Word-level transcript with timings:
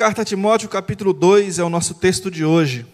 carta 0.00 0.22
a 0.22 0.24
Timóteo, 0.24 0.66
capítulo 0.66 1.12
2, 1.12 1.58
é 1.58 1.62
o 1.62 1.68
nosso 1.68 1.92
texto 1.92 2.30
de 2.30 2.42
hoje. 2.42 2.86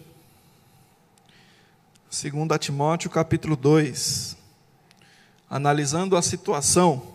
Segunda 2.09 2.59
Timóteo, 2.59 3.09
capítulo 3.09 3.55
2. 3.55 4.35
Analisando 5.49 6.17
a 6.17 6.21
situação 6.21 7.13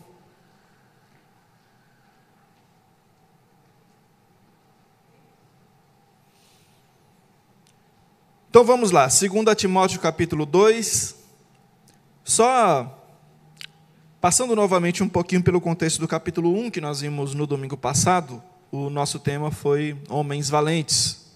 Então 8.49 8.65
vamos 8.65 8.91
lá, 8.93 9.09
2 9.09 9.21
Timóteo 9.55 10.01
capítulo 10.01 10.47
2. 10.47 11.17
Só 12.25 12.99
passando 14.23 14.57
novamente 14.57 15.03
um 15.03 15.09
pouquinho 15.11 15.43
pelo 15.43 15.61
contexto 15.61 15.99
do 15.99 16.09
capítulo 16.09 16.51
1 16.55 16.71
que 16.71 16.81
nós 16.81 17.03
vimos 17.03 17.35
no 17.35 17.47
domingo 17.47 17.77
passado, 17.77 18.43
o 18.73 18.89
nosso 18.89 19.19
tema 19.19 19.51
foi 19.51 19.95
homens 20.09 20.49
valentes. 20.49 21.27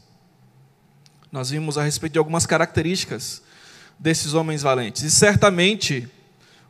Nós 1.31 1.51
vimos 1.51 1.77
a 1.77 1.83
respeito 1.83 2.15
de 2.15 2.19
algumas 2.19 2.47
características 2.47 3.43
desses 3.99 4.33
homens 4.33 4.63
valentes. 4.63 5.03
E 5.03 5.11
certamente 5.11 6.09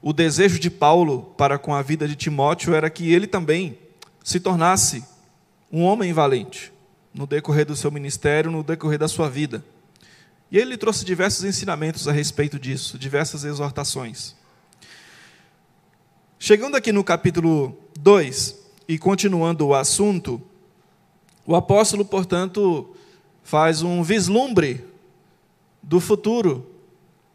o 0.02 0.12
desejo 0.12 0.59
de 0.59 0.69
Paulo 0.69 1.23
para 1.38 1.57
com 1.57 1.73
a 1.73 1.83
vida 1.83 2.09
de 2.09 2.16
Timóteo 2.16 2.74
era 2.74 2.91
que 2.91 3.12
ele 3.12 3.29
também 3.29 3.79
se 4.24 4.41
tornasse 4.41 5.05
um 5.71 5.84
homem 5.84 6.12
valente 6.12 6.73
no 7.15 7.29
decorrer 7.29 7.65
do 7.65 7.77
seu 7.77 7.93
ministério, 7.93 8.51
no 8.51 8.65
decorrer 8.65 8.98
da 8.98 9.07
sua 9.07 9.30
vida. 9.30 9.65
E 10.51 10.59
ele 10.59 10.77
trouxe 10.77 11.05
diversos 11.05 11.45
ensinamentos 11.45 12.09
a 12.09 12.12
respeito 12.12 12.59
disso, 12.59 12.98
diversas 12.98 13.45
exortações. 13.45 14.35
Chegando 16.41 16.77
aqui 16.77 16.91
no 16.91 17.05
capítulo 17.05 17.79
2 18.01 18.57
e 18.88 18.98
continuando 18.98 19.66
o 19.69 19.74
assunto, 19.74 20.43
o 21.47 21.55
apóstolo, 21.55 22.05
portanto, 22.05 22.95
faz 23.43 23.83
um 23.83 24.03
vislumbre 24.03 24.85
do 25.83 26.01
futuro 26.01 26.66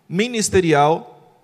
ministerial 0.07 1.39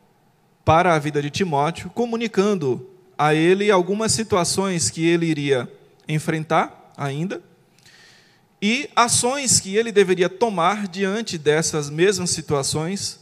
para 0.66 0.94
a 0.94 1.00
vida 1.00 1.22
de 1.22 1.30
Timóteo, 1.30 1.90
comunicando 1.92 2.86
a 3.18 3.34
ele 3.34 3.72
algumas 3.72 4.12
situações 4.12 4.90
que 4.90 5.08
ele 5.08 5.26
iria 5.26 5.72
enfrentar 6.08 6.92
ainda 6.98 7.42
e 8.62 8.90
ações 8.96 9.60
que 9.60 9.76
ele 9.76 9.92
deveria 9.92 10.30
tomar 10.30 10.88
diante 10.88 11.38
dessas 11.38 11.90
mesmas 11.90 12.32
situações, 12.32 13.20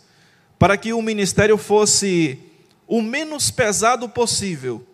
para 0.57 0.77
que 0.77 0.93
o 0.93 1.01
ministério 1.01 1.57
fosse 1.57 2.39
o 2.87 3.01
menos 3.01 3.51
pesado 3.51 4.07
possível 4.07 4.85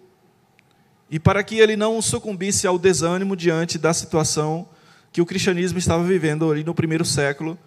e 1.11 1.19
para 1.19 1.43
que 1.43 1.59
ele 1.59 1.75
não 1.75 2.01
sucumbisse 2.01 2.65
ao 2.65 2.79
desânimo 2.79 3.35
diante 3.35 3.77
da 3.77 3.93
situação 3.93 4.65
que 5.11 5.21
o 5.21 5.25
cristianismo 5.25 5.77
estava 5.77 6.01
vivendo 6.03 6.49
ali 6.49 6.63
no 6.63 6.73
primeiro 6.73 7.03
século, 7.03 7.59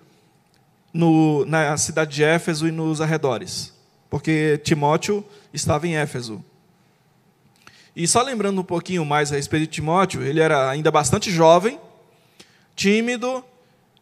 no, 0.90 1.44
na 1.44 1.76
cidade 1.76 2.14
de 2.14 2.24
Éfeso 2.24 2.66
e 2.66 2.72
nos 2.72 3.02
arredores, 3.02 3.74
porque 4.08 4.58
Timóteo 4.64 5.22
estava 5.52 5.86
em 5.86 5.94
Éfeso. 5.94 6.42
E 7.94 8.08
só 8.08 8.22
lembrando 8.22 8.62
um 8.62 8.64
pouquinho 8.64 9.04
mais 9.04 9.30
a 9.30 9.36
respeito 9.36 9.64
de 9.64 9.74
Timóteo, 9.74 10.22
ele 10.22 10.40
era 10.40 10.70
ainda 10.70 10.90
bastante 10.90 11.30
jovem, 11.30 11.78
tímido 12.74 13.44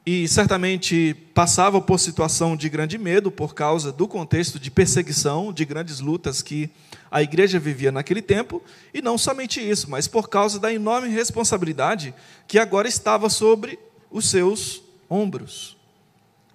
e 0.04 0.26
certamente 0.26 1.14
passava 1.32 1.80
por 1.80 1.98
situação 1.98 2.56
de 2.56 2.68
grande 2.68 2.98
medo 2.98 3.30
por 3.30 3.54
causa 3.54 3.92
do 3.92 4.08
contexto 4.08 4.58
de 4.58 4.70
perseguição, 4.70 5.52
de 5.52 5.64
grandes 5.64 6.00
lutas 6.00 6.42
que 6.42 6.68
a 7.10 7.22
igreja 7.22 7.58
vivia 7.58 7.92
naquele 7.92 8.20
tempo, 8.20 8.60
e 8.92 9.00
não 9.00 9.16
somente 9.16 9.60
isso, 9.60 9.88
mas 9.88 10.08
por 10.08 10.28
causa 10.28 10.58
da 10.58 10.72
enorme 10.72 11.08
responsabilidade 11.08 12.12
que 12.48 12.58
agora 12.58 12.88
estava 12.88 13.30
sobre 13.30 13.78
os 14.10 14.28
seus 14.28 14.82
ombros. 15.08 15.76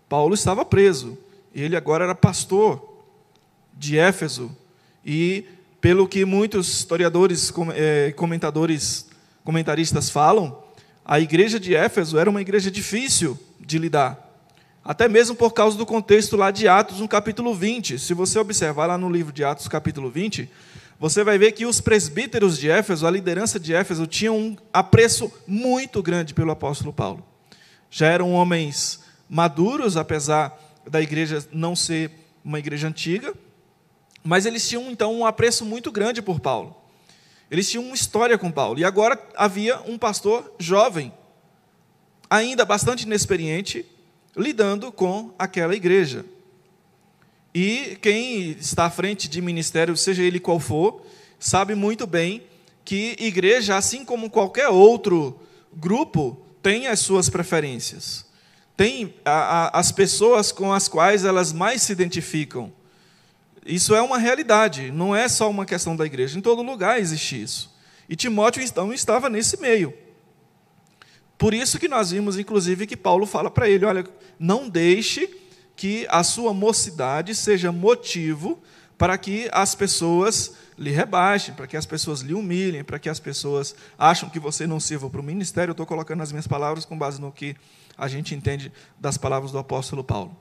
Paulo 0.10 0.34
estava 0.34 0.66
preso, 0.66 1.18
ele 1.54 1.76
agora 1.76 2.04
era 2.04 2.16
pastor 2.16 2.82
de 3.74 3.98
Éfeso, 3.98 4.52
e 5.06 5.46
pelo 5.80 6.08
que 6.08 6.26
muitos 6.26 6.68
historiadores, 6.68 7.54
eh, 7.76 8.14
comentadores, 8.18 9.08
comentaristas 9.44 10.10
falam, 10.10 10.67
a 11.10 11.22
igreja 11.22 11.58
de 11.58 11.74
Éfeso 11.74 12.20
era 12.20 12.30
uma 12.30 12.42
igreja 12.42 12.70
difícil 12.70 13.40
de 13.62 13.80
lidar. 13.80 14.28
Até 14.84 15.08
mesmo 15.08 15.38
por 15.38 15.54
causa 15.54 15.78
do 15.78 15.86
contexto 15.86 16.36
lá 16.36 16.52
de 16.52 16.68
Atos, 16.68 17.00
no 17.00 17.08
capítulo 17.08 17.56
20. 17.56 17.98
Se 17.98 18.14
você 18.14 18.38
observar 18.38 18.88
lá 18.88 18.98
no 18.98 19.10
livro 19.10 19.32
de 19.32 19.42
Atos, 19.42 19.70
capítulo 19.70 20.10
20, 20.10 20.50
você 21.00 21.24
vai 21.24 21.38
ver 21.38 21.54
que 21.54 21.66
os 21.66 21.80
presbíteros 21.80 22.58
de 22.58 22.70
Éfeso, 22.70 23.08
a 23.08 23.12
liderança 23.12 23.58
de 23.58 23.74
Éfeso, 23.74 24.06
tinham 24.06 24.38
um 24.38 24.58
apreço 24.74 25.32
muito 25.48 26.04
grande 26.04 26.34
pelo 26.34 26.52
apóstolo 26.52 26.92
Paulo. 26.92 27.26
Já 27.90 28.08
eram 28.08 28.34
homens 28.34 29.00
maduros, 29.30 29.96
apesar 29.96 30.60
da 30.86 31.02
igreja 31.02 31.42
não 31.54 31.74
ser 31.74 32.12
uma 32.44 32.60
igreja 32.60 32.86
antiga, 32.86 33.34
mas 34.26 34.46
eles 34.46 34.68
tinham 34.68 34.92
então 34.92 35.16
um 35.16 35.26
apreço 35.26 35.64
muito 35.64 35.90
grande 35.90 36.22
por 36.22 36.42
Paulo. 36.42 36.76
Eles 37.50 37.70
tinham 37.70 37.84
uma 37.86 37.96
história 37.96 38.38
com 38.38 38.52
Paulo. 38.52 38.80
E 38.80 38.84
agora 38.84 39.22
havia 39.36 39.80
um 39.86 39.98
pastor 39.98 40.54
jovem, 40.60 41.14
ainda 42.30 42.66
bastante 42.66 43.04
inexperiente, 43.04 43.86
lidando 44.36 44.92
com 44.92 45.34
aquela 45.40 45.76
igreja. 45.76 46.26
E 47.54 47.98
quem 48.02 48.52
está 48.52 48.86
à 48.86 48.90
frente 48.90 49.28
de 49.28 49.42
ministério, 49.42 49.96
seja 49.98 50.22
ele 50.22 50.40
qual 50.40 50.60
for, 50.60 51.02
sabe 51.40 51.74
muito 51.74 52.06
bem 52.06 52.44
que 52.86 53.16
igreja, 53.20 53.76
assim 53.76 54.06
como 54.06 54.30
qualquer 54.30 54.70
outro 54.70 55.40
grupo, 55.74 56.40
tem 56.62 56.88
as 56.88 57.00
suas 57.00 57.30
preferências. 57.30 58.26
Tem 58.76 59.16
a, 59.26 59.32
a, 59.76 59.80
as 59.80 59.92
pessoas 59.92 60.52
com 60.52 60.72
as 60.72 60.88
quais 60.88 61.26
elas 61.26 61.52
mais 61.52 61.82
se 61.82 61.92
identificam. 61.92 62.72
Isso 63.68 63.94
é 63.94 64.02
uma 64.02 64.18
realidade, 64.18 64.92
não 64.92 65.14
é 65.14 65.28
só 65.28 65.50
uma 65.50 65.66
questão 65.66 65.96
da 65.96 66.06
igreja. 66.06 66.38
Em 66.38 66.42
todo 66.42 66.62
lugar 66.62 67.00
existe 67.00 67.42
isso. 67.42 67.76
E 68.08 68.16
Timóteo, 68.16 68.64
então, 68.64 68.94
estava 68.94 69.30
nesse 69.30 69.60
meio. 69.60 69.94
Por 71.38 71.54
isso 71.54 71.78
que 71.78 71.90
nós 71.90 72.12
vimos, 72.12 72.40
inclusive, 72.40 72.88
que 72.88 72.96
Paulo 72.96 73.26
fala 73.26 73.52
para 73.52 73.70
ele: 73.70 73.86
olha, 73.86 74.08
não 74.40 74.70
deixe 74.70 75.30
que 75.76 76.08
a 76.10 76.24
sua 76.24 76.54
mocidade 76.54 77.36
seja 77.36 77.72
motivo 77.72 78.58
para 78.98 79.18
que 79.18 79.50
as 79.52 79.76
pessoas 79.76 80.56
lhe 80.78 80.90
rebaixem, 80.90 81.54
para 81.54 81.68
que 81.68 81.76
as 81.76 81.86
pessoas 81.86 82.22
lhe 82.22 82.34
humilhem, 82.34 82.84
para 82.84 82.98
que 82.98 83.10
as 83.10 83.20
pessoas 83.20 83.76
acham 83.98 84.30
que 84.30 84.40
você 84.40 84.66
não 84.66 84.80
sirva 84.80 85.10
para 85.10 85.20
o 85.20 85.24
ministério. 85.24 85.72
Eu 85.72 85.74
estou 85.74 85.86
colocando 85.86 86.24
as 86.24 86.32
minhas 86.32 86.48
palavras 86.48 86.86
com 86.86 86.98
base 86.98 87.20
no 87.20 87.32
que 87.32 87.56
a 87.98 88.08
gente 88.08 88.34
entende 88.34 88.72
das 88.98 89.18
palavras 89.18 89.52
do 89.52 89.58
apóstolo 89.58 90.04
Paulo. 90.04 90.36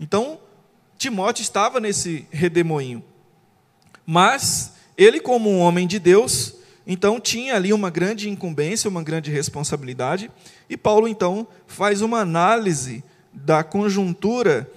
Então, 0.00 0.40
Timóteo 0.98 1.42
estava 1.42 1.78
nesse 1.78 2.26
redemoinho. 2.30 3.02
Mas 4.04 4.72
ele, 4.96 5.20
como 5.20 5.48
um 5.48 5.60
homem 5.60 5.86
de 5.86 6.00
Deus, 6.00 6.56
então 6.84 7.20
tinha 7.20 7.54
ali 7.54 7.72
uma 7.72 7.88
grande 7.88 8.28
incumbência, 8.28 8.90
uma 8.90 9.02
grande 9.02 9.30
responsabilidade, 9.30 10.28
e 10.68 10.76
Paulo 10.76 11.06
então 11.06 11.46
faz 11.66 12.02
uma 12.02 12.18
análise 12.18 13.04
da 13.32 13.62
conjuntura 13.62 14.68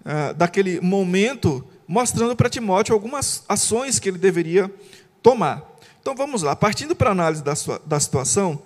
uh, 0.00 0.34
daquele 0.34 0.80
momento, 0.80 1.64
mostrando 1.86 2.34
para 2.34 2.50
Timóteo 2.50 2.92
algumas 2.92 3.44
ações 3.48 4.00
que 4.00 4.08
ele 4.08 4.18
deveria 4.18 4.72
tomar. 5.22 5.62
Então 6.00 6.16
vamos 6.16 6.42
lá, 6.42 6.56
partindo 6.56 6.96
para 6.96 7.10
a 7.10 7.12
análise 7.12 7.44
da, 7.44 7.54
sua, 7.54 7.80
da 7.86 8.00
situação, 8.00 8.60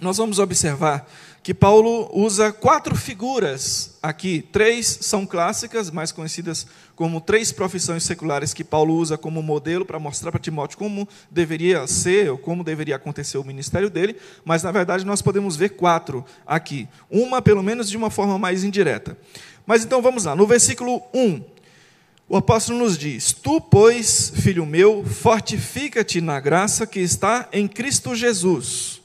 nós 0.00 0.18
vamos 0.18 0.38
observar 0.38 1.10
que 1.42 1.54
Paulo 1.54 2.10
usa 2.12 2.52
quatro 2.52 2.94
figuras 2.94 3.98
aqui. 4.02 4.42
Três 4.52 4.98
são 5.00 5.26
clássicas, 5.26 5.90
mais 5.90 6.12
conhecidas 6.12 6.66
como 6.94 7.20
três 7.20 7.52
profissões 7.52 8.02
seculares 8.02 8.52
que 8.52 8.64
Paulo 8.64 8.94
usa 8.94 9.16
como 9.16 9.42
modelo 9.42 9.84
para 9.84 9.98
mostrar 9.98 10.30
para 10.30 10.40
Timóteo 10.40 10.76
como 10.76 11.08
deveria 11.30 11.86
ser 11.86 12.30
ou 12.30 12.38
como 12.38 12.64
deveria 12.64 12.96
acontecer 12.96 13.38
o 13.38 13.44
ministério 13.44 13.88
dele, 13.88 14.16
mas 14.44 14.62
na 14.62 14.72
verdade 14.72 15.06
nós 15.06 15.22
podemos 15.22 15.56
ver 15.56 15.70
quatro 15.70 16.24
aqui. 16.46 16.88
Uma, 17.10 17.40
pelo 17.40 17.62
menos, 17.62 17.88
de 17.88 17.96
uma 17.96 18.10
forma 18.10 18.38
mais 18.38 18.64
indireta. 18.64 19.16
Mas 19.66 19.84
então 19.84 20.02
vamos 20.02 20.24
lá, 20.24 20.34
no 20.34 20.46
versículo 20.46 21.02
1. 21.14 21.42
O 22.28 22.36
apóstolo 22.36 22.78
nos 22.80 22.98
diz: 22.98 23.32
Tu, 23.32 23.60
pois, 23.60 24.32
filho 24.34 24.66
meu, 24.66 25.02
fortifica-te 25.04 26.20
na 26.20 26.38
graça 26.38 26.86
que 26.86 27.00
está 27.00 27.48
em 27.52 27.66
Cristo 27.66 28.14
Jesus. 28.14 29.00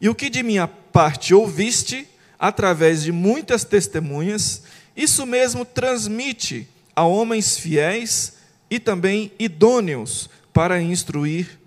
E 0.00 0.08
o 0.08 0.14
que 0.14 0.30
de 0.30 0.42
minha 0.42 0.66
parte 0.66 1.34
ouviste 1.34 2.08
através 2.38 3.02
de 3.02 3.12
muitas 3.12 3.64
testemunhas, 3.64 4.62
isso 4.96 5.26
mesmo 5.26 5.64
transmite 5.64 6.66
a 6.96 7.04
homens 7.04 7.58
fiéis 7.58 8.38
e 8.70 8.78
também 8.78 9.30
idôneos 9.38 10.30
para 10.52 10.80
instruir 10.80 11.58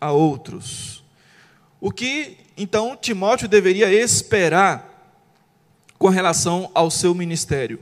a 0.00 0.10
outros. 0.10 1.04
O 1.80 1.90
que 1.90 2.38
então 2.56 2.96
Timóteo 2.96 3.48
deveria 3.48 3.92
esperar 3.92 4.88
com 5.98 6.08
relação 6.08 6.70
ao 6.74 6.90
seu 6.90 7.14
ministério? 7.14 7.78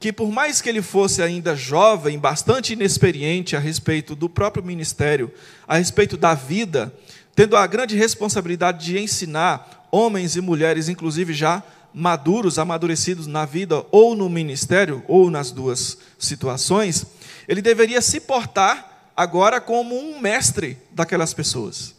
Que 0.00 0.12
por 0.12 0.32
mais 0.32 0.60
que 0.60 0.68
ele 0.68 0.82
fosse 0.82 1.22
ainda 1.22 1.54
jovem, 1.54 2.18
bastante 2.18 2.72
inexperiente 2.72 3.54
a 3.54 3.60
respeito 3.60 4.16
do 4.16 4.28
próprio 4.28 4.64
ministério, 4.64 5.32
a 5.66 5.76
respeito 5.76 6.16
da 6.16 6.34
vida, 6.34 6.92
tendo 7.34 7.56
a 7.56 7.66
grande 7.66 7.96
responsabilidade 7.96 8.84
de 8.84 8.98
ensinar 8.98 9.86
homens 9.90 10.36
e 10.36 10.40
mulheres, 10.40 10.88
inclusive 10.88 11.32
já 11.32 11.62
maduros, 11.94 12.58
amadurecidos 12.58 13.26
na 13.26 13.44
vida 13.44 13.84
ou 13.90 14.14
no 14.14 14.28
ministério, 14.28 15.02
ou 15.06 15.30
nas 15.30 15.50
duas 15.50 15.98
situações, 16.18 17.06
ele 17.46 17.60
deveria 17.60 18.00
se 18.00 18.20
portar 18.20 19.10
agora 19.16 19.60
como 19.60 19.94
um 19.94 20.18
mestre 20.18 20.78
daquelas 20.90 21.34
pessoas. 21.34 21.94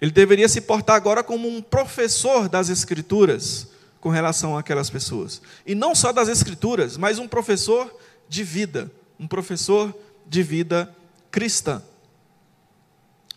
Ele 0.00 0.10
deveria 0.10 0.48
se 0.48 0.60
portar 0.60 0.96
agora 0.96 1.22
como 1.22 1.48
um 1.48 1.60
professor 1.60 2.48
das 2.48 2.68
Escrituras 2.68 3.68
com 4.00 4.08
relação 4.08 4.56
àquelas 4.56 4.88
pessoas. 4.88 5.42
E 5.66 5.74
não 5.74 5.94
só 5.94 6.12
das 6.12 6.28
Escrituras, 6.28 6.96
mas 6.96 7.18
um 7.18 7.26
professor 7.26 7.92
de 8.28 8.44
vida, 8.44 8.90
um 9.18 9.26
professor 9.26 9.94
de 10.26 10.42
vida 10.42 10.94
cristã. 11.30 11.82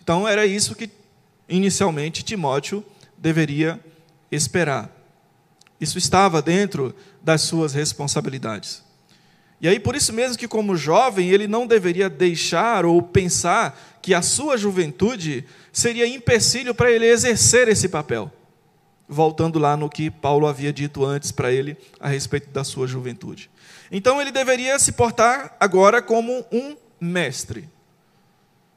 Então 0.02 0.28
era 0.28 0.46
isso 0.46 0.76
que 0.76 0.88
inicialmente 1.52 2.24
Timóteo 2.24 2.84
deveria 3.18 3.80
esperar. 4.32 4.90
Isso 5.80 5.98
estava 5.98 6.42
dentro 6.42 6.96
das 7.22 7.42
suas 7.42 7.74
responsabilidades. 7.74 8.84
E 9.60 9.68
aí, 9.68 9.80
por 9.80 9.96
isso 9.96 10.12
mesmo 10.12 10.38
que, 10.38 10.48
como 10.48 10.76
jovem, 10.76 11.30
ele 11.30 11.48
não 11.48 11.68
deveria 11.68 12.10
deixar 12.10 12.84
ou 12.84 13.00
pensar 13.02 14.00
que 14.02 14.14
a 14.14 14.22
sua 14.22 14.58
juventude 14.58 15.46
seria 15.72 16.08
empecilho 16.08 16.74
para 16.74 16.90
ele 16.90 17.06
exercer 17.06 17.68
esse 17.68 17.88
papel. 17.88 18.32
Voltando 19.08 19.60
lá 19.60 19.78
no 19.78 19.90
que 19.90 20.10
Paulo 20.10 20.48
havia 20.48 20.74
dito 20.74 21.06
antes 21.06 21.32
para 21.32 21.52
ele 21.52 21.78
a 22.00 22.08
respeito 22.08 22.50
da 22.50 22.64
sua 22.64 22.88
juventude. 22.88 23.52
Então, 23.92 24.20
ele 24.20 24.32
deveria 24.32 24.80
se 24.80 24.94
portar 24.94 25.56
agora 25.60 26.02
como 26.02 26.44
um 26.52 26.76
mestre. 27.00 27.70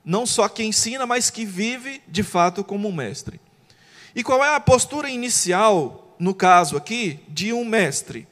Não 0.04 0.26
só 0.26 0.48
que 0.48 0.62
ensina, 0.62 1.06
mas 1.06 1.30
que 1.30 1.44
vive 1.44 2.02
de 2.06 2.22
fato 2.22 2.62
como 2.62 2.88
um 2.88 2.92
mestre. 2.92 3.40
E 4.14 4.22
qual 4.22 4.44
é 4.44 4.54
a 4.54 4.60
postura 4.60 5.08
inicial, 5.08 6.14
no 6.18 6.34
caso 6.34 6.76
aqui, 6.76 7.20
de 7.28 7.52
um 7.52 7.64
mestre? 7.64 8.28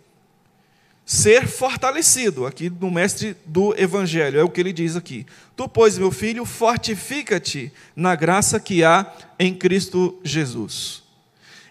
Ser 1.05 1.49
fortalecido, 1.49 2.47
aqui 2.47 2.71
no 2.71 2.91
mestre 2.91 3.37
do 3.45 3.75
Evangelho, 3.77 4.39
é 4.39 4.45
o 4.45 4.49
que 4.49 4.61
ele 4.61 4.73
diz 4.73 4.95
aqui. 4.95 5.27
Tu, 5.57 5.69
pois, 5.69 5.99
meu 5.99 6.13
filho, 6.13 6.45
fortifica-te 6.45 7.73
na 7.97 8.15
graça 8.15 8.61
que 8.61 8.85
há 8.85 9.13
em 9.39 9.55
Cristo 9.55 10.19
Jesus. 10.23 11.03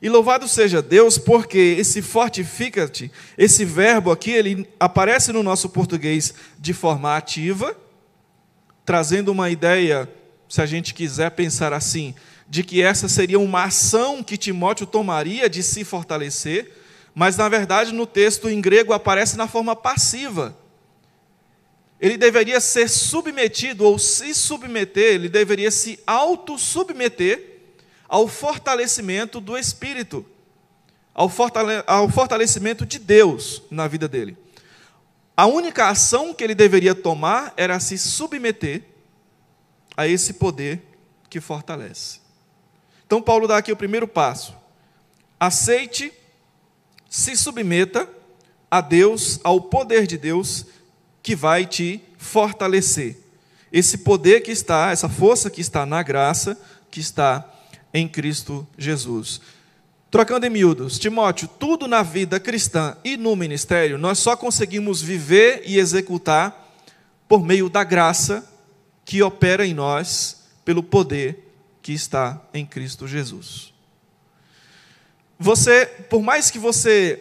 E 0.01 0.09
louvado 0.09 0.47
seja 0.47 0.81
Deus, 0.81 1.17
porque 1.17 1.75
esse 1.77 2.01
fortifica-te, 2.01 3.11
esse 3.37 3.63
verbo 3.63 4.11
aqui, 4.11 4.31
ele 4.31 4.67
aparece 4.79 5.31
no 5.31 5.43
nosso 5.43 5.69
português 5.69 6.33
de 6.59 6.73
forma 6.73 7.15
ativa, 7.15 7.77
trazendo 8.85 9.31
uma 9.31 9.49
ideia, 9.49 10.09
se 10.49 10.61
a 10.61 10.65
gente 10.65 10.93
quiser 10.93 11.31
pensar 11.31 11.73
assim, 11.73 12.13
de 12.47 12.63
que 12.63 12.81
essa 12.81 13.07
seria 13.07 13.39
uma 13.39 13.63
ação 13.63 14.21
que 14.21 14.37
Timóteo 14.37 14.85
tomaria 14.85 15.49
de 15.49 15.63
se 15.63 15.83
fortalecer, 15.83 16.71
mas 17.15 17.37
na 17.37 17.47
verdade 17.47 17.93
no 17.93 18.05
texto 18.05 18.49
em 18.49 18.59
grego 18.59 18.93
aparece 18.93 19.37
na 19.37 19.47
forma 19.47 19.75
passiva. 19.75 20.57
Ele 21.99 22.17
deveria 22.17 22.59
ser 22.59 22.89
submetido 22.89 23.85
ou 23.85 23.99
se 23.99 24.33
submeter, 24.33 25.13
ele 25.13 25.29
deveria 25.29 25.69
se 25.69 25.99
auto-submeter 26.05 27.59
ao 28.09 28.27
fortalecimento 28.27 29.39
do 29.39 29.57
Espírito, 29.57 30.25
ao, 31.13 31.31
ao 31.87 32.09
fortalecimento 32.09 32.85
de 32.85 32.99
Deus 32.99 33.61
na 33.69 33.87
vida 33.87 34.07
dele. 34.07 34.35
A 35.41 35.47
única 35.47 35.89
ação 35.89 36.35
que 36.35 36.43
ele 36.43 36.53
deveria 36.53 36.93
tomar 36.93 37.51
era 37.57 37.79
se 37.79 37.97
submeter 37.97 38.83
a 39.97 40.07
esse 40.07 40.33
poder 40.33 40.83
que 41.31 41.41
fortalece. 41.41 42.19
Então, 43.07 43.19
Paulo 43.19 43.47
dá 43.47 43.57
aqui 43.57 43.71
o 43.71 43.75
primeiro 43.75 44.07
passo. 44.07 44.55
Aceite, 45.39 46.13
se 47.09 47.35
submeta 47.35 48.07
a 48.69 48.81
Deus, 48.81 49.39
ao 49.43 49.59
poder 49.59 50.05
de 50.05 50.15
Deus 50.15 50.67
que 51.23 51.35
vai 51.35 51.65
te 51.65 52.03
fortalecer. 52.19 53.17
Esse 53.73 53.97
poder 53.97 54.41
que 54.41 54.51
está, 54.51 54.91
essa 54.91 55.09
força 55.09 55.49
que 55.49 55.59
está 55.59 55.87
na 55.87 56.03
graça, 56.03 56.55
que 56.91 56.99
está 56.99 57.51
em 57.91 58.07
Cristo 58.07 58.67
Jesus. 58.77 59.41
Trocando 60.11 60.45
em 60.45 60.49
miúdos, 60.49 60.99
Timóteo, 60.99 61.47
tudo 61.47 61.87
na 61.87 62.03
vida 62.03 62.37
cristã 62.37 62.97
e 63.01 63.15
no 63.15 63.33
ministério, 63.33 63.97
nós 63.97 64.19
só 64.19 64.35
conseguimos 64.35 65.01
viver 65.01 65.63
e 65.65 65.79
executar 65.79 66.75
por 67.29 67.45
meio 67.45 67.69
da 67.69 67.81
graça 67.85 68.45
que 69.05 69.23
opera 69.23 69.65
em 69.65 69.73
nós 69.73 70.49
pelo 70.65 70.83
poder 70.83 71.49
que 71.81 71.93
está 71.93 72.41
em 72.53 72.65
Cristo 72.65 73.07
Jesus. 73.07 73.73
Você, 75.39 75.85
por 75.85 76.21
mais 76.21 76.51
que 76.51 76.59
você 76.59 77.17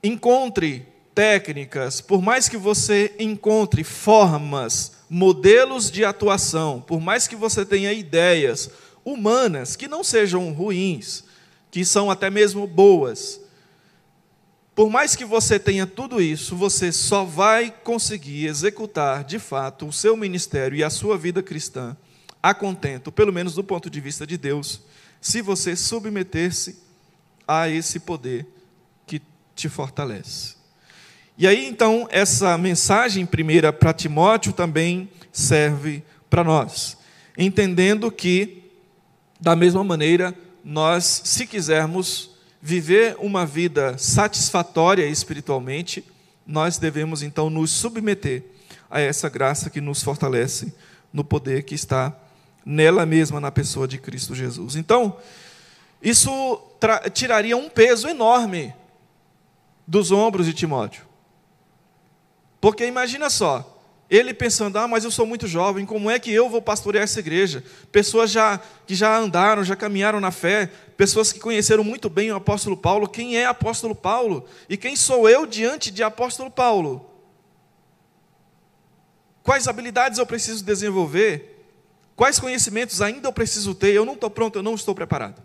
encontre 0.00 0.86
técnicas, 1.12 2.00
por 2.00 2.22
mais 2.22 2.48
que 2.48 2.56
você 2.56 3.16
encontre 3.18 3.82
formas, 3.82 4.92
modelos 5.10 5.90
de 5.90 6.04
atuação, 6.04 6.80
por 6.80 7.00
mais 7.00 7.26
que 7.26 7.34
você 7.34 7.66
tenha 7.66 7.92
ideias 7.92 8.70
humanas 9.04 9.74
que 9.74 9.88
não 9.88 10.04
sejam 10.04 10.52
ruins, 10.52 11.26
que 11.70 11.84
são 11.84 12.10
até 12.10 12.30
mesmo 12.30 12.66
boas, 12.66 13.40
por 14.78 14.88
mais 14.88 15.16
que 15.16 15.24
você 15.24 15.58
tenha 15.58 15.88
tudo 15.88 16.22
isso, 16.22 16.54
você 16.54 16.92
só 16.92 17.24
vai 17.24 17.74
conseguir 17.82 18.46
executar 18.46 19.24
de 19.24 19.38
fato 19.40 19.88
o 19.88 19.92
seu 19.92 20.16
ministério 20.16 20.78
e 20.78 20.84
a 20.84 20.88
sua 20.88 21.18
vida 21.18 21.42
cristã 21.42 21.96
a 22.40 22.54
contento, 22.54 23.10
pelo 23.10 23.32
menos 23.32 23.54
do 23.54 23.64
ponto 23.64 23.90
de 23.90 24.00
vista 24.00 24.24
de 24.24 24.38
Deus, 24.38 24.80
se 25.20 25.42
você 25.42 25.74
submeter-se 25.74 26.78
a 27.46 27.68
esse 27.68 27.98
poder 27.98 28.46
que 29.04 29.20
te 29.54 29.68
fortalece. 29.68 30.54
E 31.36 31.46
aí 31.46 31.66
então, 31.66 32.06
essa 32.10 32.56
mensagem 32.56 33.26
primeira 33.26 33.72
para 33.72 33.92
Timóteo 33.92 34.52
também 34.52 35.10
serve 35.32 36.04
para 36.30 36.44
nós, 36.44 36.96
entendendo 37.36 38.12
que, 38.12 38.62
da 39.40 39.56
mesma 39.56 39.82
maneira, 39.82 40.32
nós, 40.64 41.22
se 41.24 41.46
quisermos 41.46 42.30
viver 42.60 43.16
uma 43.18 43.46
vida 43.46 43.96
satisfatória 43.98 45.06
espiritualmente, 45.06 46.04
nós 46.46 46.78
devemos 46.78 47.22
então 47.22 47.48
nos 47.48 47.70
submeter 47.70 48.44
a 48.90 49.00
essa 49.00 49.28
graça 49.28 49.70
que 49.70 49.80
nos 49.80 50.02
fortalece 50.02 50.74
no 51.12 51.22
poder 51.22 51.62
que 51.62 51.74
está 51.74 52.16
nela 52.64 53.06
mesma, 53.06 53.40
na 53.40 53.50
pessoa 53.50 53.86
de 53.86 53.98
Cristo 53.98 54.34
Jesus. 54.34 54.76
Então, 54.76 55.16
isso 56.02 56.60
tiraria 57.12 57.56
um 57.56 57.68
peso 57.68 58.08
enorme 58.08 58.74
dos 59.86 60.10
ombros 60.12 60.46
de 60.46 60.52
Timóteo. 60.52 61.02
Porque 62.60 62.86
imagina 62.86 63.30
só, 63.30 63.77
ele 64.10 64.32
pensando, 64.32 64.78
ah, 64.78 64.88
mas 64.88 65.04
eu 65.04 65.10
sou 65.10 65.26
muito 65.26 65.46
jovem, 65.46 65.84
como 65.84 66.10
é 66.10 66.18
que 66.18 66.32
eu 66.32 66.48
vou 66.48 66.62
pastorear 66.62 67.04
essa 67.04 67.20
igreja? 67.20 67.62
Pessoas 67.92 68.30
já, 68.30 68.58
que 68.86 68.94
já 68.94 69.18
andaram, 69.18 69.62
já 69.62 69.76
caminharam 69.76 70.18
na 70.18 70.30
fé, 70.30 70.70
pessoas 70.96 71.30
que 71.30 71.38
conheceram 71.38 71.84
muito 71.84 72.08
bem 72.08 72.32
o 72.32 72.36
apóstolo 72.36 72.76
Paulo. 72.76 73.06
Quem 73.06 73.36
é 73.36 73.44
apóstolo 73.44 73.94
Paulo? 73.94 74.46
E 74.68 74.78
quem 74.78 74.96
sou 74.96 75.28
eu 75.28 75.44
diante 75.44 75.90
de 75.90 76.02
apóstolo 76.02 76.50
Paulo? 76.50 77.04
Quais 79.42 79.68
habilidades 79.68 80.18
eu 80.18 80.26
preciso 80.26 80.64
desenvolver? 80.64 81.66
Quais 82.16 82.40
conhecimentos 82.40 83.02
ainda 83.02 83.28
eu 83.28 83.32
preciso 83.32 83.74
ter? 83.74 83.92
Eu 83.92 84.06
não 84.06 84.14
estou 84.14 84.30
pronto, 84.30 84.56
eu 84.56 84.62
não 84.62 84.74
estou 84.74 84.94
preparado. 84.94 85.42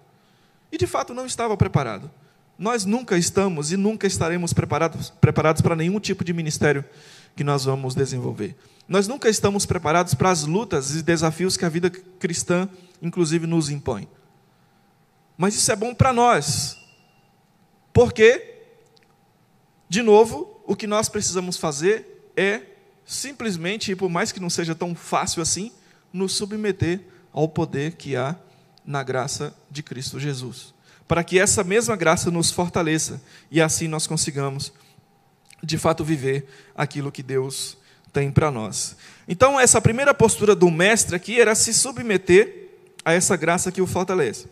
E 0.71 0.77
de 0.77 0.87
fato 0.87 1.13
não 1.13 1.25
estava 1.25 1.55
preparado. 1.57 2.09
Nós 2.57 2.85
nunca 2.85 3.17
estamos 3.17 3.71
e 3.71 3.77
nunca 3.77 4.07
estaremos 4.07 4.53
preparados, 4.53 5.09
preparados 5.09 5.61
para 5.61 5.75
nenhum 5.75 5.99
tipo 5.99 6.23
de 6.23 6.31
ministério 6.33 6.85
que 7.35 7.43
nós 7.43 7.65
vamos 7.65 7.95
desenvolver. 7.95 8.55
Nós 8.87 9.07
nunca 9.07 9.29
estamos 9.29 9.65
preparados 9.65 10.13
para 10.13 10.29
as 10.29 10.43
lutas 10.43 10.95
e 10.95 11.01
desafios 11.01 11.55
que 11.55 11.65
a 11.65 11.69
vida 11.69 11.89
cristã, 11.89 12.67
inclusive, 13.01 13.47
nos 13.47 13.69
impõe. 13.69 14.07
Mas 15.37 15.55
isso 15.55 15.71
é 15.71 15.75
bom 15.75 15.93
para 15.95 16.13
nós. 16.13 16.77
Porque, 17.91 18.61
de 19.87 20.01
novo, 20.01 20.61
o 20.65 20.75
que 20.75 20.87
nós 20.87 21.09
precisamos 21.09 21.57
fazer 21.57 22.31
é 22.35 22.61
simplesmente, 23.05 23.91
e 23.91 23.95
por 23.95 24.09
mais 24.09 24.31
que 24.31 24.39
não 24.39 24.49
seja 24.49 24.75
tão 24.75 24.95
fácil 24.95 25.41
assim, 25.41 25.71
nos 26.11 26.33
submeter 26.33 27.01
ao 27.31 27.47
poder 27.47 27.93
que 27.93 28.15
há 28.15 28.35
na 28.85 29.03
graça 29.03 29.55
de 29.69 29.81
Cristo 29.81 30.19
Jesus. 30.19 30.73
Para 31.07 31.23
que 31.23 31.39
essa 31.39 31.63
mesma 31.63 31.95
graça 31.95 32.31
nos 32.31 32.51
fortaleça 32.51 33.21
e 33.51 33.61
assim 33.61 33.87
nós 33.87 34.07
consigamos, 34.07 34.71
de 35.63 35.77
fato, 35.77 36.03
viver 36.03 36.45
aquilo 36.75 37.11
que 37.11 37.23
Deus 37.23 37.77
tem 38.11 38.29
para 38.29 38.51
nós. 38.51 38.97
Então, 39.27 39.59
essa 39.59 39.79
primeira 39.79 40.13
postura 40.13 40.53
do 40.53 40.69
mestre 40.69 41.15
aqui 41.15 41.39
era 41.39 41.55
se 41.55 41.73
submeter 41.73 42.69
a 43.05 43.13
essa 43.13 43.35
graça 43.35 43.71
que 43.71 43.81
o 43.81 43.87
fortalece. 43.87 44.45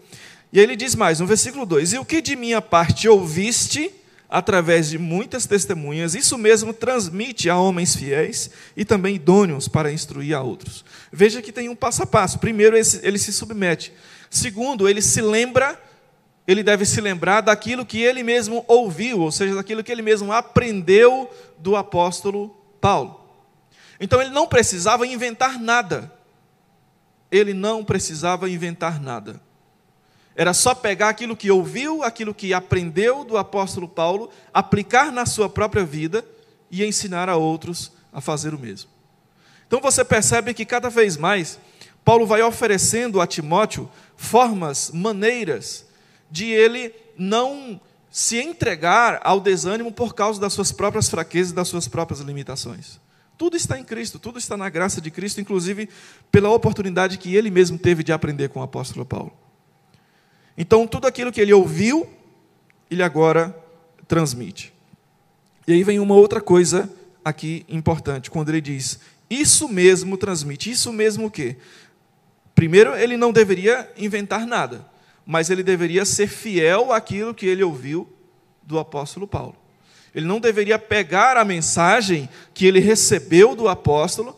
E 0.53 0.59
aí 0.59 0.65
ele 0.65 0.75
diz 0.75 0.95
mais, 0.95 1.19
no 1.19 1.27
versículo 1.27 1.65
2: 1.65 1.93
E 1.93 1.97
o 1.97 2.05
que 2.05 2.21
de 2.21 2.35
minha 2.35 2.61
parte 2.61 3.07
ouviste 3.07 3.91
através 4.29 4.89
de 4.89 4.97
muitas 4.97 5.45
testemunhas, 5.45 6.15
isso 6.15 6.37
mesmo 6.37 6.73
transmite 6.73 7.49
a 7.49 7.57
homens 7.57 7.93
fiéis 7.93 8.49
e 8.77 8.85
também 8.85 9.15
idôneos 9.15 9.67
para 9.67 9.91
instruir 9.91 10.33
a 10.33 10.41
outros. 10.41 10.85
Veja 11.11 11.41
que 11.41 11.51
tem 11.51 11.67
um 11.67 11.75
passo 11.75 12.03
a 12.03 12.05
passo. 12.05 12.39
Primeiro, 12.39 12.77
ele 12.77 13.17
se 13.17 13.33
submete. 13.33 13.91
Segundo, 14.29 14.87
ele 14.87 15.01
se 15.01 15.21
lembra 15.21 15.77
ele 16.47 16.63
deve 16.63 16.85
se 16.85 16.99
lembrar 16.99 17.41
daquilo 17.41 17.85
que 17.85 18.01
ele 18.01 18.23
mesmo 18.23 18.65
ouviu, 18.67 19.19
ou 19.19 19.31
seja, 19.31 19.55
daquilo 19.55 19.83
que 19.83 19.91
ele 19.91 20.01
mesmo 20.01 20.33
aprendeu 20.33 21.29
do 21.57 21.75
apóstolo 21.75 22.49
Paulo. 22.79 23.21
Então 23.99 24.19
ele 24.19 24.31
não 24.31 24.47
precisava 24.47 25.05
inventar 25.05 25.59
nada. 25.59 26.11
Ele 27.31 27.53
não 27.53 27.83
precisava 27.83 28.49
inventar 28.49 28.99
nada. 28.99 29.39
Era 30.35 30.53
só 30.53 30.73
pegar 30.73 31.09
aquilo 31.09 31.35
que 31.35 31.51
ouviu, 31.51 32.03
aquilo 32.03 32.33
que 32.33 32.53
aprendeu 32.53 33.23
do 33.23 33.37
apóstolo 33.37 33.87
Paulo, 33.87 34.29
aplicar 34.53 35.11
na 35.11 35.25
sua 35.25 35.47
própria 35.47 35.85
vida 35.85 36.25
e 36.69 36.83
ensinar 36.83 37.29
a 37.29 37.35
outros 37.35 37.91
a 38.11 38.19
fazer 38.19 38.53
o 38.53 38.59
mesmo. 38.59 38.89
Então 39.67 39.79
você 39.79 40.03
percebe 40.03 40.53
que 40.53 40.65
cada 40.65 40.89
vez 40.89 41.15
mais 41.15 41.59
Paulo 42.03 42.25
vai 42.25 42.41
oferecendo 42.41 43.21
a 43.21 43.27
Timóteo 43.27 43.89
formas, 44.17 44.89
maneiras 44.91 45.85
de 46.31 46.45
ele 46.45 46.93
não 47.17 47.79
se 48.09 48.37
entregar 48.37 49.19
ao 49.23 49.39
desânimo 49.39 49.91
por 49.91 50.15
causa 50.15 50.39
das 50.39 50.53
suas 50.53 50.71
próprias 50.71 51.09
fraquezas 51.09 51.51
e 51.51 51.55
das 51.55 51.67
suas 51.67 51.87
próprias 51.87 52.21
limitações. 52.21 52.99
Tudo 53.37 53.57
está 53.57 53.79
em 53.79 53.83
Cristo, 53.83 54.19
tudo 54.19 54.37
está 54.37 54.55
na 54.55 54.69
graça 54.69 55.01
de 55.01 55.09
Cristo, 55.09 55.41
inclusive 55.41 55.89
pela 56.31 56.49
oportunidade 56.49 57.17
que 57.17 57.35
ele 57.35 57.49
mesmo 57.49 57.77
teve 57.77 58.03
de 58.03 58.11
aprender 58.11 58.49
com 58.49 58.59
o 58.59 58.63
apóstolo 58.63 59.05
Paulo. 59.05 59.33
Então, 60.57 60.85
tudo 60.85 61.07
aquilo 61.07 61.31
que 61.31 61.41
ele 61.41 61.53
ouviu, 61.53 62.07
ele 62.89 63.01
agora 63.01 63.55
transmite. 64.07 64.73
E 65.67 65.73
aí 65.73 65.83
vem 65.83 65.99
uma 65.99 66.15
outra 66.15 66.41
coisa 66.41 66.91
aqui 67.23 67.65
importante, 67.69 68.29
quando 68.29 68.49
ele 68.49 68.61
diz: 68.61 68.99
Isso 69.29 69.67
mesmo 69.67 70.17
transmite. 70.17 70.69
Isso 70.69 70.91
mesmo 70.91 71.27
o 71.27 71.31
quê? 71.31 71.57
Primeiro, 72.53 72.95
ele 72.95 73.15
não 73.17 73.31
deveria 73.31 73.89
inventar 73.97 74.45
nada 74.45 74.85
mas 75.25 75.49
ele 75.49 75.63
deveria 75.63 76.05
ser 76.05 76.27
fiel 76.27 76.91
àquilo 76.91 77.33
que 77.33 77.45
ele 77.45 77.63
ouviu 77.63 78.11
do 78.63 78.79
apóstolo 78.79 79.27
Paulo. 79.27 79.55
Ele 80.13 80.25
não 80.25 80.39
deveria 80.39 80.77
pegar 80.77 81.37
a 81.37 81.45
mensagem 81.45 82.27
que 82.53 82.65
ele 82.65 82.79
recebeu 82.79 83.55
do 83.55 83.67
apóstolo 83.67 84.37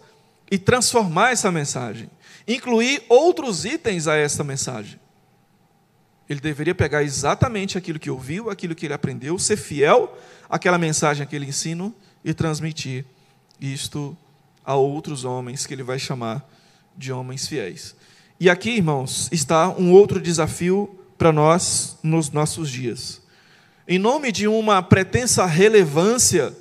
e 0.52 0.58
transformar 0.58 1.32
essa 1.32 1.52
mensagem, 1.52 2.10
incluir 2.48 3.04
outros 3.10 3.66
itens 3.66 4.08
a 4.08 4.16
essa 4.16 4.44
mensagem. 4.44 5.00
Ele 6.30 6.40
deveria 6.40 6.76
pegar 6.76 7.04
exatamente 7.04 7.78
aquilo 7.78 8.00
que 8.00 8.10
ouviu, 8.10 8.50
aquilo 8.50 8.76
que 8.76 8.86
ele 8.86 8.94
aprendeu, 8.94 9.38
ser 9.40 9.58
fiel 9.58 10.16
àquela 10.50 10.78
mensagem, 10.78 11.24
àquele 11.24 11.46
ensino 11.46 11.94
e 12.24 12.34
transmitir 12.34 13.06
isto 13.60 14.16
a 14.64 14.76
outros 14.76 15.26
homens 15.26 15.66
que 15.66 15.74
ele 15.74 15.84
vai 15.84 16.00
chamar 16.00 16.48
de 16.96 17.12
homens 17.12 17.48
fiéis. 17.48 17.96
E 18.44 18.50
aqui, 18.50 18.72
irmãos, 18.72 19.30
está 19.32 19.70
um 19.70 19.94
outro 19.94 20.20
desafio 20.20 21.00
para 21.18 21.32
nós 21.32 21.96
nos 22.04 22.30
nossos 22.30 22.70
dias. 22.70 23.22
Em 23.88 23.98
nome 23.98 24.34
de 24.34 24.50
uma 24.50 24.84
pretensa 24.84 25.46
relevância 25.46 26.54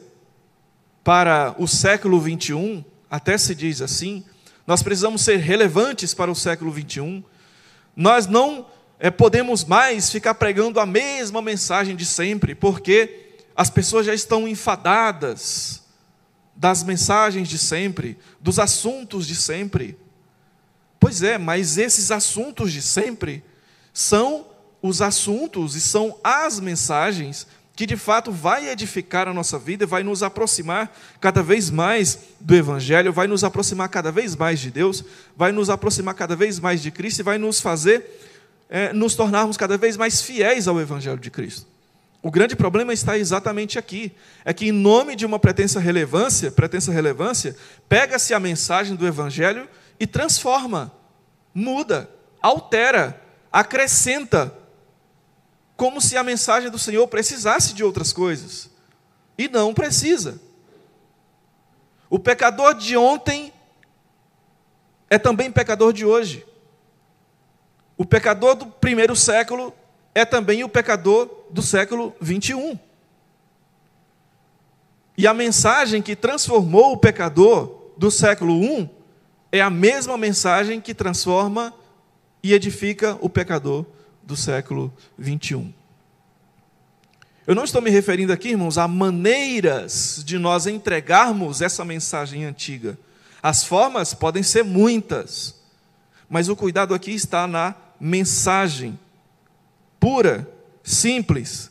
para 1.03 1.57
o 1.59 1.67
século 1.67 2.21
21, 2.21 2.85
até 3.11 3.37
se 3.37 3.53
diz 3.53 3.83
assim, 3.83 4.23
nós 4.65 4.81
precisamos 4.81 5.23
ser 5.23 5.39
relevantes 5.39 6.15
para 6.15 6.31
o 6.31 6.37
século 6.37 6.71
21. 6.71 7.21
Nós 7.97 8.29
não 8.29 8.65
é, 9.01 9.11
podemos 9.11 9.65
mais 9.65 10.09
ficar 10.09 10.35
pregando 10.35 10.79
a 10.79 10.87
mesma 10.87 11.43
mensagem 11.43 11.97
de 11.97 12.07
sempre, 12.07 12.55
porque 12.55 13.41
as 13.57 13.71
pessoas 13.71 14.07
já 14.07 14.15
estão 14.15 14.47
enfadadas 14.47 15.83
das 16.55 16.85
mensagens 16.85 17.49
de 17.49 17.59
sempre, 17.59 18.17
dos 18.41 18.61
assuntos 18.61 19.27
de 19.27 19.35
sempre. 19.35 19.99
Pois 21.03 21.21
é, 21.21 21.37
mas 21.37 21.79
esses 21.79 22.13
assuntos 22.13 22.73
de 22.73 22.81
sempre 22.81 23.43
são 23.93 24.47
os 24.81 25.03
assuntos 25.03 25.75
e 25.75 25.81
são 25.81 26.17
as 26.23 26.61
mensagens 26.61 27.45
que 27.75 27.87
de 27.87 27.97
fato 27.97 28.31
vai 28.31 28.69
edificar 28.69 29.27
a 29.27 29.35
nossa 29.35 29.59
vida, 29.59 29.85
vai 29.85 30.05
nos 30.05 30.23
aproximar 30.23 30.97
cada 31.21 31.43
vez 31.43 31.71
mais 31.71 32.21
do 32.39 32.55
Evangelho, 32.55 33.13
vai 33.13 33.27
nos 33.27 33.43
aproximar 33.43 33.89
cada 33.89 34.13
vez 34.13 34.37
mais 34.37 34.61
de 34.61 34.71
Deus, 34.71 35.05
vai 35.37 35.51
nos 35.51 35.71
aproximar 35.71 36.15
cada 36.15 36.37
vez 36.37 36.61
mais 36.61 36.81
de 36.81 36.93
Cristo 36.93 37.19
e 37.19 37.25
vai 37.25 37.37
nos 37.37 37.61
fazer 37.61 38.07
é, 38.71 38.93
nos 38.93 39.17
tornarmos 39.17 39.57
cada 39.57 39.77
vez 39.77 39.97
mais 39.97 40.23
fiéis 40.23 40.69
ao 40.69 40.81
Evangelho 40.81 41.19
de 41.19 41.33
Cristo. 41.33 41.67
O 42.23 42.31
grande 42.31 42.55
problema 42.55 42.93
está 42.93 43.19
exatamente 43.19 43.77
aqui, 43.77 44.13
é 44.45 44.53
que 44.53 44.69
em 44.69 44.73
nome 44.73 45.17
de 45.17 45.27
uma 45.27 45.41
pretensa 45.41 45.81
relevância, 45.81 46.53
pretensa 46.53 46.93
relevância, 46.93 47.57
pega-se 47.89 48.33
a 48.33 48.39
mensagem 48.39 48.95
do 48.95 49.05
Evangelho 49.05 49.67
e 49.99 50.07
transforma, 50.07 50.93
muda, 51.55 52.11
altera, 52.41 53.21
acrescenta, 53.51 54.57
como 55.77 56.01
se 56.01 56.17
a 56.17 56.23
mensagem 56.23 56.71
do 56.71 56.79
Senhor 56.79 57.07
precisasse 57.09 57.75
de 57.75 57.85
outras 57.85 58.13
coisas. 58.13 58.71
E 59.37 59.49
não 59.49 59.75
precisa. 59.75 60.41
O 62.09 62.19
pecador 62.19 62.75
de 62.75 62.97
ontem 62.97 63.53
é 65.09 65.19
também 65.19 65.51
pecador 65.51 65.93
de 65.93 66.05
hoje. 66.05 66.47
O 67.97 68.05
pecador 68.05 68.55
do 68.55 68.67
primeiro 68.67 69.15
século 69.15 69.75
é 70.15 70.25
também 70.25 70.65
o 70.65 70.69
pecador 70.69 71.29
do 71.51 71.63
século 71.63 72.15
21. 72.21 72.79
E 75.17 75.27
a 75.27 75.35
mensagem 75.35 76.03
que 76.03 76.17
transformou 76.17 76.93
o 76.93 76.97
pecador 76.97 77.93
do 77.97 78.11
século 78.11 78.63
I 78.63 78.91
é 79.53 79.61
a 79.61 79.69
mesma 79.69 80.17
mensagem 80.17 80.81
que 80.81 80.95
transforma 80.95 81.75
e 82.43 82.55
edifica 82.55 83.19
o 83.21 83.29
pecador 83.29 83.85
do 84.23 84.35
século 84.35 84.93
21. 85.19 85.73
Eu 87.47 87.55
não 87.55 87.65
estou 87.65 87.83
me 87.83 87.91
referindo 87.91 88.33
aqui, 88.33 88.51
irmãos, 88.51 88.79
a 88.79 88.89
maneiras 88.89 90.23
de 90.25 90.39
nós 90.39 90.67
entregarmos 90.67 91.61
essa 91.61 91.85
mensagem 91.85 92.45
antiga. 92.47 92.99
As 93.43 93.63
formas 93.63 94.15
podem 94.15 94.43
ser 94.43 94.65
muitas, 94.65 95.61
mas 96.31 96.49
o 96.49 96.57
cuidado 96.57 96.95
aqui 96.95 97.11
está 97.11 97.47
na 97.47 97.75
mensagem 98.01 98.99
pura, 100.01 100.49
simples 100.83 101.71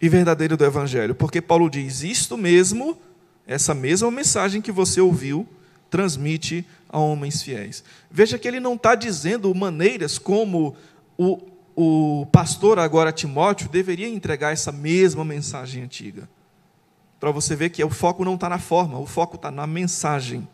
e 0.00 0.08
verdadeira 0.08 0.56
do 0.56 0.64
Evangelho, 0.64 1.14
porque 1.14 1.40
Paulo 1.40 1.68
diz: 1.68 2.02
isto 2.02 2.36
mesmo, 2.36 2.98
essa 3.46 3.74
mesma 3.74 4.10
mensagem 4.10 4.60
que 4.60 4.70
você 4.70 5.00
ouviu, 5.00 5.48
transmite 5.92 6.66
a 6.88 6.98
homens 6.98 7.42
fiéis. 7.42 7.84
Veja 8.10 8.38
que 8.38 8.48
ele 8.48 8.58
não 8.58 8.74
está 8.74 8.94
dizendo 8.94 9.54
maneiras 9.54 10.18
como 10.18 10.74
o, 11.18 11.38
o 11.76 12.26
pastor, 12.32 12.78
agora 12.78 13.12
Timóteo, 13.12 13.68
deveria 13.68 14.08
entregar 14.08 14.54
essa 14.54 14.72
mesma 14.72 15.22
mensagem 15.22 15.82
antiga. 15.82 16.26
Para 17.20 17.30
você 17.30 17.54
ver 17.54 17.68
que 17.68 17.84
o 17.84 17.90
foco 17.90 18.24
não 18.24 18.36
está 18.36 18.48
na 18.48 18.58
forma, 18.58 18.98
o 18.98 19.06
foco 19.06 19.36
está 19.36 19.50
na 19.50 19.66
mensagem. 19.66 20.48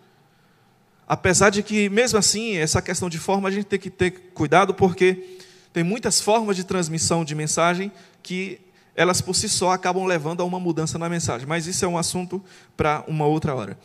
Apesar 1.06 1.50
de 1.50 1.62
que, 1.62 1.88
mesmo 1.88 2.18
assim, 2.18 2.56
essa 2.56 2.82
questão 2.82 3.08
de 3.08 3.18
forma 3.18 3.48
a 3.48 3.52
gente 3.52 3.66
tem 3.66 3.78
que 3.78 3.90
ter 3.90 4.10
cuidado, 4.34 4.74
porque 4.74 5.38
tem 5.72 5.84
muitas 5.84 6.20
formas 6.20 6.56
de 6.56 6.64
transmissão 6.64 7.24
de 7.24 7.36
mensagem 7.36 7.92
que 8.24 8.60
elas 8.96 9.20
por 9.20 9.34
si 9.34 9.48
só 9.48 9.70
acabam 9.70 10.04
levando 10.04 10.40
a 10.40 10.44
uma 10.44 10.58
mudança 10.58 10.98
na 10.98 11.08
mensagem. 11.08 11.46
Mas 11.46 11.68
isso 11.68 11.84
é 11.84 11.88
um 11.88 11.96
assunto 11.96 12.42
para 12.76 13.04
uma 13.06 13.24
outra 13.24 13.54
hora. 13.54 13.78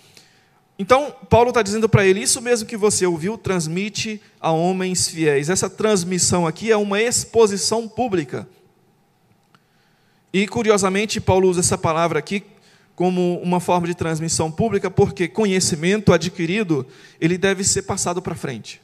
Então, 0.84 1.16
Paulo 1.30 1.48
está 1.48 1.62
dizendo 1.62 1.88
para 1.88 2.06
ele: 2.06 2.20
Isso 2.20 2.42
mesmo 2.42 2.68
que 2.68 2.75
você 2.75 3.06
ouviu, 3.06 3.38
transmite 3.38 4.22
a 4.38 4.52
homens 4.52 5.08
fiéis. 5.08 5.50
Essa 5.50 5.70
transmissão 5.70 6.46
aqui 6.46 6.74
é 6.74 6.75
uma 6.75 7.02
exposição 7.02 7.88
pública. 7.88 8.46
E, 10.34 10.46
curiosamente, 10.46 11.22
Paulo 11.22 11.48
usa 11.48 11.62
essa 11.62 11.78
palavra 11.78 12.20
aqui 12.20 12.44
como 12.98 13.40
uma 13.42 13.62
forma 13.62 13.88
de 13.88 13.96
transmissão 13.96 14.52
pública, 14.52 14.92
porque 14.92 15.25
conhecimento 15.25 16.12
adquirido, 16.12 16.86
ele 17.18 17.38
deve 17.38 17.63
ser 17.63 17.84
passado 17.84 18.22
para 18.22 18.36
frente. 18.36 18.82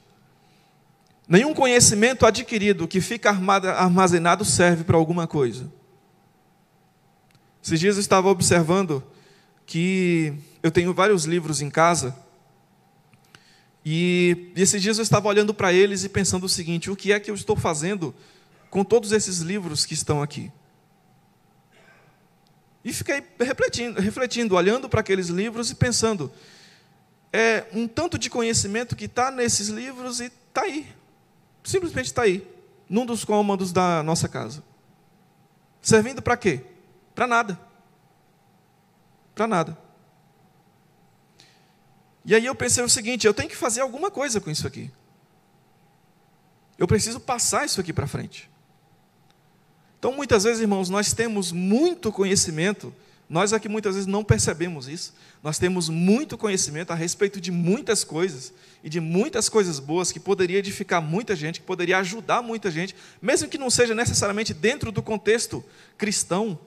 Nenhum 1.28 1.54
conhecimento 1.54 2.26
adquirido 2.26 2.88
que 2.88 3.02
fica 3.02 3.30
armazenado 3.30 4.46
serve 4.46 4.86
para 4.86 4.96
alguma 4.96 5.28
coisa. 5.28 5.70
Esses 7.62 7.78
dias 7.78 7.98
eu 7.98 8.02
estava 8.02 8.30
observando 8.30 9.04
que 9.66 10.34
eu 10.62 10.72
tenho 10.72 10.94
vários 10.94 11.26
livros 11.26 11.62
em 11.62 11.70
casa. 11.70 12.16
E 13.84 14.52
esses 14.56 14.82
dias 14.82 14.98
eu 14.98 15.04
estava 15.04 15.28
olhando 15.28 15.54
para 15.54 15.72
eles 15.72 16.04
e 16.04 16.10
pensando 16.10 16.46
o 16.46 16.50
seguinte: 16.50 16.92
o 16.92 16.96
que 16.96 17.12
é 17.12 17.20
que 17.20 17.32
eu 17.32 17.36
estou 17.36 17.56
fazendo 17.56 18.14
com 18.70 18.84
todos 18.84 19.12
esses 19.12 19.40
livros 19.40 19.86
que 19.86 19.94
estão 19.94 20.22
aqui? 20.22 20.52
E 22.84 22.94
fiquei 22.94 23.24
refletindo, 23.40 24.00
refletindo 24.00 24.56
olhando 24.56 24.90
para 24.90 25.00
aqueles 25.00 25.28
livros 25.28 25.72
e 25.72 25.76
pensando: 25.76 26.32
é 27.32 27.66
um 27.74 27.88
tanto 27.88 28.18
de 28.18 28.30
conhecimento 28.30 28.96
que 28.96 29.06
está 29.06 29.32
nesses 29.32 29.70
livros 29.70 30.20
e 30.20 30.26
está 30.26 30.64
aí, 30.64 30.88
simplesmente 31.64 32.08
está 32.08 32.24
aí, 32.24 32.46
num 32.90 33.06
dos 33.06 33.24
cômodos 33.24 33.72
da 33.72 34.04
nossa 34.04 34.28
casa. 34.28 34.64
Servindo 35.82 36.22
para 36.22 36.36
quê? 36.36 36.62
Para 37.16 37.26
nada. 37.26 37.60
Para 39.34 39.48
nada. 39.48 39.89
E 42.26 42.36
aí 42.36 42.46
eu 42.46 42.56
pensei 42.56 42.84
o 42.84 42.90
seguinte: 42.90 43.26
eu 43.26 43.34
tenho 43.34 43.50
que 43.50 43.56
fazer 43.56 43.82
alguma 43.82 44.12
coisa 44.12 44.40
com 44.40 44.50
isso 44.50 44.68
aqui. 44.68 44.92
Eu 46.78 46.88
preciso 46.88 47.20
passar 47.20 47.66
isso 47.66 47.82
aqui 47.82 47.92
para 47.92 48.08
frente. 48.08 48.50
Então, 50.00 50.14
muitas 50.14 50.46
vezes, 50.46 50.62
irmãos, 50.62 50.90
nós 50.90 51.12
temos 51.12 51.52
muito 51.52 52.10
conhecimento, 52.10 52.96
nós 53.30 53.52
aqui 53.52 53.68
muitas 53.68 53.96
vezes 53.96 54.08
não 54.08 54.24
percebemos 54.24 54.88
isso. 54.88 55.14
Nós 55.44 55.60
temos 55.60 55.90
muito 55.90 56.38
conhecimento 56.38 56.92
a 56.92 56.96
respeito 56.96 57.40
de 57.40 57.52
muitas 57.52 58.04
coisas 58.04 58.54
e 58.84 58.90
de 58.90 59.00
muitas 59.00 59.50
coisas 59.50 59.78
boas 59.78 60.12
que 60.12 60.20
poderia 60.20 60.58
edificar 60.58 61.02
muita 61.02 61.36
gente, 61.36 61.60
que 61.60 61.66
poderia 61.66 61.98
ajudar 62.00 62.42
muita 62.42 62.72
gente, 62.72 62.96
mesmo 63.22 63.50
que 63.50 63.58
não 63.58 63.70
seja 63.70 63.94
necessariamente 63.94 64.54
dentro 64.54 64.92
do 64.92 65.04
contexto 65.04 65.64
cristão. 65.98 66.58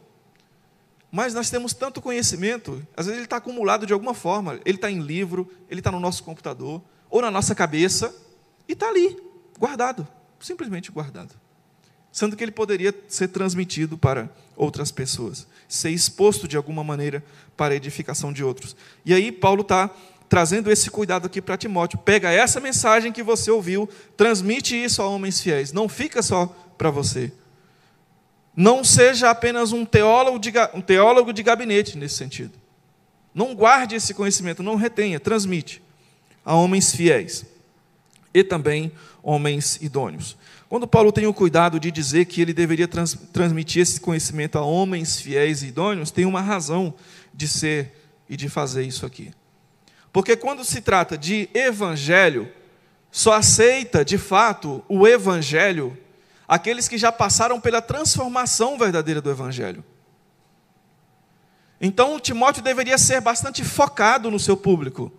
Mas 1.12 1.34
nós 1.34 1.48
temos 1.48 1.72
tanto 1.72 2.02
conhecimento, 2.02 2.84
às 2.96 3.06
vezes 3.06 3.18
ele 3.18 3.26
está 3.26 3.36
acumulado 3.36 3.86
de 3.86 3.92
alguma 3.92 4.14
forma, 4.14 4.58
ele 4.64 4.78
está 4.78 4.90
em 4.90 5.00
livro, 5.00 5.48
ele 5.70 5.80
está 5.80 5.92
no 5.92 6.00
nosso 6.00 6.24
computador, 6.24 6.82
ou 7.08 7.22
na 7.22 7.30
nossa 7.30 7.54
cabeça, 7.54 8.12
e 8.66 8.72
está 8.72 8.88
ali, 8.88 9.16
guardado, 9.58 10.08
simplesmente 10.40 10.90
guardado 10.90 11.34
sendo 12.12 12.36
que 12.36 12.44
ele 12.44 12.52
poderia 12.52 12.94
ser 13.08 13.28
transmitido 13.28 13.96
para 13.96 14.30
outras 14.54 14.92
pessoas, 14.92 15.46
ser 15.66 15.90
exposto 15.90 16.46
de 16.46 16.56
alguma 16.56 16.84
maneira 16.84 17.24
para 17.56 17.72
a 17.72 17.76
edificação 17.76 18.32
de 18.32 18.44
outros. 18.44 18.76
E 19.04 19.14
aí 19.14 19.32
Paulo 19.32 19.62
está 19.62 19.90
trazendo 20.28 20.70
esse 20.70 20.90
cuidado 20.90 21.26
aqui 21.26 21.40
para 21.40 21.56
Timóteo. 21.56 21.98
Pega 21.98 22.30
essa 22.30 22.60
mensagem 22.60 23.12
que 23.12 23.22
você 23.22 23.50
ouviu, 23.50 23.88
transmite 24.16 24.76
isso 24.76 25.00
a 25.00 25.08
homens 25.08 25.40
fiéis. 25.40 25.72
Não 25.72 25.88
fica 25.88 26.22
só 26.22 26.46
para 26.76 26.90
você. 26.90 27.32
Não 28.54 28.84
seja 28.84 29.30
apenas 29.30 29.72
um 29.72 29.84
teólogo, 29.84 30.38
de, 30.38 30.52
um 30.74 30.80
teólogo 30.80 31.32
de 31.32 31.42
gabinete 31.42 31.96
nesse 31.96 32.16
sentido. 32.16 32.52
Não 33.34 33.54
guarde 33.54 33.94
esse 33.94 34.12
conhecimento, 34.12 34.62
não 34.62 34.76
retenha, 34.76 35.18
transmite 35.18 35.82
a 36.44 36.54
homens 36.54 36.94
fiéis 36.94 37.46
e 38.34 38.44
também 38.44 38.92
homens 39.22 39.78
idôneos. 39.80 40.36
Quando 40.68 40.86
Paulo 40.86 41.12
tem 41.12 41.26
o 41.26 41.34
cuidado 41.34 41.78
de 41.78 41.90
dizer 41.90 42.24
que 42.26 42.40
ele 42.40 42.52
deveria 42.52 42.88
trans, 42.88 43.14
transmitir 43.32 43.82
esse 43.82 44.00
conhecimento 44.00 44.58
a 44.58 44.62
homens 44.62 45.20
fiéis 45.20 45.62
e 45.62 45.66
idôneos, 45.66 46.10
tem 46.10 46.24
uma 46.24 46.40
razão 46.40 46.94
de 47.32 47.46
ser 47.46 47.92
e 48.28 48.36
de 48.36 48.48
fazer 48.48 48.82
isso 48.82 49.04
aqui. 49.06 49.32
Porque 50.12 50.36
quando 50.36 50.64
se 50.64 50.80
trata 50.80 51.16
de 51.16 51.48
evangelho, 51.54 52.50
só 53.10 53.34
aceita 53.34 54.04
de 54.04 54.18
fato 54.18 54.82
o 54.88 55.06
evangelho 55.06 55.96
aqueles 56.46 56.88
que 56.88 56.98
já 56.98 57.10
passaram 57.10 57.60
pela 57.60 57.80
transformação 57.80 58.78
verdadeira 58.78 59.20
do 59.20 59.30
evangelho. 59.30 59.84
Então, 61.80 62.20
Timóteo 62.20 62.62
deveria 62.62 62.96
ser 62.96 63.20
bastante 63.20 63.64
focado 63.64 64.30
no 64.30 64.38
seu 64.38 64.56
público. 64.56 65.12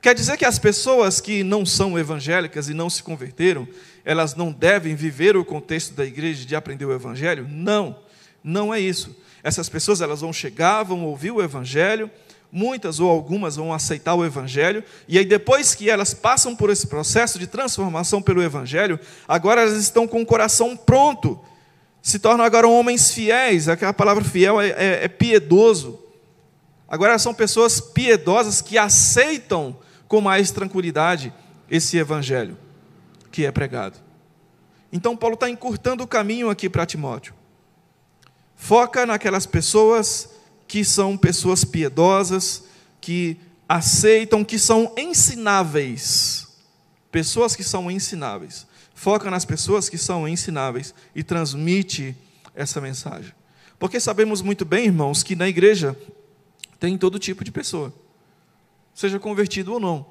Quer 0.00 0.14
dizer 0.14 0.36
que 0.36 0.44
as 0.44 0.58
pessoas 0.58 1.20
que 1.20 1.42
não 1.42 1.66
são 1.66 1.98
evangélicas 1.98 2.68
e 2.68 2.74
não 2.74 2.88
se 2.88 3.02
converteram, 3.02 3.66
elas 4.04 4.36
não 4.36 4.52
devem 4.52 4.94
viver 4.94 5.36
o 5.36 5.44
contexto 5.44 5.94
da 5.94 6.04
igreja 6.04 6.46
de 6.46 6.54
aprender 6.54 6.84
o 6.84 6.92
evangelho? 6.92 7.48
Não, 7.50 7.98
não 8.42 8.72
é 8.72 8.78
isso. 8.78 9.16
Essas 9.42 9.68
pessoas 9.68 10.00
elas 10.00 10.20
vão 10.20 10.32
chegar, 10.32 10.84
vão 10.84 11.04
ouvir 11.04 11.32
o 11.32 11.42
evangelho, 11.42 12.08
muitas 12.50 13.00
ou 13.00 13.10
algumas 13.10 13.56
vão 13.56 13.72
aceitar 13.72 14.14
o 14.14 14.24
evangelho, 14.24 14.82
e 15.06 15.18
aí 15.18 15.24
depois 15.24 15.74
que 15.74 15.90
elas 15.90 16.14
passam 16.14 16.54
por 16.54 16.70
esse 16.70 16.86
processo 16.86 17.38
de 17.38 17.46
transformação 17.46 18.22
pelo 18.22 18.42
evangelho, 18.42 18.98
agora 19.26 19.62
elas 19.62 19.76
estão 19.76 20.06
com 20.06 20.22
o 20.22 20.26
coração 20.26 20.76
pronto, 20.76 21.38
se 22.00 22.18
tornam 22.18 22.44
agora 22.44 22.68
homens 22.68 23.10
fiéis. 23.10 23.68
Aquela 23.68 23.92
palavra 23.92 24.22
fiel 24.22 24.60
é, 24.60 24.68
é, 24.68 25.04
é 25.04 25.08
piedoso. 25.08 25.98
Agora 26.88 27.18
são 27.18 27.34
pessoas 27.34 27.80
piedosas 27.80 28.62
que 28.62 28.78
aceitam 28.78 29.76
com 30.06 30.20
mais 30.20 30.52
tranquilidade 30.52 31.34
esse 31.68 31.96
evangelho 31.96 32.56
que 33.32 33.44
é 33.44 33.50
pregado. 33.50 33.98
Então, 34.92 35.16
Paulo 35.16 35.34
está 35.34 35.50
encurtando 35.50 36.04
o 36.04 36.06
caminho 36.06 36.48
aqui 36.48 36.70
para 36.70 36.86
Timóteo. 36.86 37.34
Foca 38.54 39.04
naquelas 39.04 39.44
pessoas 39.44 40.30
que 40.66 40.84
são 40.84 41.16
pessoas 41.16 41.64
piedosas, 41.64 42.64
que 43.00 43.36
aceitam, 43.68 44.44
que 44.44 44.58
são 44.58 44.92
ensináveis. 44.96 46.46
Pessoas 47.10 47.54
que 47.54 47.64
são 47.64 47.90
ensináveis. 47.90 48.66
Foca 48.94 49.30
nas 49.30 49.44
pessoas 49.44 49.88
que 49.88 49.98
são 49.98 50.26
ensináveis 50.26 50.94
e 51.14 51.22
transmite 51.22 52.16
essa 52.54 52.80
mensagem. 52.80 53.32
Porque 53.78 54.00
sabemos 54.00 54.40
muito 54.42 54.64
bem, 54.64 54.86
irmãos, 54.86 55.22
que 55.22 55.36
na 55.36 55.48
igreja 55.48 55.96
tem 56.80 56.96
todo 56.96 57.18
tipo 57.18 57.44
de 57.44 57.52
pessoa 57.52 57.92
seja 58.96 59.20
convertido 59.20 59.74
ou 59.74 59.78
não. 59.78 60.06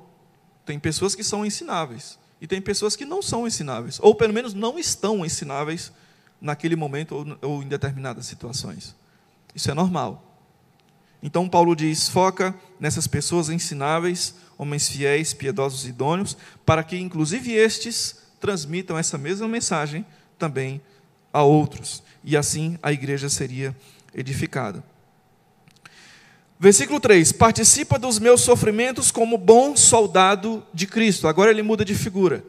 Tem 0.63 0.79
pessoas 0.79 1.15
que 1.15 1.23
são 1.23 1.43
ensináveis 1.43 2.17
e 2.39 2.45
tem 2.45 2.61
pessoas 2.61 2.95
que 2.95 3.03
não 3.03 3.21
são 3.21 3.47
ensináveis, 3.47 3.99
ou 3.99 4.13
pelo 4.13 4.31
menos 4.31 4.53
não 4.53 4.77
estão 4.77 5.25
ensináveis 5.25 5.91
naquele 6.39 6.75
momento 6.75 7.37
ou, 7.41 7.63
em 7.63 7.67
determinadas 7.67 8.27
situações. 8.27 8.95
Isso 9.55 9.71
é 9.71 9.73
normal. 9.73 10.24
Então 11.21 11.49
Paulo 11.49 11.75
diz: 11.75 12.09
foca 12.09 12.55
nessas 12.79 13.07
pessoas 13.07 13.49
ensináveis, 13.49 14.35
homens 14.57 14.89
fiéis, 14.89 15.33
piedosos 15.33 15.85
e 15.85 15.89
idôneos, 15.89 16.37
para 16.65 16.83
que 16.83 16.97
inclusive 16.97 17.53
estes 17.53 18.17
transmitam 18.39 18.97
essa 18.97 19.17
mesma 19.17 19.47
mensagem 19.47 20.05
também 20.37 20.81
a 21.33 21.43
outros, 21.43 22.03
e 22.23 22.37
assim 22.37 22.77
a 22.81 22.91
igreja 22.91 23.27
seria 23.29 23.75
edificada. 24.13 24.83
Versículo 26.59 26.99
3: 26.99 27.31
Participa 27.33 27.99
dos 27.99 28.17
meus 28.19 28.41
sofrimentos 28.41 29.11
como 29.11 29.37
bom 29.37 29.75
soldado 29.75 30.65
de 30.73 30.87
Cristo. 30.87 31.27
Agora 31.27 31.51
ele 31.51 31.61
muda 31.61 31.83
de 31.83 31.93
figura. 31.93 32.43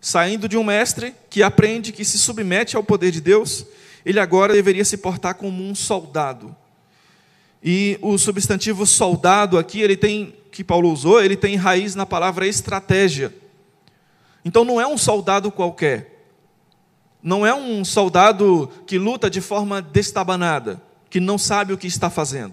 Saindo 0.00 0.48
de 0.48 0.56
um 0.56 0.62
mestre 0.62 1.14
que 1.30 1.42
aprende, 1.42 1.90
que 1.90 2.04
se 2.04 2.18
submete 2.18 2.76
ao 2.76 2.84
poder 2.84 3.10
de 3.10 3.20
Deus, 3.20 3.66
ele 4.04 4.20
agora 4.20 4.52
deveria 4.52 4.84
se 4.84 4.98
portar 4.98 5.34
como 5.34 5.64
um 5.64 5.74
soldado. 5.74 6.54
E 7.66 7.98
o 8.02 8.18
substantivo 8.18 8.84
soldado 8.84 9.56
aqui, 9.56 9.80
ele 9.80 9.96
tem, 9.96 10.34
que 10.52 10.62
Paulo 10.62 10.92
usou, 10.92 11.24
ele 11.24 11.34
tem 11.34 11.56
raiz 11.56 11.94
na 11.94 12.04
palavra 12.04 12.46
estratégia. 12.46 13.34
Então 14.44 14.66
não 14.66 14.78
é 14.78 14.86
um 14.86 14.98
soldado 14.98 15.50
qualquer. 15.50 16.28
Não 17.22 17.46
é 17.46 17.54
um 17.54 17.82
soldado 17.82 18.70
que 18.86 18.98
luta 18.98 19.30
de 19.30 19.40
forma 19.40 19.80
destabanada, 19.80 20.82
que 21.08 21.18
não 21.18 21.38
sabe 21.38 21.72
o 21.72 21.78
que 21.78 21.86
está 21.86 22.10
fazendo. 22.10 22.52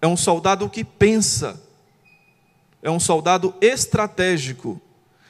É 0.00 0.06
um 0.06 0.16
soldado 0.16 0.66
que 0.70 0.82
pensa. 0.82 1.62
É 2.82 2.90
um 2.90 2.98
soldado 2.98 3.54
estratégico. 3.60 4.80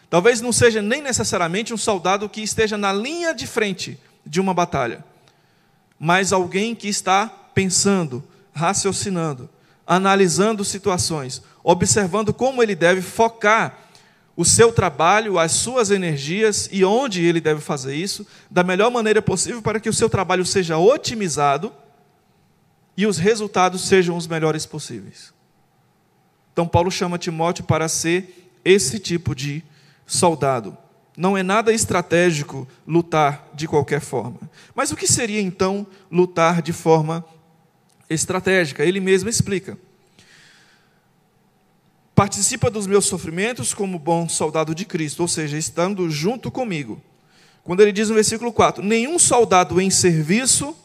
Talvez 0.09 0.41
não 0.41 0.53
seja 0.53 0.81
nem 0.81 1.03
necessariamente 1.03 1.75
um 1.75 1.77
soldado 1.77 2.29
que 2.29 2.41
esteja 2.41 2.79
na 2.79 2.93
linha 2.93 3.35
de 3.35 3.49
frente 3.49 3.99
de 4.25 4.41
uma 4.41 4.55
batalha, 4.55 5.05
mas 5.99 6.33
alguém 6.33 6.73
que 6.75 6.89
está 6.89 7.27
pensando, 7.53 8.23
raciocinando, 8.53 9.49
analisando 9.87 10.65
situações, 10.65 11.43
observando 11.63 12.33
como 12.33 12.63
ele 12.63 12.75
deve 12.75 13.03
focar 13.03 13.79
o 14.37 14.45
seu 14.45 14.73
trabalho, 14.73 15.39
as 15.39 15.53
suas 15.53 15.91
energias 15.91 16.69
e 16.73 16.85
onde 16.85 17.23
ele 17.25 17.41
deve 17.41 17.61
fazer 17.61 17.95
isso 17.95 18.27
da 18.51 18.65
melhor 18.65 18.91
maneira 18.91 19.21
possível 19.21 19.61
para 19.61 19.79
que 19.79 19.89
o 19.89 19.93
seu 19.93 20.09
trabalho 20.09 20.47
seja 20.47 20.79
otimizado 20.79 21.73
e 22.97 23.07
os 23.07 23.19
resultados 23.19 23.83
sejam 23.83 24.17
os 24.17 24.27
melhores 24.27 24.65
possíveis. 24.65 25.33
Então, 26.53 26.67
Paulo 26.67 26.91
chama 26.91 27.19
Timóteo 27.19 27.65
para 27.65 27.89
ser 27.89 28.51
esse 28.65 28.99
tipo 28.99 29.35
de 29.35 29.63
soldado. 30.07 30.77
Não 31.17 31.37
é 31.37 31.43
nada 31.43 31.73
estratégico 31.73 32.67
lutar 32.87 33.49
de 33.55 33.69
qualquer 33.69 34.01
forma. 34.01 34.39
Mas 34.75 34.91
o 34.91 34.97
que 34.97 35.07
seria 35.07 35.41
então 35.41 35.87
lutar 36.11 36.63
de 36.63 36.73
forma 36.73 37.25
estratégica? 38.11 38.85
Ele 38.85 39.01
mesmo 39.01 39.31
explica. 39.31 39.79
Participa 42.15 42.69
dos 42.69 42.87
meus 42.87 43.07
sofrimentos 43.07 43.73
como 43.73 43.99
bom 43.99 44.29
soldado 44.29 44.75
de 44.75 44.85
Cristo, 44.85 45.21
ou 45.21 45.29
seja, 45.29 45.57
estando 45.57 46.11
junto 46.11 46.51
comigo. 46.51 47.01
Quando 47.65 47.81
ele 47.81 47.93
diz 47.93 48.09
no 48.09 48.15
versículo 48.15 48.53
4: 48.53 48.83
Nenhum 48.85 49.19
soldado 49.19 49.81
em 49.81 49.89
serviço 49.89 50.77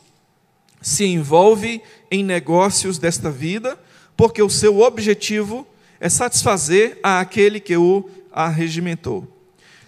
se 0.82 1.04
envolve 1.04 1.82
em 2.12 2.24
negócios 2.24 2.98
desta 2.98 3.30
vida, 3.30 3.78
porque 4.16 4.42
o 4.42 4.50
seu 4.50 4.80
objetivo 4.80 5.68
é 6.00 6.08
satisfazer 6.08 7.00
a 7.02 7.20
aquele 7.20 7.60
que 7.60 7.76
o 7.76 8.10
arregimentou. 8.32 9.28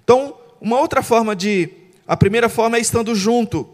Então, 0.03 0.35
uma 0.59 0.79
outra 0.79 1.03
forma 1.03 1.35
de. 1.35 1.69
A 2.07 2.17
primeira 2.17 2.49
forma 2.49 2.77
é 2.77 2.79
estando 2.79 3.13
junto, 3.13 3.69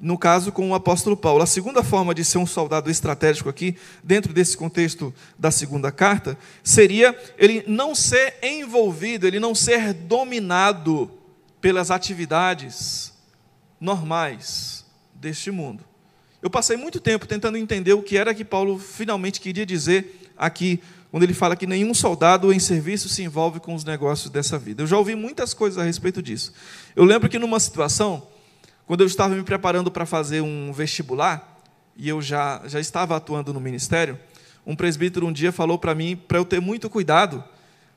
no 0.00 0.18
caso 0.18 0.52
com 0.52 0.70
o 0.70 0.74
apóstolo 0.74 1.16
Paulo. 1.16 1.42
A 1.42 1.46
segunda 1.46 1.82
forma 1.82 2.14
de 2.14 2.24
ser 2.24 2.38
um 2.38 2.46
soldado 2.46 2.90
estratégico 2.90 3.48
aqui, 3.48 3.76
dentro 4.02 4.32
desse 4.32 4.56
contexto 4.56 5.14
da 5.38 5.50
segunda 5.50 5.90
carta, 5.90 6.36
seria 6.62 7.16
ele 7.38 7.64
não 7.66 7.94
ser 7.94 8.36
envolvido, 8.42 9.26
ele 9.26 9.40
não 9.40 9.54
ser 9.54 9.92
dominado 9.92 11.10
pelas 11.60 11.90
atividades 11.90 13.12
normais 13.80 14.84
deste 15.14 15.50
mundo. 15.50 15.84
Eu 16.42 16.50
passei 16.50 16.76
muito 16.76 17.00
tempo 17.00 17.26
tentando 17.26 17.56
entender 17.56 17.94
o 17.94 18.02
que 18.02 18.18
era 18.18 18.34
que 18.34 18.44
Paulo 18.44 18.78
finalmente 18.78 19.40
queria 19.40 19.64
dizer 19.64 20.30
aqui, 20.36 20.82
quando 21.10 21.22
ele 21.22 21.32
fala 21.32 21.56
que 21.56 21.66
nenhum 21.66 21.94
soldado 21.94 22.52
em 22.52 22.58
serviço 22.58 23.08
se 23.08 23.22
envolve 23.22 23.60
com 23.60 23.74
os 23.74 23.84
negócios 23.84 24.30
dessa 24.30 24.58
vida. 24.58 24.82
Eu 24.82 24.86
já 24.86 24.98
ouvi 24.98 25.14
muitas 25.14 25.54
coisas 25.54 25.78
a 25.78 25.84
respeito 25.84 26.22
disso. 26.22 26.52
Eu 26.94 27.04
lembro 27.04 27.28
que 27.28 27.38
numa 27.38 27.58
situação, 27.60 28.26
Quando 28.86 29.00
eu 29.00 29.06
estava 29.06 29.34
me 29.34 29.42
preparando 29.42 29.90
para 29.90 30.04
fazer 30.04 30.42
um 30.42 30.70
vestibular, 30.70 31.58
e 31.96 32.06
eu 32.06 32.20
já, 32.20 32.60
já 32.66 32.78
estava 32.78 33.16
atuando 33.16 33.50
no 33.50 33.58
ministério, 33.58 34.18
um 34.66 34.76
presbítero 34.76 35.26
um 35.26 35.32
dia 35.32 35.50
falou 35.50 35.78
para 35.78 35.94
mim 35.94 36.14
para 36.14 36.36
eu 36.36 36.44
ter 36.44 36.60
muito 36.60 36.90
cuidado, 36.90 37.42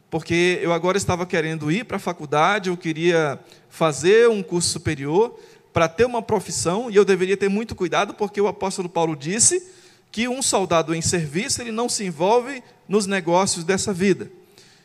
porque 0.10 0.60
eu 0.62 0.72
agora 0.72 0.98
estava 0.98 1.26
querendo 1.26 1.70
ir 1.70 1.84
para 1.84 1.98
a 1.98 2.00
faculdade, 2.00 2.70
eu 2.70 2.78
queria 2.78 3.38
fazer 3.68 4.30
um 4.30 4.42
curso 4.42 4.70
superior 4.70 5.38
para 5.74 5.90
ter 5.90 6.06
uma 6.06 6.22
profissão, 6.22 6.90
e 6.90 6.96
eu 6.96 7.04
deveria 7.04 7.36
ter 7.36 7.50
muito 7.50 7.76
cuidado, 7.76 8.14
porque 8.14 8.40
o 8.40 8.48
apóstolo 8.48 8.88
Paulo 8.88 9.14
disse 9.14 9.70
que 10.10 10.30
um 10.30 10.42
soldado 10.42 10.96
em 10.96 11.02
serviço 11.02 11.62
ele 11.62 11.72
não 11.72 11.90
se 11.90 12.06
envolve 12.06 12.64
nos 12.88 13.06
negócios 13.06 13.66
dessa 13.66 13.92
vida. 13.92 14.32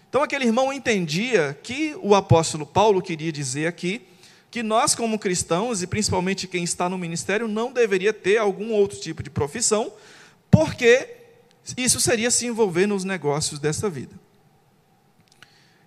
Então 0.08 0.20
aquele 0.20 0.46
irmão 0.46 0.72
entendia 0.72 1.56
que 1.62 1.96
o 2.02 2.12
apóstolo 2.12 2.66
Paulo 2.66 3.00
queria 3.00 3.30
dizer 3.30 3.68
aqui 3.68 4.02
que 4.52 4.62
nós 4.62 4.94
como 4.94 5.18
cristãos 5.18 5.82
e 5.82 5.86
principalmente 5.86 6.46
quem 6.46 6.62
está 6.62 6.86
no 6.86 6.98
ministério 6.98 7.48
não 7.48 7.72
deveria 7.72 8.12
ter 8.12 8.36
algum 8.36 8.70
outro 8.72 9.00
tipo 9.00 9.22
de 9.22 9.30
profissão, 9.30 9.90
porque 10.50 11.08
isso 11.74 11.98
seria 11.98 12.30
se 12.30 12.44
envolver 12.44 12.86
nos 12.86 13.02
negócios 13.02 13.58
dessa 13.58 13.88
vida. 13.88 14.14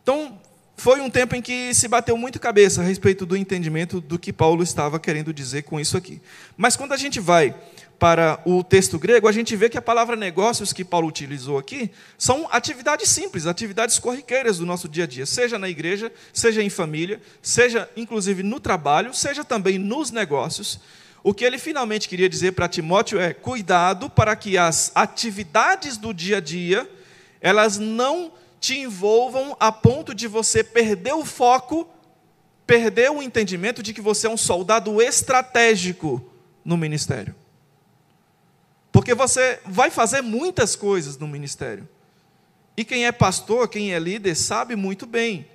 Então, 0.01 0.41
foi 0.75 0.99
um 0.99 1.11
tempo 1.11 1.35
em 1.35 1.43
que 1.43 1.75
se 1.75 1.87
bateu 1.87 2.17
muito 2.17 2.39
cabeça 2.39 2.81
a 2.81 2.83
respeito 2.83 3.23
do 3.23 3.37
entendimento 3.37 4.01
do 4.01 4.17
que 4.17 4.33
Paulo 4.33 4.63
estava 4.63 4.99
querendo 4.99 5.31
dizer 5.31 5.61
com 5.61 5.79
isso 5.79 5.95
aqui. 5.95 6.19
Mas 6.57 6.75
quando 6.75 6.93
a 6.93 6.97
gente 6.97 7.19
vai 7.19 7.55
para 7.97 8.41
o 8.45 8.63
texto 8.63 8.99
grego, 8.99 9.27
a 9.27 9.31
gente 9.31 9.55
vê 9.55 9.69
que 9.69 9.77
a 9.77 9.81
palavra 9.81 10.15
negócios 10.15 10.73
que 10.73 10.83
Paulo 10.83 11.07
utilizou 11.07 11.57
aqui 11.57 11.91
são 12.17 12.47
atividades 12.51 13.09
simples, 13.09 13.47
atividades 13.47 13.97
corriqueiras 13.99 14.57
do 14.57 14.65
nosso 14.65 14.89
dia 14.89 15.05
a 15.05 15.07
dia, 15.07 15.25
seja 15.25 15.57
na 15.57 15.69
igreja, 15.69 16.11
seja 16.33 16.61
em 16.61 16.69
família, 16.69 17.21
seja 17.41 17.89
inclusive 17.95 18.43
no 18.43 18.59
trabalho, 18.59 19.13
seja 19.13 19.43
também 19.43 19.77
nos 19.79 20.11
negócios. 20.11 20.79
O 21.23 21.33
que 21.33 21.45
ele 21.45 21.57
finalmente 21.57 22.07
queria 22.07 22.29
dizer 22.29 22.51
para 22.51 22.67
Timóteo 22.67 23.19
é: 23.19 23.33
cuidado 23.33 24.09
para 24.09 24.35
que 24.35 24.57
as 24.57 24.91
atividades 24.93 25.97
do 25.97 26.13
dia 26.13 26.37
a 26.37 26.41
dia 26.41 26.89
elas 27.41 27.77
não 27.77 28.31
te 28.59 28.79
envolvam 28.79 29.55
a 29.59 29.71
ponto 29.71 30.13
de 30.13 30.27
você 30.27 30.63
perder 30.63 31.13
o 31.13 31.23
foco, 31.23 31.87
perder 32.65 33.11
o 33.11 33.21
entendimento 33.21 33.83
de 33.83 33.93
que 33.93 34.01
você 34.01 34.27
é 34.27 34.29
um 34.29 34.37
soldado 34.37 35.01
estratégico 35.01 36.23
no 36.63 36.75
ministério. 36.75 37.35
Porque 38.95 39.13
você 39.13 39.59
vai 39.65 39.91
fazer 39.91 40.21
muitas 40.21 40.73
coisas 40.73 41.17
no 41.17 41.27
ministério. 41.27 41.85
E 42.77 42.85
quem 42.85 43.05
é 43.05 43.11
pastor, 43.11 43.67
quem 43.67 43.93
é 43.93 43.99
líder, 43.99 44.35
sabe 44.35 44.73
muito 44.73 45.05
bem. 45.05 45.49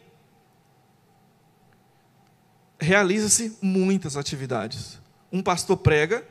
Realiza-se 2.79 3.57
muitas 3.63 4.15
atividades. 4.15 4.99
Um 5.33 5.43
pastor 5.43 5.79
prega, 5.79 6.23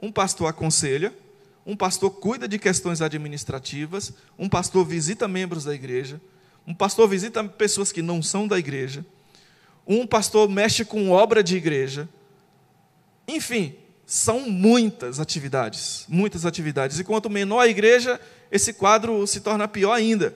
um 0.00 0.10
pastor 0.10 0.48
aconselha, 0.48 1.14
um 1.66 1.76
pastor 1.76 2.12
cuida 2.12 2.48
de 2.48 2.58
questões 2.58 3.02
administrativas, 3.02 4.14
um 4.38 4.48
pastor 4.48 4.86
visita 4.86 5.28
membros 5.28 5.64
da 5.64 5.74
igreja, 5.74 6.18
um 6.66 6.72
pastor 6.72 7.06
visita 7.06 7.44
pessoas 7.44 7.92
que 7.92 8.00
não 8.00 8.22
são 8.22 8.48
da 8.48 8.58
igreja, 8.58 9.04
um 9.86 10.06
pastor 10.06 10.48
mexe 10.48 10.82
com 10.82 11.10
obra 11.10 11.44
de 11.44 11.58
igreja. 11.58 12.08
Enfim, 13.28 13.76
são 14.10 14.48
muitas 14.48 15.20
atividades, 15.20 16.06
muitas 16.08 16.46
atividades. 16.46 16.98
E 16.98 17.04
quanto 17.04 17.28
menor 17.28 17.60
a 17.60 17.68
igreja, 17.68 18.18
esse 18.50 18.72
quadro 18.72 19.26
se 19.26 19.40
torna 19.40 19.68
pior 19.68 19.92
ainda. 19.92 20.34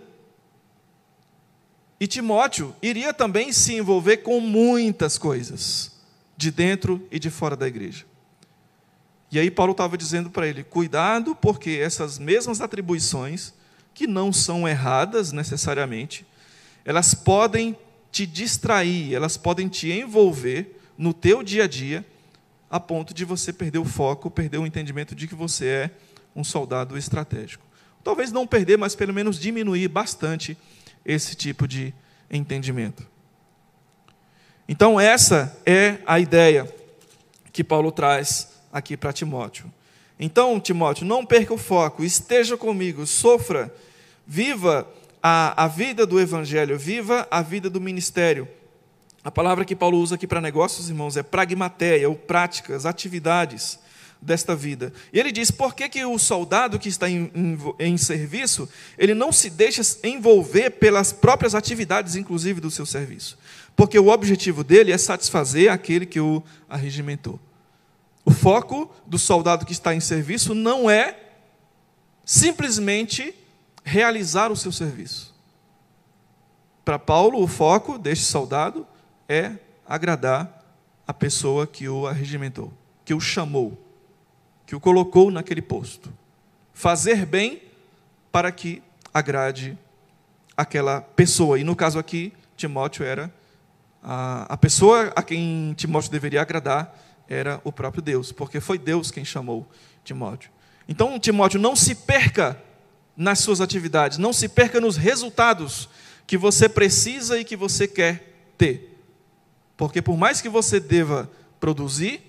E 1.98 2.06
Timóteo 2.06 2.76
iria 2.82 3.14
também 3.14 3.50
se 3.50 3.74
envolver 3.74 4.18
com 4.18 4.40
muitas 4.40 5.16
coisas, 5.16 5.90
de 6.37 6.50
dentro 6.50 7.08
e 7.11 7.18
de 7.18 7.30
fora 7.30 7.56
da 7.56 7.66
igreja. 7.66 8.04
E 9.30 9.38
aí 9.38 9.50
Paulo 9.50 9.72
estava 9.72 9.96
dizendo 9.96 10.28
para 10.28 10.46
ele: 10.46 10.62
cuidado, 10.62 11.35
porque 11.35 11.70
essas 11.82 12.18
mesmas 12.18 12.61
atribuições, 12.61 13.54
que 13.94 14.06
não 14.06 14.35
são 14.35 14.68
erradas 14.68 15.32
necessariamente, 15.32 16.26
elas 16.85 17.14
podem 17.14 17.74
te 18.11 18.26
distrair, 18.26 19.14
elas 19.14 19.38
podem 19.38 19.66
te 19.66 19.90
envolver 19.90 20.78
no 20.98 21.14
teu 21.14 21.42
dia 21.42 21.64
a 21.64 21.66
dia, 21.66 22.04
a 22.72 22.80
ponto 22.80 23.12
de 23.12 23.22
você 23.22 23.52
perder 23.52 23.78
o 23.78 23.85
foco, 23.85 24.30
perder 24.30 24.56
o 24.56 24.66
entendimento 24.66 25.14
de 25.14 25.28
que 25.28 25.35
você 25.35 25.66
é 25.66 25.90
um 26.35 26.42
soldado 26.42 26.96
estratégico. 26.96 27.62
Talvez 28.02 28.32
não 28.32 28.46
perder, 28.46 28.78
mas 28.78 28.94
pelo 28.94 29.12
menos 29.12 29.38
diminuir 29.38 29.88
bastante 29.88 30.56
esse 31.04 31.35
tipo 31.35 31.68
de 31.68 31.92
entendimento. 32.30 33.06
Então, 34.66 34.98
essa 34.98 35.54
é 35.66 35.98
a 36.06 36.18
ideia 36.18 36.66
que 37.52 37.62
Paulo 37.62 37.92
traz 37.92 38.54
aqui 38.72 38.96
para 38.96 39.12
Timóteo. 39.12 39.70
Então, 40.18 40.58
Timóteo, 40.58 41.04
não 41.04 41.26
perca 41.26 41.52
o 41.52 41.58
foco, 41.58 42.02
esteja 42.02 42.56
comigo, 42.56 43.06
sofra, 43.06 43.70
viva 44.26 44.88
a, 45.22 45.64
a 45.64 45.68
vida 45.68 46.06
do 46.06 46.18
Evangelho, 46.18 46.78
viva 46.78 47.28
a 47.30 47.42
vida 47.42 47.68
do 47.68 47.82
ministério. 47.82 48.48
A 49.24 49.30
palavra 49.30 49.64
que 49.64 49.76
Paulo 49.76 49.98
usa 49.98 50.16
aqui 50.16 50.26
para 50.26 50.40
negócios, 50.40 50.88
irmãos, 50.88 51.16
é 51.16 51.22
pragmateia, 51.22 52.08
ou 52.08 52.16
práticas, 52.16 52.85
atividades 52.85 53.78
desta 54.20 54.54
vida. 54.54 54.92
E 55.12 55.18
ele 55.18 55.30
diz: 55.30 55.50
por 55.50 55.74
que, 55.74 55.88
que 55.88 56.04
o 56.04 56.18
soldado 56.18 56.78
que 56.78 56.88
está 56.88 57.08
em, 57.08 57.30
em, 57.35 57.58
em, 57.78 57.96
serviço, 57.96 58.68
ele 58.98 59.14
não 59.14 59.30
se 59.30 59.48
deixa 59.48 59.82
envolver 60.02 60.70
pelas 60.70 61.12
próprias 61.12 61.54
atividades, 61.54 62.16
inclusive 62.16 62.61
do 62.61 62.70
seu 62.70 62.85
serviço? 62.85 63.38
Porque 63.76 63.98
o 63.98 64.08
objetivo 64.08 64.64
dele 64.64 64.92
é 64.92 64.98
satisfazer 64.98 65.70
aquele 65.70 66.04
que 66.04 66.20
o 66.20 66.42
arregimentou. 66.68 67.38
O 68.24 68.30
foco 68.30 68.92
do 69.06 69.18
soldado 69.18 69.66
que 69.66 69.72
está 69.72 69.94
em 69.94 70.00
serviço 70.00 70.54
não 70.54 70.90
é 70.90 71.18
simplesmente 72.24 73.35
realizar 73.85 74.52
o 74.52 74.56
seu 74.56 74.70
serviço. 74.70 75.32
Para 76.85 76.98
Paulo, 76.98 77.42
o 77.42 77.48
foco 77.48 77.98
deste 77.98 78.24
soldado 78.24 78.87
é 79.28 79.52
agradar 79.87 80.62
a 81.06 81.14
pessoa 81.14 81.66
que 81.66 81.88
o 81.88 82.06
arregimentou, 82.06 82.72
que 83.04 83.14
o 83.14 83.20
chamou, 83.20 83.78
que 84.66 84.74
o 84.74 84.80
colocou 84.80 85.30
naquele 85.30 85.62
posto. 85.62 86.12
Fazer 86.72 87.26
bem 87.26 87.62
para 88.30 88.50
que 88.50 88.82
agrade 89.12 89.78
aquela 90.56 91.00
pessoa. 91.00 91.58
E 91.58 91.64
no 91.64 91.76
caso 91.76 91.98
aqui, 91.98 92.32
Timóteo 92.56 93.04
era 93.04 93.32
a, 94.02 94.54
a 94.54 94.56
pessoa 94.56 95.12
a 95.14 95.22
quem 95.22 95.74
Timóteo 95.74 96.11
deveria 96.11 96.42
agradar 96.42 96.98
era 97.28 97.61
o 97.64 97.72
próprio 97.72 98.02
Deus, 98.02 98.32
porque 98.32 98.61
foi 98.61 98.78
Deus 98.78 99.11
quem 99.11 99.24
chamou 99.24 99.66
Timóteo. 100.04 100.50
Então, 100.88 101.18
Timóteo, 101.18 101.61
não 101.61 101.74
se 101.76 101.94
perca 101.94 102.61
nas 103.16 103.38
suas 103.38 103.61
atividades, 103.61 104.18
não 104.18 104.32
se 104.32 104.48
perca 104.48 104.80
nos 104.80 104.96
resultados 104.96 105.88
que 106.26 106.37
você 106.37 106.68
precisa 106.68 107.38
e 107.38 107.44
que 107.44 107.56
você 107.56 107.87
quer 107.87 108.35
ter. 108.58 108.91
Porque 109.76 110.02
por 110.02 110.16
mais 110.16 110.40
que 110.40 110.48
você 110.48 110.78
deva 110.78 111.30
produzir 111.58 112.20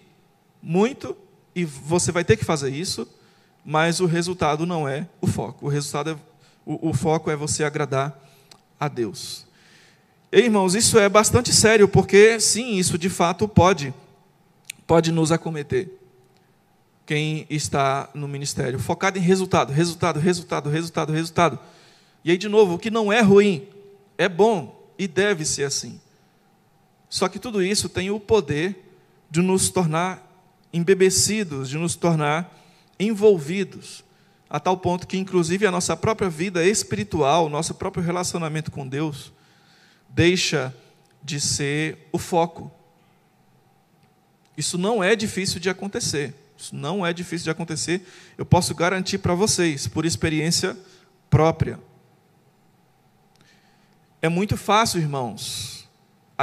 muito, 0.62 1.15
e 1.56 1.65
você 1.65 2.12
vai 2.12 2.23
ter 2.23 2.38
que 2.38 2.45
fazer 2.45 2.69
isso, 2.69 3.08
mas 3.63 3.99
o 3.99 4.06
resultado 4.06 4.65
não 4.65 4.88
é 4.88 5.08
o 5.21 5.27
foco. 5.27 5.65
O 5.65 5.69
resultado 5.69 6.12
é, 6.12 6.15
o, 6.65 6.89
o 6.89 6.93
foco 6.93 7.29
é 7.29 7.36
você 7.36 7.63
agradar 7.63 8.17
a 8.79 8.88
Deus. 8.88 9.45
E, 10.32 10.39
irmãos, 10.39 10.73
isso 10.73 10.97
é 10.97 11.08
bastante 11.08 11.53
sério, 11.53 11.88
porque 11.88 12.39
sim, 12.39 12.75
isso 12.75 12.97
de 12.97 13.10
fato 13.10 13.47
pode 13.47 13.93
pode 14.86 15.12
nos 15.12 15.32
acometer. 15.32 15.89
Quem 17.06 17.45
está 17.49 18.10
no 18.13 18.27
ministério, 18.27 18.79
focado 18.79 19.17
em 19.17 19.21
resultado, 19.21 19.71
resultado, 19.71 20.19
resultado, 20.19 20.69
resultado, 20.69 21.13
resultado. 21.13 21.60
E 22.23 22.32
aí, 22.32 22.38
de 22.38 22.47
novo, 22.47 22.75
o 22.75 22.79
que 22.79 22.89
não 22.89 23.12
é 23.12 23.21
ruim, 23.21 23.67
é 24.17 24.29
bom 24.29 24.91
e 24.97 25.08
deve 25.08 25.45
ser 25.45 25.63
assim. 25.63 25.99
Só 27.13 27.28
que 27.28 27.38
tudo 27.38 27.62
isso 27.62 27.88
tem 27.88 28.10
o 28.10 28.19
poder 28.19 28.95
de 29.30 29.41
nos 29.41 29.69
tornar 29.69 30.21
embebecidos, 30.71 31.69
de 31.69 31.78
nos 31.78 31.95
tornar 31.95 32.60
envolvidos, 32.99 34.04
a 34.49 34.60
tal 34.60 34.78
ponto 34.78 35.06
que, 35.06 35.17
inclusive, 35.17 35.67
a 35.67 35.71
nossa 35.71 35.95
própria 35.95 36.30
vida 36.30 36.63
espiritual, 36.65 37.49
nosso 37.49 37.76
próprio 37.76 38.04
relacionamento 38.04 38.71
com 38.71 38.88
Deus, 38.88 39.32
deixa 40.10 40.73
de 41.23 41.39
ser 41.39 42.08
o 42.12 42.17
foco 42.17 42.71
isso 44.58 44.78
não 44.78 45.04
é 45.04 45.15
difícil 45.15 45.60
de 45.60 45.69
acontecer. 45.69 46.34
Isso 46.58 46.76
não 46.76 47.06
é 47.06 47.12
difícil 47.12 47.45
de 47.45 47.49
acontecer. 47.49 48.06
Eu 48.38 48.45
posso 48.45 48.73
garantir 48.76 49.17
para 49.17 49.34
vocês, 49.34 49.88
por 49.88 50.06
experiência 50.06 50.78
própria. 51.30 51.80
É 54.21 54.30
muito 54.30 54.56
fácil, 54.56 55.02
irmãos, 55.02 55.72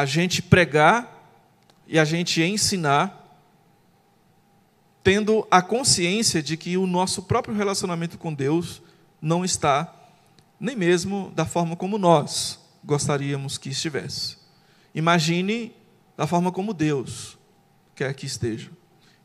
a 0.00 0.06
gente 0.06 0.40
pregar 0.40 1.30
e 1.86 1.98
a 1.98 2.06
gente 2.06 2.42
ensinar 2.42 3.18
tendo 5.02 5.46
a 5.50 5.60
consciência 5.60 6.42
de 6.42 6.56
que 6.56 6.78
o 6.78 6.86
nosso 6.86 7.24
próprio 7.24 7.54
relacionamento 7.54 8.16
com 8.16 8.32
Deus 8.32 8.80
não 9.20 9.44
está 9.44 9.94
nem 10.58 10.74
mesmo 10.74 11.30
da 11.34 11.44
forma 11.44 11.76
como 11.76 11.98
nós 11.98 12.58
gostaríamos 12.82 13.58
que 13.58 13.68
estivesse. 13.68 14.38
Imagine 14.94 15.74
da 16.16 16.26
forma 16.26 16.50
como 16.50 16.72
Deus 16.72 17.36
quer 17.94 18.14
que 18.14 18.24
esteja. 18.24 18.70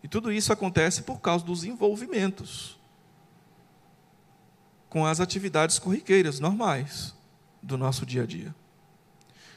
E 0.04 0.10
tudo 0.10 0.30
isso 0.30 0.52
acontece 0.52 1.04
por 1.04 1.22
causa 1.22 1.46
dos 1.46 1.64
envolvimentos 1.64 2.78
com 4.90 5.06
as 5.06 5.22
atividades 5.22 5.80
corriqueiras 5.80 6.42
normais 6.42 7.16
do 7.64 7.78
nosso 7.78 8.06
dia 8.06 8.24
a 8.24 8.26
dia. 8.26 8.54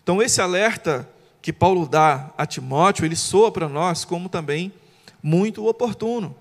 Então, 0.08 0.22
esse 0.22 0.40
alerta 0.40 1.06
que 1.42 1.52
Paulo 1.52 1.86
dá 1.86 2.30
a 2.38 2.46
Timóteo, 2.46 3.04
ele 3.04 3.14
soa 3.14 3.52
para 3.52 3.68
nós 3.68 4.06
como 4.06 4.26
também 4.26 4.72
muito 5.22 5.66
oportuno. 5.66 6.34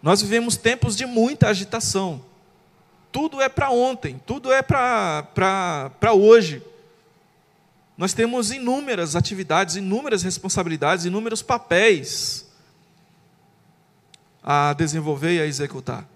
Nós 0.00 0.22
vivemos 0.22 0.56
tempos 0.56 0.94
de 0.94 1.04
muita 1.04 1.48
agitação. 1.48 2.24
Tudo 3.10 3.40
é 3.40 3.48
para 3.48 3.72
ontem, 3.72 4.22
tudo 4.24 4.52
é 4.52 4.62
para 4.62 6.12
hoje. 6.14 6.62
Nós 7.98 8.12
temos 8.12 8.52
inúmeras 8.52 9.16
atividades, 9.16 9.74
inúmeras 9.74 10.22
responsabilidades, 10.22 11.04
inúmeros 11.04 11.42
papéis 11.42 12.48
a 14.44 14.74
desenvolver 14.74 15.34
e 15.34 15.40
a 15.40 15.46
executar. 15.46 16.08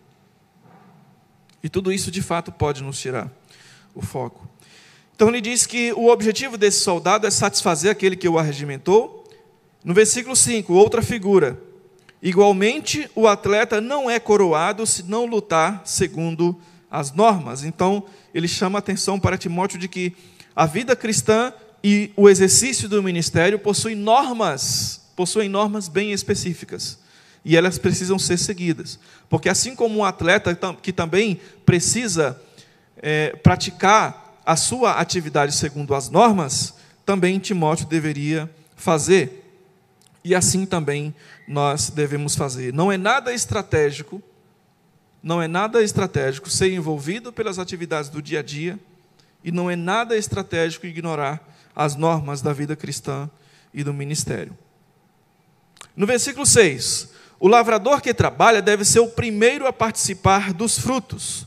E 1.65 1.69
tudo 1.69 1.93
isso 1.93 2.13
de 2.13 2.23
fato 2.23 2.53
pode 2.53 2.81
nos 2.81 3.01
tirar 3.01 3.29
o 3.93 4.01
foco. 4.01 4.54
Então 5.15 5.29
ele 5.29 5.41
diz 5.41 5.65
que 5.65 5.93
o 5.93 6.09
objetivo 6.09 6.59
desse 6.59 6.81
soldado 6.81 7.27
é 7.27 7.31
satisfazer 7.31 7.91
aquele 7.91 8.17
que 8.17 8.29
o 8.29 8.39
arregimentou. 8.39 9.25
No 9.85 9.95
versículo 9.95 10.35
5, 10.35 10.73
outra 10.73 11.03
figura. 11.03 11.61
Igualmente, 12.21 13.09
o 13.15 13.29
atleta 13.29 13.81
não 13.81 14.11
é 14.11 14.19
coroado 14.19 14.85
se 14.87 15.03
não 15.05 15.27
lutar 15.27 15.83
segundo 15.85 16.59
as 16.91 17.13
normas. 17.13 17.63
Então, 17.63 18.05
ele 18.35 18.49
chama 18.49 18.79
a 18.79 18.81
atenção 18.81 19.21
para 19.21 19.39
Timóteo 19.39 19.79
de 19.79 19.89
que 19.89 20.17
a 20.57 20.67
vida 20.67 20.97
cristã 20.97 21.53
e 21.83 22.11
o 22.17 22.29
exercício 22.29 22.89
do 22.89 23.03
ministério 23.03 23.59
possuem 23.59 23.95
normas, 23.95 25.03
possuem 25.15 25.49
normas 25.49 25.87
bem 25.87 26.13
específicas. 26.13 26.99
E 27.45 27.57
elas 27.57 27.79
precisam 27.79 28.19
ser 28.19 28.39
seguidas. 28.39 28.99
Porque 29.29 29.51
assim 29.51 29.77
como 29.77 29.99
um 29.99 30.05
atleta 30.05 30.59
que 30.81 30.93
também 30.93 31.39
precisa 31.65 32.41
é, 32.97 33.37
praticar 33.43 34.24
a 34.45 34.57
sua 34.57 34.93
atividade 34.93 35.55
segundo 35.55 35.95
as 35.95 36.11
normas, 36.11 36.75
também 37.05 37.39
Timóteo 37.39 37.87
deveria 37.87 38.51
fazer. 38.77 39.43
E 40.23 40.35
assim 40.35 40.65
também 40.65 41.15
nós 41.47 41.91
devemos 41.91 42.35
fazer. 42.35 42.73
Não 42.73 42.91
é 42.91 42.97
nada 42.97 43.33
estratégico, 43.33 44.23
não 45.23 45.41
é 45.41 45.49
nada 45.49 45.83
estratégico 45.83 46.51
ser 46.51 46.73
envolvido 46.73 47.33
pelas 47.33 47.59
atividades 47.59 48.11
do 48.11 48.23
dia 48.23 48.41
a 48.41 48.43
dia, 48.43 48.79
e 49.43 49.53
não 49.53 49.71
é 49.71 49.77
nada 49.77 50.17
estratégico 50.17 50.87
ignorar 50.87 51.47
as 51.77 51.97
normas 51.97 52.41
da 52.41 52.53
vida 52.53 52.75
cristã 52.75 53.29
e 53.73 53.85
do 53.85 53.93
ministério. 53.93 54.57
No 55.95 56.07
versículo 56.07 56.47
6, 56.47 57.11
o 57.39 57.47
lavrador 57.47 58.01
que 58.01 58.15
trabalha 58.15 58.63
deve 58.63 58.85
ser 58.85 59.01
o 59.01 59.09
primeiro 59.09 59.67
a 59.67 59.73
participar 59.73 60.53
dos 60.53 60.79
frutos. 60.79 61.47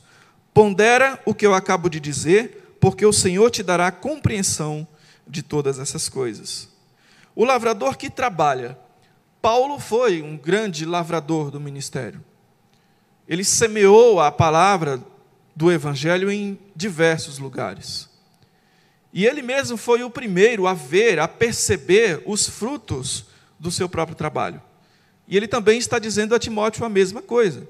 Pondera 0.54 1.20
o 1.26 1.34
que 1.34 1.46
eu 1.46 1.54
acabo 1.54 1.90
de 1.90 2.00
dizer, 2.00 2.67
porque 2.88 3.06
o 3.06 3.12
Senhor 3.12 3.52
te 3.52 3.62
dará 3.62 3.92
compreensão 3.92 4.88
de 5.28 5.44
todas 5.44 5.78
essas 5.78 6.08
coisas. 6.08 6.70
O 7.36 7.44
lavrador 7.44 7.98
que 7.98 8.10
trabalha. 8.10 8.80
Paulo 9.42 9.78
foi 9.78 10.22
um 10.22 10.38
grande 10.38 10.86
lavrador 10.86 11.52
do 11.52 11.60
ministério. 11.60 12.24
Ele 13.28 13.44
semeou 13.44 14.22
a 14.22 14.32
palavra 14.32 15.04
do 15.54 15.70
evangelho 15.70 16.32
em 16.32 16.58
diversos 16.74 17.40
lugares. 17.40 18.10
E 19.12 19.26
ele 19.26 19.42
mesmo 19.42 19.76
foi 19.76 20.02
o 20.02 20.10
primeiro 20.10 20.66
a 20.66 20.74
ver, 20.74 21.20
a 21.20 21.28
perceber 21.28 22.24
os 22.26 22.48
frutos 22.48 23.26
do 23.60 23.70
seu 23.70 23.90
próprio 23.90 24.16
trabalho. 24.16 24.62
E 25.28 25.36
ele 25.36 25.50
também 25.50 25.78
está 25.78 26.00
dizendo 26.00 26.34
a 26.34 26.40
Timóteo 26.40 26.86
a 26.86 26.90
mesma 26.90 27.22
coisa. 27.22 27.68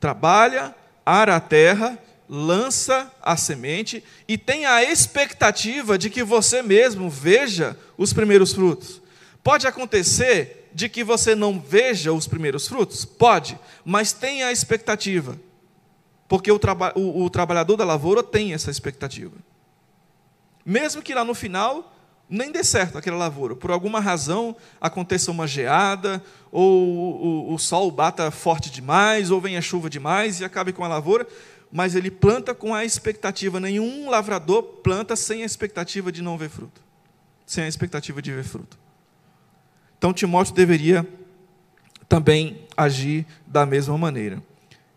Trabalha, 0.00 0.74
ara 1.04 1.36
a 1.36 1.40
terra 1.40 1.98
lança 2.32 3.12
a 3.20 3.36
semente 3.36 4.04
e 4.28 4.38
tem 4.38 4.64
a 4.64 4.84
expectativa 4.84 5.98
de 5.98 6.08
que 6.08 6.22
você 6.22 6.62
mesmo 6.62 7.10
veja 7.10 7.76
os 7.98 8.12
primeiros 8.12 8.52
frutos. 8.52 9.02
Pode 9.42 9.66
acontecer 9.66 10.70
de 10.72 10.88
que 10.88 11.02
você 11.02 11.34
não 11.34 11.58
veja 11.58 12.12
os 12.12 12.28
primeiros 12.28 12.68
frutos? 12.68 13.04
Pode, 13.04 13.58
mas 13.84 14.12
tenha 14.12 14.46
a 14.46 14.52
expectativa. 14.52 15.36
Porque 16.28 16.52
o, 16.52 16.58
traba 16.60 16.92
o, 16.94 17.24
o 17.24 17.28
trabalhador 17.28 17.76
da 17.76 17.84
lavoura 17.84 18.22
tem 18.22 18.54
essa 18.54 18.70
expectativa. 18.70 19.34
Mesmo 20.64 21.02
que 21.02 21.12
lá 21.12 21.24
no 21.24 21.34
final 21.34 21.92
nem 22.28 22.52
dê 22.52 22.62
certo 22.62 22.96
aquela 22.96 23.16
lavoura, 23.16 23.56
por 23.56 23.72
alguma 23.72 23.98
razão 23.98 24.54
aconteça 24.80 25.32
uma 25.32 25.48
geada, 25.48 26.22
ou 26.52 26.70
o, 26.70 27.50
o, 27.50 27.54
o 27.54 27.58
sol 27.58 27.90
bata 27.90 28.30
forte 28.30 28.70
demais, 28.70 29.32
ou 29.32 29.40
venha 29.40 29.60
chuva 29.60 29.90
demais 29.90 30.38
e 30.38 30.44
acabe 30.44 30.72
com 30.72 30.84
a 30.84 30.88
lavoura, 30.88 31.26
mas 31.72 31.94
ele 31.94 32.10
planta 32.10 32.54
com 32.54 32.74
a 32.74 32.84
expectativa. 32.84 33.60
Nenhum 33.60 34.10
lavrador 34.10 34.62
planta 34.62 35.14
sem 35.14 35.42
a 35.42 35.46
expectativa 35.46 36.10
de 36.10 36.22
não 36.22 36.36
ver 36.36 36.48
fruto, 36.48 36.80
sem 37.46 37.64
a 37.64 37.68
expectativa 37.68 38.20
de 38.20 38.32
ver 38.32 38.44
fruto. 38.44 38.78
Então 39.98 40.12
Timóteo 40.12 40.54
deveria 40.54 41.06
também 42.08 42.66
agir 42.76 43.26
da 43.46 43.64
mesma 43.64 43.96
maneira. 43.96 44.42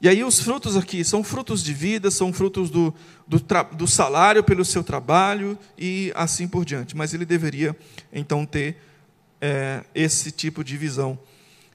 E 0.01 0.09
aí 0.09 0.21
os 0.21 0.39
frutos 0.41 0.75
aqui 0.75 1.01
são 1.03 1.23
frutos 1.23 1.63
de 1.63 1.73
vida, 1.73 2.12
são 2.12 2.33
frutos 2.33 2.69
do, 2.69 2.93
do, 3.25 3.39
do, 3.71 3.88
salário 3.88 4.43
pelo 4.43 4.65
seu 4.65 4.83
trabalho 4.83 5.57
e 5.77 6.12
assim 6.13 6.45
por 6.45 6.65
diante. 6.65 6.93
Mas 6.93 7.13
ele 7.13 7.23
deveria 7.23 7.73
então 8.12 8.45
ter 8.45 8.77
é, 9.39 9.81
esse 9.95 10.29
tipo 10.29 10.62
de 10.62 10.75
visão. 10.75 11.17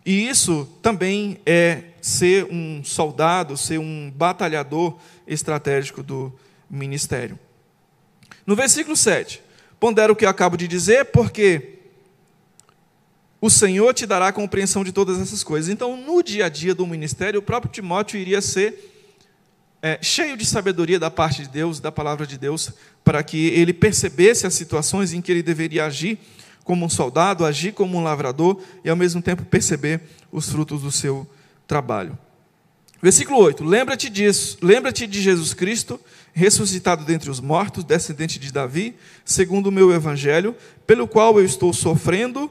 E 0.08 0.26
isso 0.26 0.66
também 0.80 1.38
é 1.44 1.82
ser 2.00 2.46
um 2.50 2.82
soldado, 2.82 3.58
ser 3.58 3.78
um 3.78 4.10
batalhador 4.10 4.96
estratégico 5.26 6.02
do 6.02 6.32
ministério. 6.70 7.38
No 8.46 8.56
versículo 8.56 8.96
7, 8.96 9.42
pondera 9.78 10.10
o 10.10 10.16
que 10.16 10.24
eu 10.24 10.30
acabo 10.30 10.56
de 10.56 10.66
dizer, 10.66 11.04
porque 11.12 11.80
o 13.38 13.50
Senhor 13.50 13.92
te 13.92 14.06
dará 14.06 14.32
compreensão 14.32 14.82
de 14.82 14.92
todas 14.92 15.20
essas 15.20 15.44
coisas. 15.44 15.68
Então, 15.68 15.94
no 15.94 16.22
dia 16.22 16.46
a 16.46 16.48
dia 16.48 16.74
do 16.74 16.86
ministério, 16.86 17.40
o 17.40 17.42
próprio 17.42 17.70
Timóteo 17.70 18.18
iria 18.18 18.40
ser 18.40 18.90
é, 19.82 19.98
cheio 20.00 20.38
de 20.38 20.46
sabedoria 20.46 20.98
da 20.98 21.10
parte 21.10 21.42
de 21.42 21.50
Deus, 21.50 21.80
da 21.80 21.92
palavra 21.92 22.26
de 22.26 22.38
Deus, 22.38 22.72
para 23.04 23.22
que 23.22 23.48
ele 23.48 23.74
percebesse 23.74 24.46
as 24.46 24.54
situações 24.54 25.12
em 25.12 25.20
que 25.20 25.30
ele 25.30 25.42
deveria 25.42 25.84
agir 25.84 26.18
como 26.68 26.84
um 26.84 26.88
soldado, 26.90 27.46
agir 27.46 27.72
como 27.72 27.96
um 27.96 28.02
lavrador 28.02 28.60
e 28.84 28.90
ao 28.90 28.94
mesmo 28.94 29.22
tempo 29.22 29.42
perceber 29.42 30.02
os 30.30 30.50
frutos 30.50 30.82
do 30.82 30.92
seu 30.92 31.26
trabalho. 31.66 32.18
Versículo 33.00 33.38
8: 33.38 33.64
Lembra-te 33.64 34.10
disso, 34.10 34.58
lembra-te 34.60 35.06
de 35.06 35.22
Jesus 35.22 35.54
Cristo, 35.54 35.98
ressuscitado 36.34 37.06
dentre 37.06 37.30
os 37.30 37.40
mortos, 37.40 37.84
descendente 37.84 38.38
de 38.38 38.52
Davi, 38.52 38.94
segundo 39.24 39.68
o 39.68 39.72
meu 39.72 39.90
evangelho, 39.94 40.54
pelo 40.86 41.08
qual 41.08 41.38
eu 41.38 41.44
estou 41.46 41.72
sofrendo 41.72 42.50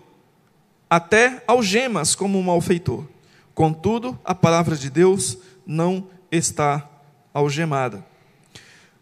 até 0.90 1.44
algemas 1.46 2.16
como 2.16 2.40
um 2.40 2.44
malfeitor. 2.44 3.06
Contudo, 3.54 4.20
a 4.26 4.34
palavra 4.34 4.76
de 4.76 4.90
Deus 4.90 5.38
não 5.64 6.08
está 6.32 6.90
algemada. 7.32 8.04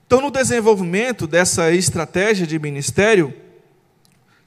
Então, 0.05 0.19
no 0.19 0.29
desenvolvimento 0.29 1.25
dessa 1.25 1.71
estratégia 1.71 2.45
de 2.45 2.59
ministério, 2.59 3.33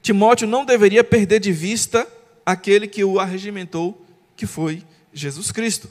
Timóteo 0.03 0.47
não 0.47 0.65
deveria 0.65 1.05
perder 1.05 1.41
de 1.41 1.53
vista 1.53 2.07
aquele 2.45 2.87
que 2.87 3.05
o 3.05 3.21
arregimentou, 3.21 4.05
que 4.37 4.47
foi 4.47 4.83
Jesus 5.13 5.53
Cristo. 5.53 5.91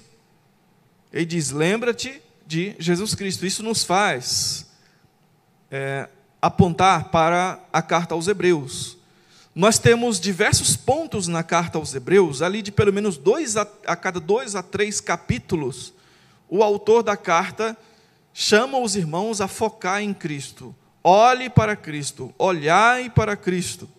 Ele 1.12 1.26
diz: 1.26 1.52
lembra-te 1.52 2.22
de 2.46 2.76
Jesus 2.80 3.14
Cristo. 3.14 3.46
Isso 3.46 3.62
nos 3.62 3.84
faz 3.84 4.68
é, 5.70 6.08
apontar 6.42 7.10
para 7.10 7.60
a 7.72 7.82
carta 7.82 8.16
aos 8.16 8.28
Hebreus. 8.28 8.98
Nós 9.54 9.80
temos 9.80 10.20
diversos 10.20 10.76
pontos 10.76 11.28
na 11.28 11.42
carta 11.42 11.78
aos 11.80 11.94
Hebreus, 11.96 12.42
ali 12.42 12.62
de 12.62 12.72
pelo 12.72 12.94
menos 12.94 13.18
dois 13.18 13.58
a, 13.58 13.68
a 13.88 13.96
cada 13.96 14.20
dois 14.20 14.56
a 14.56 14.62
três 14.62 15.02
capítulos, 15.02 15.94
o 16.48 16.62
autor 16.62 17.02
da 17.02 17.18
carta 17.18 17.76
chama 18.34 18.78
os 18.78 18.96
irmãos 18.96 19.42
a 19.42 19.48
focar 19.48 20.02
em 20.02 20.14
Cristo. 20.14 20.76
Olhe 21.04 21.50
para 21.50 21.76
Cristo, 21.76 22.34
olhai 22.38 23.10
para 23.10 23.36
Cristo. 23.36 23.90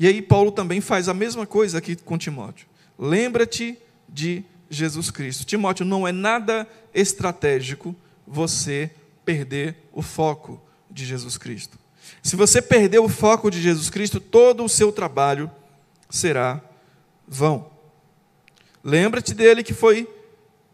E 0.00 0.06
aí 0.06 0.22
Paulo 0.22 0.50
também 0.50 0.80
faz 0.80 1.10
a 1.10 1.14
mesma 1.14 1.44
coisa 1.44 1.76
aqui 1.76 1.94
com 1.94 2.16
Timóteo. 2.16 2.66
Lembra-te 2.98 3.76
de 4.08 4.42
Jesus 4.70 5.10
Cristo. 5.10 5.44
Timóteo, 5.44 5.84
não 5.84 6.08
é 6.08 6.10
nada 6.10 6.66
estratégico 6.94 7.94
você 8.26 8.90
perder 9.26 9.76
o 9.92 10.00
foco 10.00 10.58
de 10.90 11.04
Jesus 11.04 11.36
Cristo. 11.36 11.78
Se 12.22 12.34
você 12.34 12.62
perder 12.62 12.98
o 12.98 13.10
foco 13.10 13.50
de 13.50 13.60
Jesus 13.60 13.90
Cristo, 13.90 14.18
todo 14.18 14.64
o 14.64 14.70
seu 14.70 14.90
trabalho 14.90 15.50
será 16.08 16.62
vão. 17.28 17.70
Lembra-te 18.82 19.34
dele 19.34 19.62
que 19.62 19.74
foi 19.74 20.08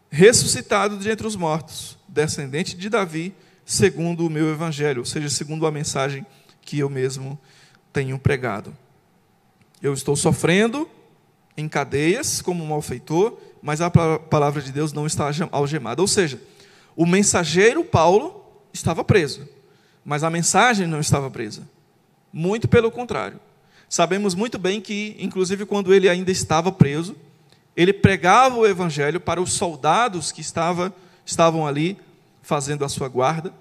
ressuscitado 0.09 0.99
de 0.99 1.11
entre 1.11 1.27
os 1.27 1.35
mortos, 1.35 1.99
descendente 2.07 2.77
de 2.77 2.89
Davi, 2.89 3.35
segundo 3.65 4.25
o 4.25 4.31
meu 4.31 4.49
evangelho, 4.53 5.01
ou 5.01 5.05
seja, 5.05 5.29
segundo 5.29 5.67
a 5.67 5.73
mensagem 5.73 6.25
que 6.63 6.79
eu 6.79 6.89
mesmo 6.89 7.37
tenho 7.93 8.17
pregado. 8.21 8.73
Eu 9.83 9.93
estou 9.93 10.17
sofrendo 10.17 10.89
em 11.57 11.69
cadeias 11.69 12.41
como 12.43 12.63
um 12.63 12.69
malfeitor, 12.69 13.39
mas 13.63 13.81
a 13.81 13.91
palavra 13.91 14.63
de 14.63 14.73
Deus 14.73 14.93
não 14.93 15.07
está 15.07 15.31
algemada. 15.51 16.03
Ou 16.03 16.09
seja, 16.09 16.41
o 16.95 17.07
mensageiro 17.07 17.85
Paulo 17.85 18.45
estava 18.73 19.03
preso, 19.03 19.49
mas 20.05 20.23
a 20.23 20.31
mensagem 20.31 20.87
não 20.87 21.01
estava 21.01 21.31
presa. 21.31 21.69
Muito 22.33 22.69
pelo 22.69 22.91
contrário. 22.91 23.41
Sabemos 23.89 24.35
muito 24.35 24.59
bem 24.59 24.81
que, 24.81 25.17
inclusive 25.19 25.65
quando 25.65 25.95
ele 25.95 26.09
ainda 26.09 26.31
estava 26.31 26.73
preso, 26.73 27.17
ele 27.77 27.93
pregava 27.93 28.57
o 28.57 28.67
evangelho 28.67 29.21
para 29.21 29.41
os 29.41 29.53
soldados 29.53 30.33
que 30.33 30.41
estava, 30.41 30.95
estavam 31.25 31.67
ali 31.67 31.97
fazendo 32.43 32.85
a 32.85 32.89
sua 32.89 33.09
guarda. 33.09 33.53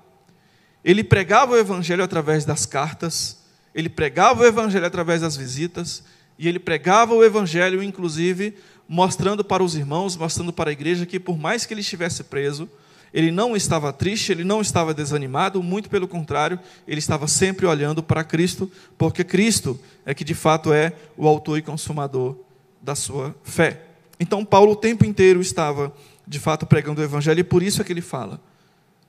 Ele 0.84 1.04
pregava 1.04 1.54
o 1.54 1.58
evangelho 1.58 2.04
através 2.04 2.46
das 2.46 2.66
cartas, 2.66 3.45
ele 3.76 3.90
pregava 3.90 4.42
o 4.42 4.46
evangelho 4.46 4.86
através 4.86 5.20
das 5.20 5.36
visitas, 5.36 6.02
e 6.40 6.48
ele 6.48 6.60
pregava 6.60 7.14
o 7.14 7.24
evangelho, 7.24 7.84
inclusive, 7.84 8.56
mostrando 8.88 9.44
para 9.44 9.62
os 9.64 9.76
irmãos, 9.76 10.16
mostrando 10.16 10.54
para 10.54 10.70
a 10.70 10.74
igreja 10.74 11.06
que, 11.06 11.20
por 11.20 11.38
mais 11.38 11.66
que 11.66 11.74
ele 11.74 11.82
estivesse 11.82 12.24
preso, 12.24 12.70
ele 13.14 13.32
não 13.32 13.56
estava 13.56 13.94
triste, 13.94 14.32
ele 14.32 14.44
não 14.44 14.62
estava 14.62 14.94
desanimado, 14.94 15.62
muito 15.62 15.90
pelo 15.90 16.08
contrário, 16.08 16.60
ele 16.88 17.00
estava 17.00 17.28
sempre 17.28 17.66
olhando 17.66 18.02
para 18.02 18.24
Cristo, 18.24 18.72
porque 18.98 19.24
Cristo 19.24 19.80
é 20.06 20.14
que 20.14 20.24
de 20.24 20.34
fato 20.34 20.74
é 20.74 20.94
o 21.18 21.28
autor 21.28 21.58
e 21.58 21.62
consumador 21.62 22.36
da 22.82 22.96
sua 22.96 23.36
fé. 23.44 23.82
Então, 24.20 24.46
Paulo 24.46 24.74
o 24.74 24.76
tempo 24.76 25.06
inteiro 25.06 25.42
estava, 25.42 25.94
de 26.28 26.40
fato, 26.40 26.66
pregando 26.66 27.02
o 27.02 27.04
Evangelho, 27.04 27.40
e 27.40 27.44
por 27.44 27.64
isso 27.64 27.82
é 27.82 27.86
que 27.86 27.92
ele 27.92 28.02
fala: 28.02 28.40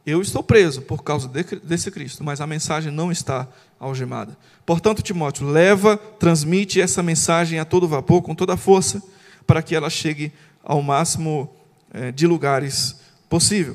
Eu 0.07 0.23
estou 0.23 0.41
preso 0.41 0.83
por 0.83 1.03
causa 1.03 1.29
desse 1.29 1.91
Cristo, 1.91 2.23
mas 2.23 2.41
a 2.41 2.47
mensagem 2.47 2.93
não 2.93 3.11
está 3.11 3.49
algemada. 3.79 4.39
Portanto, 4.65 5.03
Timóteo, 5.03 5.49
leva, 5.49 5.97
transmite 5.97 6.81
essa 6.81 7.03
mensagem 7.03 7.59
a 7.59 7.65
todo 7.65 7.89
vapor, 7.89 8.23
com 8.23 8.33
toda 8.33 8.55
a 8.55 8.57
força, 8.57 9.03
para 9.45 9.61
que 9.61 9.75
ela 9.75 9.91
chegue 9.91 10.33
ao 10.63 10.81
máximo 10.81 11.53
eh, 11.93 12.13
de 12.13 12.25
lugares 12.25 13.01
possível. 13.29 13.75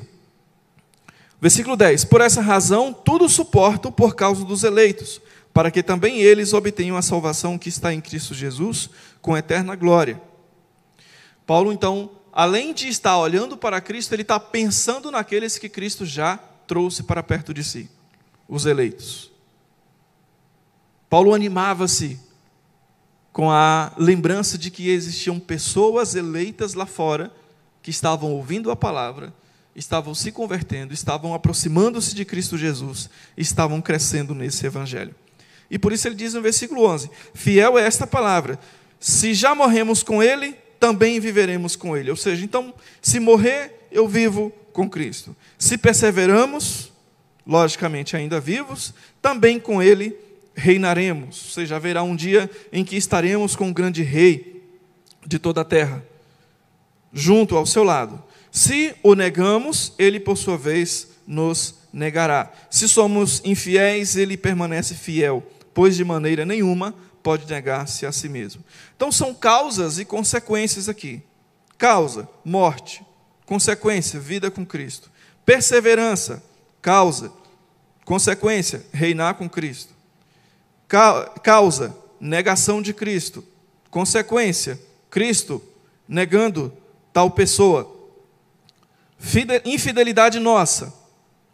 Versículo 1.38 1.76
10: 1.76 2.06
Por 2.06 2.22
essa 2.22 2.40
razão, 2.40 2.94
tudo 2.94 3.28
suporto 3.28 3.92
por 3.92 4.14
causa 4.14 4.42
dos 4.42 4.64
eleitos, 4.64 5.20
para 5.52 5.70
que 5.70 5.82
também 5.82 6.22
eles 6.22 6.54
obtenham 6.54 6.96
a 6.96 7.02
salvação 7.02 7.58
que 7.58 7.68
está 7.68 7.92
em 7.92 8.00
Cristo 8.00 8.32
Jesus, 8.32 8.88
com 9.20 9.36
eterna 9.36 9.76
glória. 9.76 10.18
Paulo, 11.46 11.72
então, 11.74 12.10
além 12.32 12.72
de 12.72 12.88
estar 12.88 13.18
olhando 13.18 13.56
para 13.56 13.80
Cristo, 13.80 14.14
ele 14.14 14.22
está 14.22 14.40
pensando 14.40 15.10
naqueles 15.10 15.58
que 15.58 15.68
Cristo 15.68 16.06
já 16.06 16.38
trouxe 16.66 17.02
para 17.02 17.22
perto 17.22 17.52
de 17.52 17.62
si, 17.62 17.90
os 18.48 18.64
eleitos. 18.64 19.30
Paulo 21.10 21.34
animava-se 21.34 22.18
com 23.32 23.50
a 23.50 23.92
lembrança 23.98 24.56
de 24.56 24.70
que 24.70 24.88
existiam 24.88 25.38
pessoas 25.38 26.14
eleitas 26.14 26.72
lá 26.72 26.86
fora 26.86 27.30
que 27.82 27.90
estavam 27.90 28.32
ouvindo 28.32 28.70
a 28.70 28.76
palavra, 28.76 29.34
estavam 29.74 30.14
se 30.14 30.32
convertendo, 30.32 30.94
estavam 30.94 31.34
aproximando-se 31.34 32.14
de 32.14 32.24
Cristo 32.24 32.56
Jesus, 32.56 33.10
estavam 33.36 33.80
crescendo 33.80 34.34
nesse 34.34 34.64
evangelho. 34.64 35.14
E 35.70 35.78
por 35.78 35.92
isso 35.92 36.06
ele 36.06 36.14
diz 36.14 36.34
no 36.34 36.42
versículo 36.42 36.84
11: 36.84 37.10
Fiel 37.34 37.78
é 37.78 37.84
esta 37.84 38.06
palavra, 38.06 38.58
se 39.00 39.34
já 39.34 39.54
morremos 39.54 40.02
com 40.02 40.22
ele, 40.22 40.56
também 40.82 41.20
viveremos 41.20 41.76
com 41.76 41.96
ele. 41.96 42.10
Ou 42.10 42.16
seja, 42.16 42.44
então, 42.44 42.74
se 43.00 43.20
morrer, 43.20 43.86
eu 43.92 44.08
vivo 44.08 44.52
com 44.72 44.90
Cristo. 44.90 45.36
Se 45.56 45.78
perseveramos, 45.78 46.90
logicamente 47.46 48.16
ainda 48.16 48.40
vivos, 48.40 48.92
também 49.22 49.60
com 49.60 49.80
ele 49.80 50.16
reinaremos. 50.56 51.40
Ou 51.44 51.50
seja, 51.52 51.76
haverá 51.76 52.02
um 52.02 52.16
dia 52.16 52.50
em 52.72 52.84
que 52.84 52.96
estaremos 52.96 53.54
com 53.54 53.70
o 53.70 53.72
grande 53.72 54.02
rei 54.02 54.60
de 55.24 55.38
toda 55.38 55.60
a 55.60 55.64
terra, 55.64 56.04
junto 57.12 57.56
ao 57.56 57.64
seu 57.64 57.84
lado. 57.84 58.20
Se 58.50 58.92
o 59.04 59.14
negamos, 59.14 59.92
ele 59.96 60.18
por 60.18 60.36
sua 60.36 60.58
vez 60.58 61.06
nos 61.24 61.76
negará. 61.92 62.52
Se 62.68 62.88
somos 62.88 63.40
infiéis, 63.44 64.16
ele 64.16 64.36
permanece 64.36 64.96
fiel, 64.96 65.46
pois 65.72 65.94
de 65.94 66.04
maneira 66.04 66.44
nenhuma 66.44 66.92
pode 67.22 67.46
negar-se 67.50 68.04
a 68.04 68.12
si 68.12 68.28
mesmo. 68.28 68.64
Então 68.96 69.12
são 69.12 69.32
causas 69.32 69.98
e 69.98 70.04
consequências 70.04 70.88
aqui. 70.88 71.22
Causa, 71.78 72.28
morte. 72.44 73.04
Consequência, 73.46 74.18
vida 74.18 74.50
com 74.50 74.64
Cristo. 74.66 75.10
Perseverança, 75.44 76.42
causa. 76.80 77.32
Consequência, 78.04 78.84
reinar 78.92 79.34
com 79.34 79.48
Cristo. 79.48 79.94
Causa, 81.42 81.96
negação 82.20 82.82
de 82.82 82.92
Cristo. 82.92 83.44
Consequência, 83.90 84.80
Cristo 85.10 85.62
negando 86.08 86.72
tal 87.12 87.30
pessoa. 87.30 87.90
Infidelidade 89.64 90.40
nossa, 90.40 90.92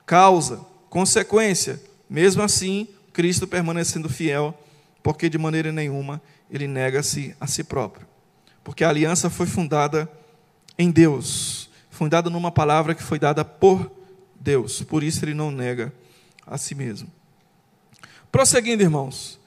causa, 0.06 0.64
consequência, 0.88 1.80
mesmo 2.08 2.42
assim, 2.42 2.88
Cristo 3.12 3.46
permanecendo 3.46 4.08
fiel 4.08 4.58
porque 5.02 5.28
de 5.28 5.38
maneira 5.38 5.72
nenhuma 5.72 6.20
ele 6.50 6.66
nega-se 6.66 7.34
a 7.40 7.46
si 7.46 7.64
próprio. 7.64 8.06
Porque 8.62 8.84
a 8.84 8.88
aliança 8.88 9.30
foi 9.30 9.46
fundada 9.46 10.10
em 10.78 10.90
Deus, 10.90 11.70
fundada 11.90 12.30
numa 12.30 12.50
palavra 12.50 12.94
que 12.94 13.02
foi 13.02 13.18
dada 13.18 13.44
por 13.44 13.90
Deus, 14.38 14.82
por 14.82 15.02
isso 15.02 15.24
ele 15.24 15.34
não 15.34 15.50
nega 15.50 15.92
a 16.46 16.56
si 16.56 16.74
mesmo. 16.74 17.10
Prosseguindo, 18.30 18.82
irmãos, 18.82 19.40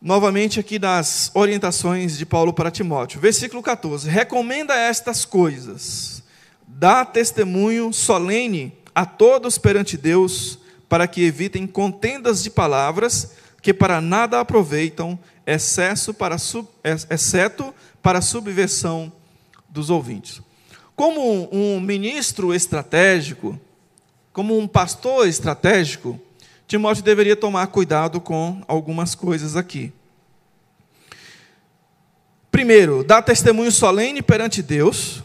novamente 0.00 0.60
aqui 0.60 0.78
das 0.78 1.30
orientações 1.34 2.18
de 2.18 2.26
Paulo 2.26 2.52
para 2.52 2.70
Timóteo, 2.70 3.20
versículo 3.20 3.62
14: 3.62 4.08
recomenda 4.08 4.74
estas 4.74 5.24
coisas, 5.24 6.22
dá 6.66 7.04
testemunho 7.04 7.92
solene 7.92 8.76
a 8.94 9.06
todos 9.06 9.56
perante 9.56 9.96
Deus, 9.96 10.58
para 10.88 11.08
que 11.08 11.24
evitem 11.24 11.66
contendas 11.66 12.42
de 12.42 12.50
palavras 12.50 13.32
que 13.64 13.72
para 13.72 13.98
nada 13.98 14.40
aproveitam, 14.40 15.18
excesso 15.46 16.12
para 16.12 16.36
sub, 16.36 16.68
exceto 16.84 17.74
para 18.02 18.18
a 18.18 18.22
subversão 18.22 19.10
dos 19.70 19.88
ouvintes. 19.88 20.42
Como 20.94 21.48
um 21.50 21.80
ministro 21.80 22.52
estratégico, 22.52 23.58
como 24.34 24.58
um 24.58 24.68
pastor 24.68 25.26
estratégico, 25.26 26.20
Timóteo 26.68 27.02
deveria 27.02 27.34
tomar 27.34 27.66
cuidado 27.68 28.20
com 28.20 28.62
algumas 28.68 29.14
coisas 29.14 29.56
aqui. 29.56 29.90
Primeiro, 32.50 33.02
dar 33.02 33.22
testemunho 33.22 33.72
solene 33.72 34.20
perante 34.20 34.62
Deus, 34.62 35.24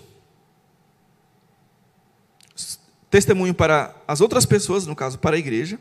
testemunho 3.10 3.54
para 3.54 3.93
as 4.08 4.21
outras 4.21 4.45
pessoas, 4.45 4.88
no 4.88 4.95
caso, 4.95 5.19
para 5.19 5.36
a 5.36 5.39
igreja 5.39 5.78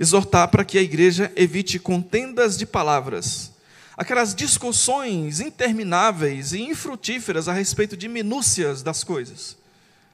exortar 0.00 0.48
para 0.48 0.64
que 0.64 0.78
a 0.78 0.82
igreja 0.82 1.30
evite 1.36 1.78
contendas 1.78 2.56
de 2.56 2.64
palavras, 2.64 3.52
aquelas 3.94 4.34
discussões 4.34 5.40
intermináveis 5.40 6.54
e 6.54 6.62
infrutíferas 6.62 7.48
a 7.48 7.52
respeito 7.52 7.98
de 7.98 8.08
minúcias 8.08 8.82
das 8.82 9.04
coisas. 9.04 9.58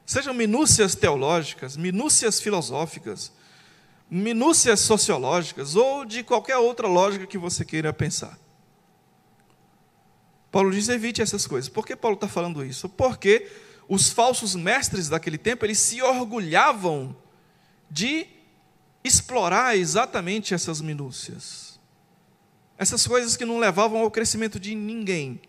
Sejam 0.04 0.34
minúcias 0.34 0.96
teológicas, 0.96 1.76
minúcias 1.76 2.40
filosóficas, 2.40 3.30
minúcias 4.10 4.80
sociológicas 4.80 5.76
ou 5.76 6.04
de 6.04 6.24
qualquer 6.24 6.56
outra 6.56 6.88
lógica 6.88 7.24
que 7.24 7.38
você 7.38 7.64
queira 7.64 7.92
pensar. 7.92 8.36
Paulo 10.50 10.72
diz: 10.72 10.88
evite 10.88 11.22
essas 11.22 11.46
coisas. 11.46 11.68
Por 11.68 11.86
que 11.86 11.94
Paulo 11.94 12.16
está 12.16 12.26
falando 12.26 12.64
isso? 12.64 12.88
Porque 12.88 13.48
os 13.88 14.10
falsos 14.10 14.56
mestres 14.56 15.08
daquele 15.08 15.38
tempo 15.38 15.64
eles 15.64 15.78
se 15.78 16.02
orgulhavam 16.02 17.16
de 17.88 18.35
explorar 19.06 19.76
exatamente 19.76 20.54
essas 20.54 20.80
minúcias. 20.80 21.78
Essas 22.78 23.06
coisas 23.06 23.36
que 23.36 23.44
não 23.44 23.58
levavam 23.58 24.00
ao 24.00 24.10
crescimento 24.10 24.60
de 24.60 24.74
ninguém. 24.74 25.40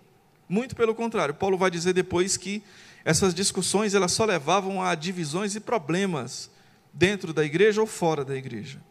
Muito 0.47 0.75
pelo 0.75 0.95
contrário, 0.95 1.33
Paulo 1.33 1.57
vai 1.57 1.69
dizer 1.69 1.93
depois 1.93 2.37
que 2.37 2.63
essas 3.03 3.33
discussões 3.33 3.93
elas 3.93 4.11
só 4.11 4.25
levavam 4.25 4.81
a 4.81 4.95
divisões 4.95 5.55
e 5.55 5.59
problemas 5.59 6.49
dentro 6.93 7.33
da 7.33 7.43
igreja 7.43 7.81
ou 7.81 7.87
fora 7.87 8.23
da 8.23 8.35
igreja. 8.35 8.81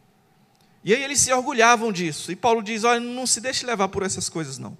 E 0.83 0.93
aí 0.93 1.03
eles 1.03 1.19
se 1.19 1.33
orgulhavam 1.33 1.91
disso. 1.91 2.31
E 2.31 2.35
Paulo 2.35 2.61
diz: 2.61 2.83
olha, 2.83 2.99
não 2.99 3.27
se 3.27 3.41
deixe 3.41 3.65
levar 3.65 3.87
por 3.89 4.03
essas 4.03 4.29
coisas, 4.29 4.57
não. 4.57 4.77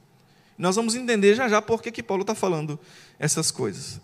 Nós 0.58 0.76
vamos 0.76 0.96
entender 0.96 1.36
já 1.36 1.48
já 1.48 1.62
por 1.62 1.82
que, 1.82 1.92
que 1.92 2.02
Paulo 2.02 2.22
está 2.22 2.34
falando 2.34 2.80
essas 3.20 3.52
coisas. 3.52 4.00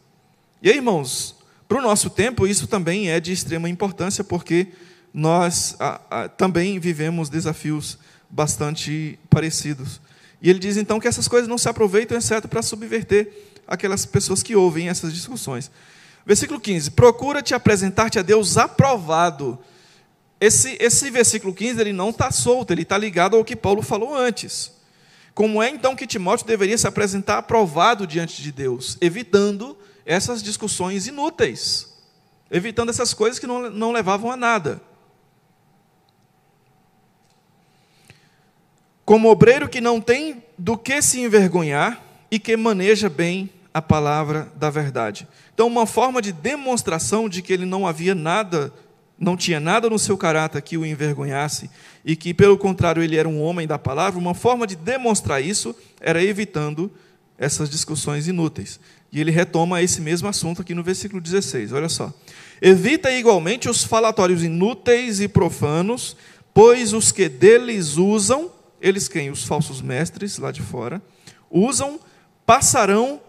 E 0.62 0.70
aí, 0.70 0.76
irmãos, 0.76 1.36
para 1.68 1.80
o 1.80 1.82
nosso 1.82 2.10
tempo, 2.10 2.46
isso 2.46 2.68
também 2.68 3.10
é 3.10 3.20
de 3.20 3.32
extrema 3.32 3.70
importância, 3.70 4.24
porque 4.24 4.68
nós 5.14 5.76
a, 5.80 6.02
a, 6.10 6.28
também 6.28 6.80
vivemos 6.80 7.30
desafios 7.30 8.00
bastante 8.30 9.20
parecidos. 9.30 10.02
E 10.42 10.50
ele 10.50 10.60
diz 10.60 10.76
então 10.76 11.00
que 11.00 11.08
essas 11.08 11.28
coisas 11.28 11.48
não 11.48 11.58
se 11.58 11.70
aproveitam, 11.70 12.18
exceto 12.18 12.48
para 12.48 12.62
subverter 12.62 13.32
aquelas 13.68 14.06
pessoas 14.06 14.42
que 14.42 14.56
ouvem 14.56 14.90
essas 14.90 15.14
discussões. 15.14 15.70
Versículo 16.26 16.60
15: 16.60 16.92
Procura-te 16.92 17.54
apresentar-te 17.54 18.18
a 18.18 18.22
Deus 18.22 18.58
aprovado. 18.58 19.60
Esse, 20.42 20.76
esse 20.80 21.10
versículo 21.10 21.54
15 21.54 21.80
ele 21.80 21.94
não 21.94 22.10
está 22.10 22.30
solto, 22.32 22.72
ele 22.72 22.82
está 22.82 22.98
ligado 22.98 23.38
ao 23.38 23.46
que 23.46 23.56
Paulo 23.56 23.82
falou 23.82 24.16
antes. 24.16 24.74
Como 25.34 25.64
é 25.64 25.70
então 25.70 25.96
que 25.96 26.06
Timóteo 26.06 26.46
deveria 26.46 26.78
se 26.78 26.88
apresentar 26.88 27.38
aprovado 27.38 28.06
diante 28.06 28.42
de 28.42 28.52
Deus, 28.52 28.98
evitando 29.00 29.78
essas 30.06 30.44
discussões 30.44 31.08
inúteis, 31.08 31.94
evitando 32.52 32.90
essas 32.90 33.14
coisas 33.14 33.40
que 33.40 33.48
não, 33.48 33.70
não 33.70 33.92
levavam 33.92 34.32
a 34.32 34.36
nada. 34.36 34.82
Como 39.14 39.30
obreiro 39.30 39.70
que 39.70 39.80
não 39.80 40.02
tem 40.02 40.44
do 40.58 40.76
que 40.76 41.00
se 41.00 41.22
envergonhar 41.22 42.04
e 42.32 42.40
que 42.40 42.58
maneja 42.58 43.12
bem 43.12 43.48
a 43.72 43.80
palavra 43.80 44.52
da 44.56 44.72
verdade. 44.72 45.28
Então, 45.54 45.68
uma 45.68 45.86
forma 45.86 46.20
de 46.20 46.32
demonstração 46.32 47.30
de 47.30 47.44
que 47.44 47.54
ele 47.54 47.64
não 47.64 47.86
havia 47.86 48.16
nada, 48.16 48.74
não 49.20 49.38
tinha 49.38 49.60
nada 49.60 49.88
no 49.88 50.00
seu 50.00 50.18
caráter 50.18 50.60
que 50.64 50.80
o 50.80 50.84
envergonhasse 50.84 51.70
e 52.04 52.16
que, 52.16 52.34
pelo 52.34 52.58
contrário, 52.58 53.04
ele 53.04 53.16
era 53.16 53.30
um 53.30 53.40
homem 53.40 53.68
da 53.68 53.78
palavra, 53.78 54.20
uma 54.20 54.34
forma 54.34 54.66
de 54.66 54.76
demonstrar 54.76 55.40
isso 55.40 55.76
era 56.02 56.24
evitando 56.24 56.92
essas 57.38 57.70
discussões 57.70 58.28
inúteis. 58.28 58.80
E 59.12 59.22
ele 59.22 59.30
retoma 59.30 59.84
esse 59.84 60.02
mesmo 60.02 60.28
assunto 60.28 60.64
aqui 60.64 60.74
no 60.74 60.82
versículo 60.82 61.22
16, 61.22 61.72
olha 61.72 61.88
só. 61.88 62.12
Evita 62.60 63.12
igualmente 63.12 63.70
os 63.70 63.84
falatórios 63.84 64.44
inúteis 64.44 65.22
e 65.22 65.28
profanos, 65.28 66.18
pois 66.52 66.94
os 66.94 67.12
que 67.12 67.30
deles 67.30 67.98
usam, 67.98 68.50
eles 68.84 69.08
quem? 69.08 69.32
Os 69.32 69.46
falsos 69.46 69.82
mestres 69.82 70.38
lá 70.38 70.52
de 70.52 70.62
fora, 70.62 71.02
usam, 71.50 71.98
passarão 72.46 73.22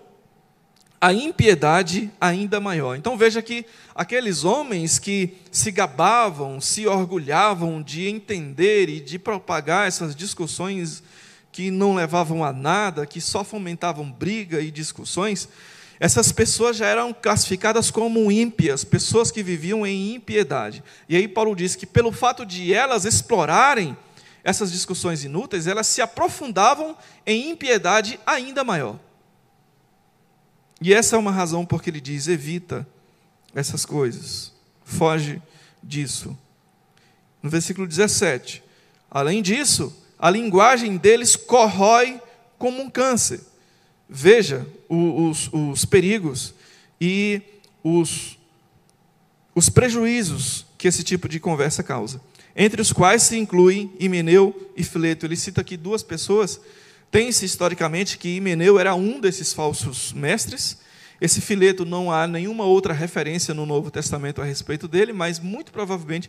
a 1.01 1.13
impiedade 1.13 2.11
ainda 2.21 2.59
maior. 2.59 2.97
Então 2.97 3.17
veja 3.17 3.41
que 3.41 3.65
aqueles 3.95 4.43
homens 4.43 4.99
que 4.99 5.35
se 5.53 5.71
gabavam, 5.71 6.61
se 6.61 6.89
orgulhavam 6.89 7.81
de 7.81 8.09
entender 8.09 8.89
e 8.89 8.99
de 8.99 9.17
propagar 9.17 9.87
essas 9.87 10.17
discussões 10.17 11.05
que 11.53 11.71
não 11.71 11.95
levavam 11.95 12.43
a 12.43 12.53
nada, 12.53 13.07
que 13.07 13.21
só 13.21 13.45
fomentavam 13.45 14.11
briga 14.11 14.61
e 14.61 14.73
discussões, 14.73 15.49
essas 16.01 16.33
pessoas 16.33 16.77
já 16.77 16.87
eram 16.87 17.13
classificadas 17.13 17.93
como 17.93 18.33
ímpias, 18.33 18.83
pessoas 18.83 19.31
que 19.31 19.43
viviam 19.43 19.87
em 19.87 20.17
impiedade. 20.17 20.83
E 21.09 21.15
aí 21.15 21.29
Paulo 21.29 21.55
diz 21.55 21.77
que 21.77 21.87
pelo 21.87 22.11
fato 22.11 22.45
de 22.45 22.75
elas 22.75 23.05
explorarem 23.05 23.97
essas 24.45 24.71
discussões 24.71 25.25
inúteis, 25.25 25.67
elas 25.67 25.87
se 25.87 26.03
aprofundavam 26.03 26.95
em 27.27 27.51
impiedade 27.51 28.21
ainda 28.27 28.63
maior. 28.63 29.01
E 30.81 30.93
essa 30.93 31.17
é 31.17 31.19
uma 31.19 31.33
razão 31.33 31.65
porque 31.65 31.89
ele 31.89 32.01
diz: 32.01 32.29
evita 32.29 32.87
essas 33.55 33.87
coisas, 33.87 34.53
foge 34.85 35.41
disso. 35.83 36.37
No 37.43 37.49
versículo 37.49 37.87
17: 37.87 38.63
além 39.11 39.41
disso, 39.41 39.97
a 40.19 40.29
linguagem 40.29 40.99
deles 40.99 41.37
corrói 41.37 42.21
como 42.59 42.83
um 42.83 42.91
câncer. 42.91 43.41
Veja 44.07 44.67
os, 44.89 45.49
os 45.53 45.87
perigos 45.87 46.55
e 47.01 47.41
os, 47.83 48.39
os 49.55 49.71
prejuízos 49.71 50.67
que 50.77 50.87
esse 50.87 51.03
tipo 51.03 51.29
de 51.29 51.41
conversa 51.41 51.83
causa, 51.83 52.21
entre 52.57 52.81
os 52.81 52.93
quais 52.93 53.23
se 53.23 53.37
incluem 53.37 53.93
Himeneu 53.99 54.71
e 54.77 54.83
Fileto. 54.83 55.27
Ele 55.27 55.37
cita 55.37 55.61
aqui 55.61 55.77
duas 55.77 56.03
pessoas 56.03 56.61
tem-se 57.15 57.45
historicamente 57.45 58.19
que 58.19 58.29
Himeneu 58.29 58.77
era 58.77 58.93
um 58.97 59.21
desses 59.21 59.53
falsos 59.53 60.13
mestres. 60.13 60.79
Esse 61.21 61.41
fileto 61.41 61.85
não 61.85 62.11
há 62.11 62.27
nenhuma 62.27 62.65
outra 62.65 62.93
referência 62.93 63.55
no 63.55 63.65
Novo 63.65 63.89
Testamento 63.89 64.43
a 64.43 64.45
respeito 64.45 64.89
dele, 64.89 65.13
mas 65.13 65.39
muito 65.39 65.71
provavelmente 65.71 66.29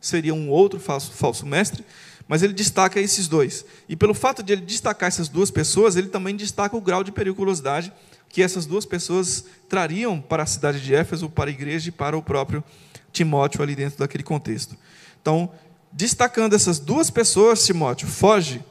seria 0.00 0.34
um 0.34 0.50
outro 0.50 0.80
falso, 0.80 1.12
falso 1.12 1.46
mestre. 1.46 1.84
Mas 2.26 2.42
ele 2.42 2.52
destaca 2.52 2.98
esses 2.98 3.28
dois. 3.28 3.64
E 3.88 3.94
pelo 3.94 4.12
fato 4.12 4.42
de 4.42 4.54
ele 4.54 4.62
destacar 4.62 5.06
essas 5.06 5.28
duas 5.28 5.52
pessoas, 5.52 5.94
ele 5.94 6.08
também 6.08 6.34
destaca 6.34 6.76
o 6.76 6.80
grau 6.80 7.04
de 7.04 7.12
periculosidade 7.12 7.92
que 8.28 8.42
essas 8.42 8.66
duas 8.66 8.84
pessoas 8.84 9.44
trariam 9.68 10.20
para 10.20 10.42
a 10.42 10.46
cidade 10.46 10.80
de 10.80 10.96
Éfeso, 10.96 11.30
para 11.30 11.48
a 11.48 11.52
igreja 11.52 11.90
e 11.90 11.92
para 11.92 12.18
o 12.18 12.22
próprio 12.24 12.64
Timóteo 13.12 13.62
ali 13.62 13.76
dentro 13.76 14.00
daquele 14.00 14.24
contexto. 14.24 14.76
Então, 15.24 15.50
destacando 15.90 16.54
essas 16.54 16.78
duas 16.78 17.08
pessoas, 17.08 17.64
Timóteo, 17.64 18.06
foge 18.06 18.62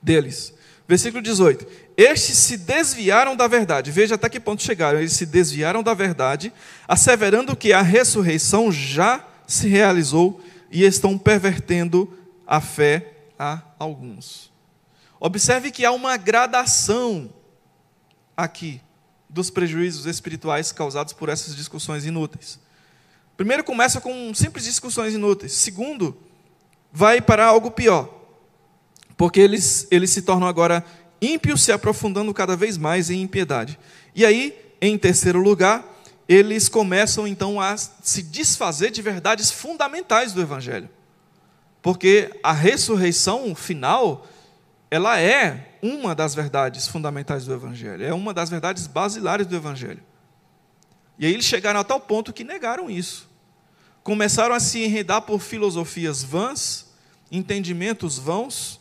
deles. 0.00 0.54
Versículo 0.88 1.22
18: 1.22 1.66
Estes 1.98 2.38
se 2.38 2.56
desviaram 2.56 3.36
da 3.36 3.46
verdade. 3.46 3.90
Veja 3.90 4.14
até 4.14 4.30
que 4.30 4.40
ponto 4.40 4.62
chegaram. 4.62 4.98
Eles 4.98 5.12
se 5.12 5.26
desviaram 5.26 5.82
da 5.82 5.92
verdade, 5.92 6.50
asseverando 6.88 7.54
que 7.54 7.74
a 7.74 7.82
ressurreição 7.82 8.72
já 8.72 9.22
se 9.46 9.68
realizou 9.68 10.40
e 10.70 10.82
estão 10.82 11.18
pervertendo 11.18 12.10
a 12.46 12.58
fé 12.58 13.12
a 13.38 13.60
alguns. 13.78 14.50
Observe 15.20 15.70
que 15.70 15.84
há 15.84 15.92
uma 15.92 16.16
gradação 16.16 17.28
aqui 18.34 18.80
dos 19.28 19.50
prejuízos 19.50 20.06
espirituais 20.06 20.72
causados 20.72 21.12
por 21.12 21.28
essas 21.28 21.54
discussões 21.54 22.06
inúteis. 22.06 22.63
Primeiro, 23.36 23.64
começa 23.64 24.00
com 24.00 24.32
simples 24.34 24.64
discussões 24.64 25.14
inúteis. 25.14 25.52
Segundo, 25.52 26.16
vai 26.92 27.20
para 27.20 27.46
algo 27.46 27.70
pior 27.70 28.14
porque 29.16 29.40
eles, 29.40 29.86
eles 29.90 30.10
se 30.10 30.22
tornam 30.22 30.48
agora 30.48 30.84
ímpios, 31.20 31.62
se 31.62 31.72
aprofundando 31.72 32.32
cada 32.34 32.56
vez 32.56 32.76
mais 32.76 33.10
em 33.10 33.22
impiedade. 33.22 33.78
E 34.14 34.24
aí, 34.24 34.56
em 34.80 34.98
terceiro 34.98 35.40
lugar, 35.40 35.84
eles 36.28 36.68
começam 36.68 37.26
então 37.26 37.60
a 37.60 37.76
se 37.76 38.22
desfazer 38.22 38.90
de 38.90 39.00
verdades 39.02 39.50
fundamentais 39.50 40.32
do 40.32 40.40
Evangelho. 40.40 40.88
Porque 41.80 42.30
a 42.42 42.52
ressurreição 42.52 43.54
final, 43.54 44.26
ela 44.90 45.20
é 45.20 45.76
uma 45.82 46.14
das 46.14 46.34
verdades 46.34 46.88
fundamentais 46.88 47.44
do 47.44 47.52
Evangelho, 47.52 48.04
é 48.04 48.12
uma 48.12 48.32
das 48.32 48.48
verdades 48.48 48.86
basilares 48.86 49.46
do 49.46 49.54
Evangelho. 49.54 50.02
E 51.18 51.26
aí 51.26 51.32
eles 51.32 51.44
chegaram 51.44 51.80
a 51.80 51.84
tal 51.84 52.00
ponto 52.00 52.32
que 52.32 52.44
negaram 52.44 52.90
isso. 52.90 53.28
Começaram 54.02 54.54
a 54.54 54.60
se 54.60 54.82
enredar 54.82 55.22
por 55.22 55.40
filosofias 55.40 56.22
vãs, 56.22 56.92
entendimentos 57.30 58.18
vãos, 58.18 58.80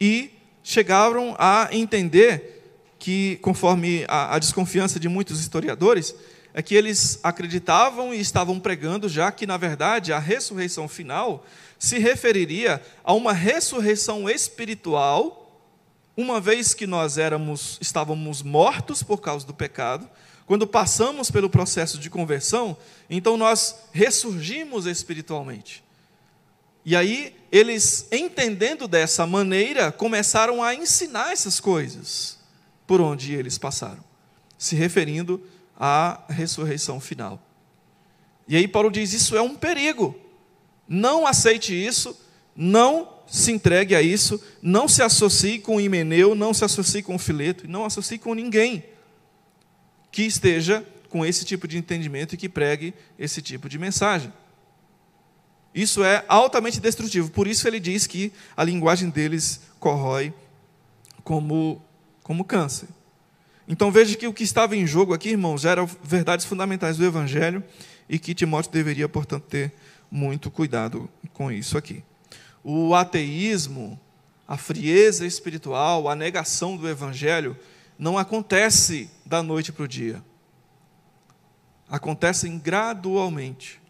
e 0.00 0.30
chegaram 0.62 1.34
a 1.38 1.68
entender 1.72 2.56
que, 2.98 3.36
conforme 3.42 4.04
a, 4.08 4.34
a, 4.34 4.38
desconfiança 4.38 4.98
de 4.98 5.08
muitos 5.08 5.40
historiadores, 5.40 6.14
é 6.52 6.62
que 6.62 6.74
eles 6.74 7.20
acreditavam 7.22 8.12
e 8.14 8.20
estavam 8.20 8.58
pregando 8.58 9.08
já 9.08 9.30
que, 9.30 9.46
na 9.46 9.56
verdade, 9.56 10.12
a 10.12 10.18
ressurreição 10.18 10.88
final 10.88 11.44
se 11.78 11.98
referiria 11.98 12.82
a 13.04 13.12
uma 13.12 13.32
ressurreição 13.32 14.28
espiritual, 14.28 15.60
uma 16.16 16.40
vez 16.40 16.72
que 16.72 16.86
nós 16.86 17.18
éramos, 17.18 17.78
estávamos 17.80 18.42
mortos 18.42 19.02
por 19.02 19.20
causa 19.20 19.46
do 19.46 19.52
pecado, 19.52 20.08
quando 20.46 20.64
passamos 20.66 21.28
pelo 21.28 21.50
processo 21.50 21.98
de 21.98 22.08
conversão, 22.08 22.76
então 23.10 23.36
nós 23.36 23.80
ressurgimos 23.92 24.86
espiritualmente. 24.86 25.84
E 26.84 26.94
aí, 26.94 27.34
eles, 27.50 28.06
entendendo 28.12 28.86
dessa 28.86 29.26
maneira, 29.26 29.90
começaram 29.90 30.62
a 30.62 30.72
ensinar 30.72 31.32
essas 31.32 31.58
coisas 31.58 32.38
por 32.86 33.00
onde 33.00 33.34
eles 33.34 33.58
passaram, 33.58 34.04
se 34.56 34.76
referindo 34.76 35.42
à 35.76 36.22
ressurreição 36.28 37.00
final. 37.00 37.42
E 38.46 38.56
aí, 38.56 38.68
Paulo 38.68 38.88
diz: 38.88 39.12
Isso 39.12 39.36
é 39.36 39.42
um 39.42 39.56
perigo. 39.56 40.14
Não 40.88 41.26
aceite 41.26 41.74
isso, 41.74 42.16
não 42.54 43.16
se 43.26 43.50
entregue 43.50 43.96
a 43.96 44.00
isso, 44.00 44.40
não 44.62 44.86
se 44.86 45.02
associe 45.02 45.58
com 45.58 45.80
Himeneu, 45.80 46.36
não 46.36 46.54
se 46.54 46.64
associe 46.64 47.02
com 47.02 47.18
Fileto, 47.18 47.66
não 47.66 47.84
associe 47.84 48.20
com 48.20 48.32
ninguém 48.32 48.84
que 50.16 50.22
esteja 50.22 50.82
com 51.10 51.26
esse 51.26 51.44
tipo 51.44 51.68
de 51.68 51.76
entendimento 51.76 52.34
e 52.34 52.38
que 52.38 52.48
pregue 52.48 52.94
esse 53.18 53.42
tipo 53.42 53.68
de 53.68 53.78
mensagem. 53.78 54.32
Isso 55.74 56.02
é 56.02 56.24
altamente 56.26 56.80
destrutivo. 56.80 57.30
Por 57.30 57.46
isso 57.46 57.68
ele 57.68 57.78
diz 57.78 58.06
que 58.06 58.32
a 58.56 58.64
linguagem 58.64 59.10
deles 59.10 59.60
corrói 59.78 60.32
como, 61.22 61.84
como 62.22 62.46
câncer. 62.46 62.88
Então 63.68 63.92
veja 63.92 64.16
que 64.16 64.26
o 64.26 64.32
que 64.32 64.42
estava 64.42 64.74
em 64.74 64.86
jogo 64.86 65.12
aqui, 65.12 65.28
irmãos, 65.28 65.66
eram 65.66 65.86
verdades 66.02 66.46
fundamentais 66.46 66.96
do 66.96 67.04
Evangelho 67.04 67.62
e 68.08 68.18
que 68.18 68.34
Timóteo 68.34 68.72
deveria, 68.72 69.10
portanto, 69.10 69.44
ter 69.44 69.70
muito 70.10 70.50
cuidado 70.50 71.10
com 71.34 71.52
isso 71.52 71.76
aqui. 71.76 72.02
O 72.64 72.94
ateísmo, 72.94 74.00
a 74.48 74.56
frieza 74.56 75.26
espiritual, 75.26 76.08
a 76.08 76.16
negação 76.16 76.74
do 76.74 76.88
Evangelho 76.88 77.54
não 77.98 78.18
acontece 78.18 79.10
da 79.24 79.42
noite 79.42 79.72
para 79.72 79.84
o 79.84 79.88
dia. 79.88 80.22
Acontecem 81.88 82.58
gradualmente 82.58 83.80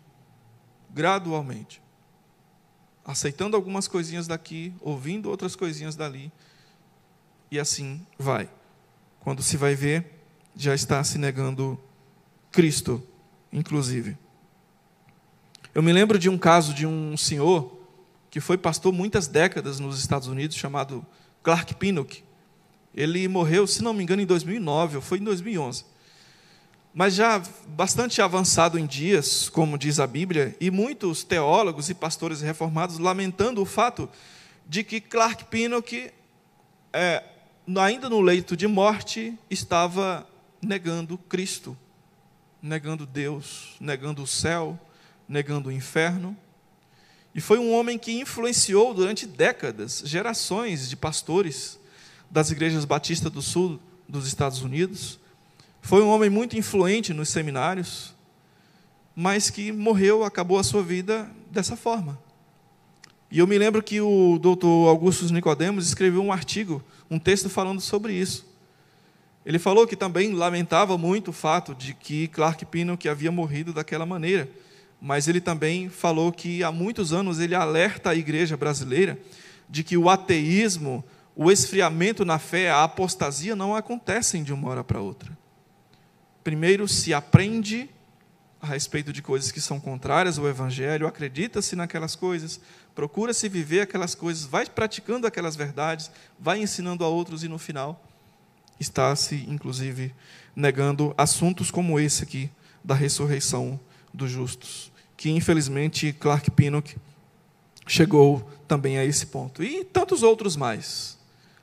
gradualmente. 0.97 1.83
Aceitando 3.05 3.55
algumas 3.55 3.87
coisinhas 3.87 4.27
daqui, 4.27 4.73
ouvindo 4.81 5.29
outras 5.29 5.55
coisinhas 5.55 5.95
dali, 5.95 6.33
e 7.51 7.61
assim 7.61 8.05
vai. 8.19 8.49
Quando 9.21 9.43
se 9.43 9.59
vai 9.59 9.75
ver, 9.75 10.25
já 10.57 10.75
está 10.75 11.05
se 11.05 11.19
negando 11.19 11.79
Cristo, 12.51 13.07
inclusive. 13.53 14.17
Eu 15.75 15.83
me 15.83 15.93
lembro 15.93 16.19
de 16.19 16.31
um 16.31 16.39
caso 16.39 16.73
de 16.73 16.87
um 16.87 17.15
senhor 17.15 17.79
que 18.31 18.41
foi 18.41 18.57
pastor 18.57 18.91
muitas 18.91 19.29
décadas 19.29 19.79
nos 19.79 19.99
Estados 19.99 20.29
Unidos, 20.29 20.57
chamado 20.57 21.05
Clark 21.43 21.75
Pinnock. 21.75 22.25
Ele 22.97 23.29
morreu, 23.29 23.67
se 23.67 23.83
não 23.85 23.93
me 23.93 24.03
engano, 24.03 24.23
em 24.23 24.27
2009, 24.27 24.97
ou 24.97 25.03
foi 25.03 25.19
em 25.19 25.25
2011. 25.25 25.85
Mas 26.95 27.15
já 27.15 27.43
bastante 27.69 28.23
avançado 28.23 28.79
em 28.79 28.87
dias, 28.87 29.51
como 29.51 29.77
diz 29.77 30.01
a 30.01 30.07
Bíblia, 30.07 30.57
e 30.59 30.71
muitos 30.71 31.23
teólogos 31.23 31.91
e 31.91 31.95
pastores 31.95 32.41
reformados 32.41 32.99
lamentando 32.99 33.61
o 33.61 33.67
fato 33.67 34.09
de 34.67 34.83
que 34.83 34.99
Clark 34.99 35.45
Pinnock, 35.45 36.11
é, 36.91 37.23
ainda 37.79 38.09
no 38.09 38.23
leito 38.23 38.57
de 38.57 38.67
morte, 38.67 39.39
estava 39.51 40.27
negando 40.63 41.19
Cristo, 41.19 41.77
negando 42.63 43.05
Deus, 43.05 43.77
negando 43.79 44.23
o 44.23 44.27
céu, 44.27 44.81
negando 45.29 45.69
o 45.69 45.73
inferno. 45.73 46.35
E 47.35 47.43
foi 47.43 47.59
um 47.59 47.75
homem 47.75 47.99
que 47.99 48.19
influenciou 48.19 48.95
durante 48.95 49.27
décadas 49.27 50.03
gerações 50.07 50.89
de 50.89 50.97
pastores 50.97 51.79
das 52.31 52.51
igrejas 52.51 52.85
batistas 52.85 53.31
do 53.31 53.43
sul 53.43 53.81
dos 54.09 54.27
Estados 54.27 54.63
Unidos. 54.63 55.19
Foi 55.81 56.03
um 56.03 56.09
homem 56.09 56.29
muito 56.29 56.57
influente 56.57 57.13
nos 57.13 57.29
seminários, 57.29 58.15
mas 59.15 59.51
que 59.51 59.73
morreu, 59.73 60.25
acabou 60.25 60.59
a 60.59 60.65
sua 60.65 60.83
vida 60.83 61.31
dessa 61.51 61.77
forma. 61.77 62.19
E 63.31 63.39
eu 63.39 63.47
me 63.47 63.59
lembro 63.59 63.83
que 63.83 64.01
o 64.01 64.39
doutor 64.39 64.89
Augusto 64.89 65.33
Nicodemos 65.33 65.87
escreveu 65.87 66.23
um 66.23 66.33
artigo, 66.33 66.83
um 67.11 67.19
texto 67.19 67.49
falando 67.49 67.81
sobre 67.81 68.13
isso. 68.13 68.47
Ele 69.45 69.59
falou 69.59 69.87
que 69.87 69.97
também 69.97 70.33
lamentava 70.33 70.99
muito 70.99 71.29
o 71.29 71.33
fato 71.33 71.75
de 71.75 71.95
que 71.95 72.29
Clark 72.29 72.65
Pinnock 72.67 73.09
havia 73.09 73.31
morrido 73.31 73.73
daquela 73.73 74.05
maneira 74.05 74.49
mas 75.01 75.29
ele 75.29 75.41
também 75.41 75.89
falou 75.89 76.33
que 76.33 76.63
há 76.65 76.73
muitos 76.73 77.13
anos 77.13 77.39
ele 77.39 77.55
alerta 77.55 78.11
a 78.11 78.15
igreja 78.15 78.57
brasileira 78.57 79.19
de 79.69 79.83
que 79.83 79.97
o 79.97 80.09
ateísmo, 80.09 81.05
o 81.37 81.53
esfriamento 81.53 82.25
na 82.25 82.39
fé, 82.39 82.71
a 82.71 82.83
apostasia 82.83 83.55
não 83.55 83.77
acontecem 83.77 84.43
de 84.43 84.55
uma 84.55 84.71
hora 84.71 84.83
para 84.83 85.01
outra. 85.01 85.37
Primeiro 86.43 86.89
se 86.89 87.13
aprende 87.13 87.91
a 88.61 88.67
respeito 88.67 89.13
de 89.13 89.21
coisas 89.21 89.53
que 89.53 89.61
são 89.61 89.79
contrárias 89.79 90.39
ao 90.39 90.49
evangelho, 90.49 91.07
acredita-se 91.07 91.77
naquelas 91.77 92.17
coisas, 92.17 92.59
procura-se 92.95 93.51
viver 93.51 93.83
aquelas 93.83 94.15
coisas, 94.15 94.47
vai 94.47 94.65
praticando 94.65 95.27
aquelas 95.27 95.55
verdades, 95.55 96.11
vai 96.41 96.59
ensinando 96.59 97.05
a 97.05 97.09
outros 97.09 97.45
e 97.45 97.49
no 97.49 97.59
final 97.59 98.03
está 98.81 99.15
se 99.15 99.45
inclusive 99.47 100.15
negando 100.55 101.15
assuntos 101.19 101.71
como 101.71 102.01
esse 102.01 102.23
aqui 102.23 102.51
da 102.83 102.95
ressurreição 102.95 103.79
dos 104.13 104.31
justos, 104.31 104.91
que 105.17 105.29
infelizmente 105.31 106.15
Clark 106.15 106.51
Pinnock 106.51 106.97
chegou 107.87 108.51
também 108.67 108.97
a 108.97 109.05
esse 109.05 109.27
ponto. 109.27 109.63
E 109.63 109.85
tantos 109.85 110.23
outros 110.23 110.57
mais. 110.57 111.16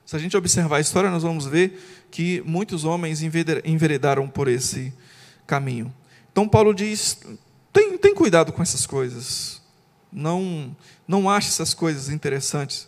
Se 0.04 0.14
a 0.14 0.18
gente 0.18 0.36
observar 0.36 0.76
a 0.76 0.80
história, 0.80 1.10
nós 1.10 1.22
vamos 1.22 1.46
ver 1.46 2.06
que 2.10 2.42
muitos 2.44 2.84
homens 2.84 3.22
enveredaram 3.22 4.28
por 4.28 4.48
esse 4.48 4.92
caminho. 5.46 5.92
Então 6.30 6.48
Paulo 6.48 6.74
diz: 6.74 7.18
tem, 7.72 7.96
tem 7.96 8.14
cuidado 8.14 8.52
com 8.52 8.62
essas 8.62 8.86
coisas. 8.86 9.62
Não, 10.12 10.76
não 11.08 11.28
ache 11.28 11.48
essas 11.48 11.74
coisas 11.74 12.08
interessantes. 12.08 12.86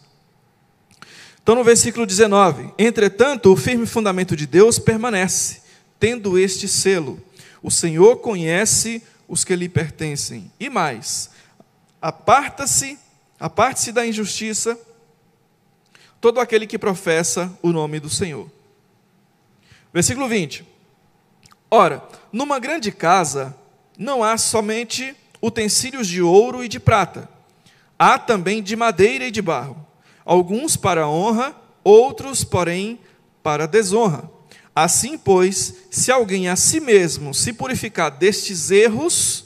Então, 1.42 1.54
no 1.54 1.64
versículo 1.64 2.04
19: 2.04 2.72
Entretanto, 2.78 3.52
o 3.52 3.56
firme 3.56 3.86
fundamento 3.86 4.36
de 4.36 4.46
Deus 4.46 4.78
permanece, 4.78 5.62
tendo 5.98 6.38
este 6.38 6.68
selo: 6.68 7.20
O 7.62 7.70
Senhor 7.70 8.16
conhece 8.18 9.02
os 9.26 9.42
que 9.42 9.56
lhe 9.56 9.68
pertencem. 9.68 10.50
E 10.60 10.68
mais, 10.68 11.30
aparta-se, 12.00 12.98
aparte-se 13.40 13.90
da 13.90 14.06
injustiça 14.06 14.78
todo 16.26 16.40
aquele 16.40 16.66
que 16.66 16.76
professa 16.76 17.56
o 17.62 17.70
nome 17.70 18.00
do 18.00 18.10
Senhor. 18.10 18.50
Versículo 19.94 20.26
20. 20.26 20.66
Ora, 21.70 22.02
numa 22.32 22.58
grande 22.58 22.90
casa 22.90 23.56
não 23.96 24.24
há 24.24 24.36
somente 24.36 25.14
utensílios 25.40 26.08
de 26.08 26.20
ouro 26.20 26.64
e 26.64 26.68
de 26.68 26.80
prata, 26.80 27.28
há 27.96 28.18
também 28.18 28.60
de 28.60 28.74
madeira 28.74 29.28
e 29.28 29.30
de 29.30 29.40
barro, 29.40 29.86
alguns 30.24 30.76
para 30.76 31.06
honra, 31.06 31.54
outros, 31.84 32.42
porém, 32.42 32.98
para 33.40 33.68
desonra. 33.68 34.28
Assim, 34.74 35.16
pois, 35.16 35.74
se 35.92 36.10
alguém 36.10 36.48
a 36.48 36.56
si 36.56 36.80
mesmo 36.80 37.32
se 37.32 37.52
purificar 37.52 38.10
destes 38.10 38.72
erros, 38.72 39.44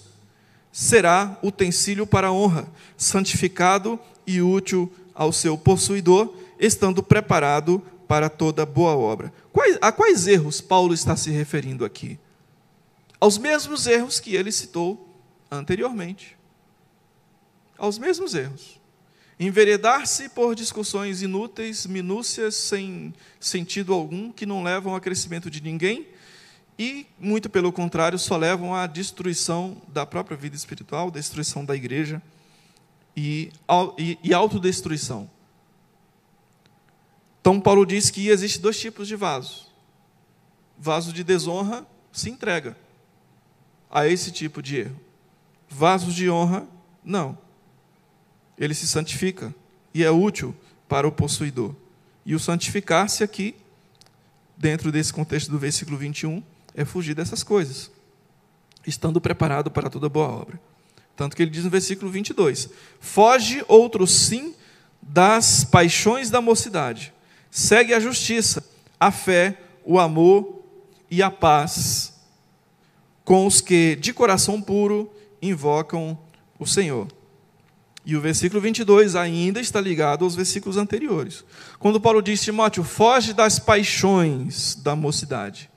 será 0.72 1.39
utensílio 1.43 2.07
para 2.07 2.33
honra, 2.33 2.66
santificado 2.97 4.01
e 4.26 4.41
útil 4.41 4.91
ao 5.14 5.31
seu 5.31 5.59
possuidor, 5.59 6.39
estando 6.61 7.03
preparado 7.03 7.83
para 8.07 8.29
toda 8.29 8.67
boa 8.67 8.95
obra. 8.95 9.33
Quais, 9.53 9.79
a 9.81 9.91
quais 9.91 10.27
erros 10.27 10.61
Paulo 10.61 10.93
está 10.93 11.17
se 11.17 11.31
referindo 11.31 11.85
aqui? 11.85 12.19
Aos 13.19 13.39
mesmos 13.39 13.87
erros 13.87 14.21
que 14.21 14.37
ele 14.37 14.53
citou 14.53 15.19
anteriormente. 15.51 16.37
Aos 17.79 17.99
mesmos 17.99 18.35
erros. 18.35 18.79
Enveredar-se 19.39 20.29
por 20.29 20.55
discussões 20.55 21.23
inúteis, 21.23 21.87
minúcias, 21.87 22.55
sem 22.55 23.15
sentido 23.41 23.95
algum, 23.95 24.31
que 24.31 24.45
não 24.45 24.63
levam 24.63 24.93
ao 24.93 25.01
crescimento 25.01 25.51
de 25.51 25.63
ninguém 25.63 26.07
e, 26.79 27.07
muito 27.19 27.49
pelo 27.51 27.71
contrário, 27.71 28.19
só 28.19 28.37
levam 28.37 28.75
à 28.75 28.87
destruição 28.87 29.81
da 29.89 30.05
própria 30.07 30.37
vida 30.37 30.57
espiritual, 30.57 31.11
destruição 31.11 31.63
da 31.65 31.77
igreja 31.77 32.23
e, 33.17 33.51
e, 33.99 34.19
e 34.23 34.35
autodestruição. 34.35 35.31
Então, 37.41 37.61
Paulo 37.61 37.86
diz 37.86 38.11
que 38.11 38.28
existe 38.28 38.59
dois 38.59 38.78
tipos 38.78 39.09
de 39.09 39.16
vasos. 39.16 39.68
Vaso 40.78 41.12
de 41.12 41.24
desonra 41.24 41.86
se 42.12 42.30
entrega 42.30 42.76
a 43.91 44.07
esse 44.07 44.30
tipo 44.30 44.62
de 44.62 44.78
erro. 44.78 45.01
Vasos 45.68 46.14
de 46.14 46.28
honra, 46.28 46.66
não 47.05 47.38
ele 48.61 48.74
se 48.74 48.86
santifica 48.86 49.55
e 49.95 50.05
é 50.05 50.11
útil 50.11 50.55
para 50.86 51.09
o 51.09 51.12
possuidor. 51.12 51.74
E 52.26 52.34
o 52.34 52.38
santificar-se 52.38 53.24
aqui, 53.24 53.57
dentro 54.55 54.93
desse 54.93 55.11
contexto 55.11 55.51
do 55.51 55.59
versículo 55.59 55.97
21, 55.97 56.43
é 56.74 56.84
fugir 56.84 57.14
dessas 57.14 57.43
coisas, 57.43 57.91
estando 58.86 59.18
preparado 59.18 59.70
para 59.70 59.88
toda 59.88 60.11
boa 60.11 60.28
obra. 60.28 60.61
Tanto 61.16 61.34
que 61.34 61.43
ele 61.43 61.51
diz 61.51 61.64
no 61.64 61.70
versículo 61.70 62.11
22: 62.11 62.68
Foge 63.01 63.64
outro 63.66 64.07
sim 64.07 64.55
das 65.01 65.64
paixões 65.64 66.28
da 66.28 66.43
mocidade, 66.43 67.14
segue 67.51 67.92
a 67.92 68.01
justiça, 68.01 68.64
a 68.98 69.11
fé, 69.11 69.59
o 69.84 69.98
amor 69.98 70.62
e 71.11 71.22
a 71.22 71.30
paz 71.30 72.11
com 73.24 73.46
os 73.46 73.61
que 73.61 73.96
de 73.96 74.12
coração 74.12 74.61
puro 74.61 75.09
invocam 75.40 76.18
o 76.59 76.66
Senhor. 76.66 77.07
E 78.05 78.16
o 78.16 78.20
versículo 78.20 78.61
22 78.61 79.14
ainda 79.14 79.61
está 79.61 79.80
ligado 79.80 80.24
aos 80.24 80.34
versículos 80.34 80.76
anteriores. 80.76 81.44
Quando 81.78 82.01
Paulo 82.01 82.22
diz, 82.22 82.42
Timóteo, 82.42 82.82
foge 82.82 83.32
das 83.32 83.59
paixões 83.59 84.74
da 84.74 84.96
mocidade. 84.96 85.70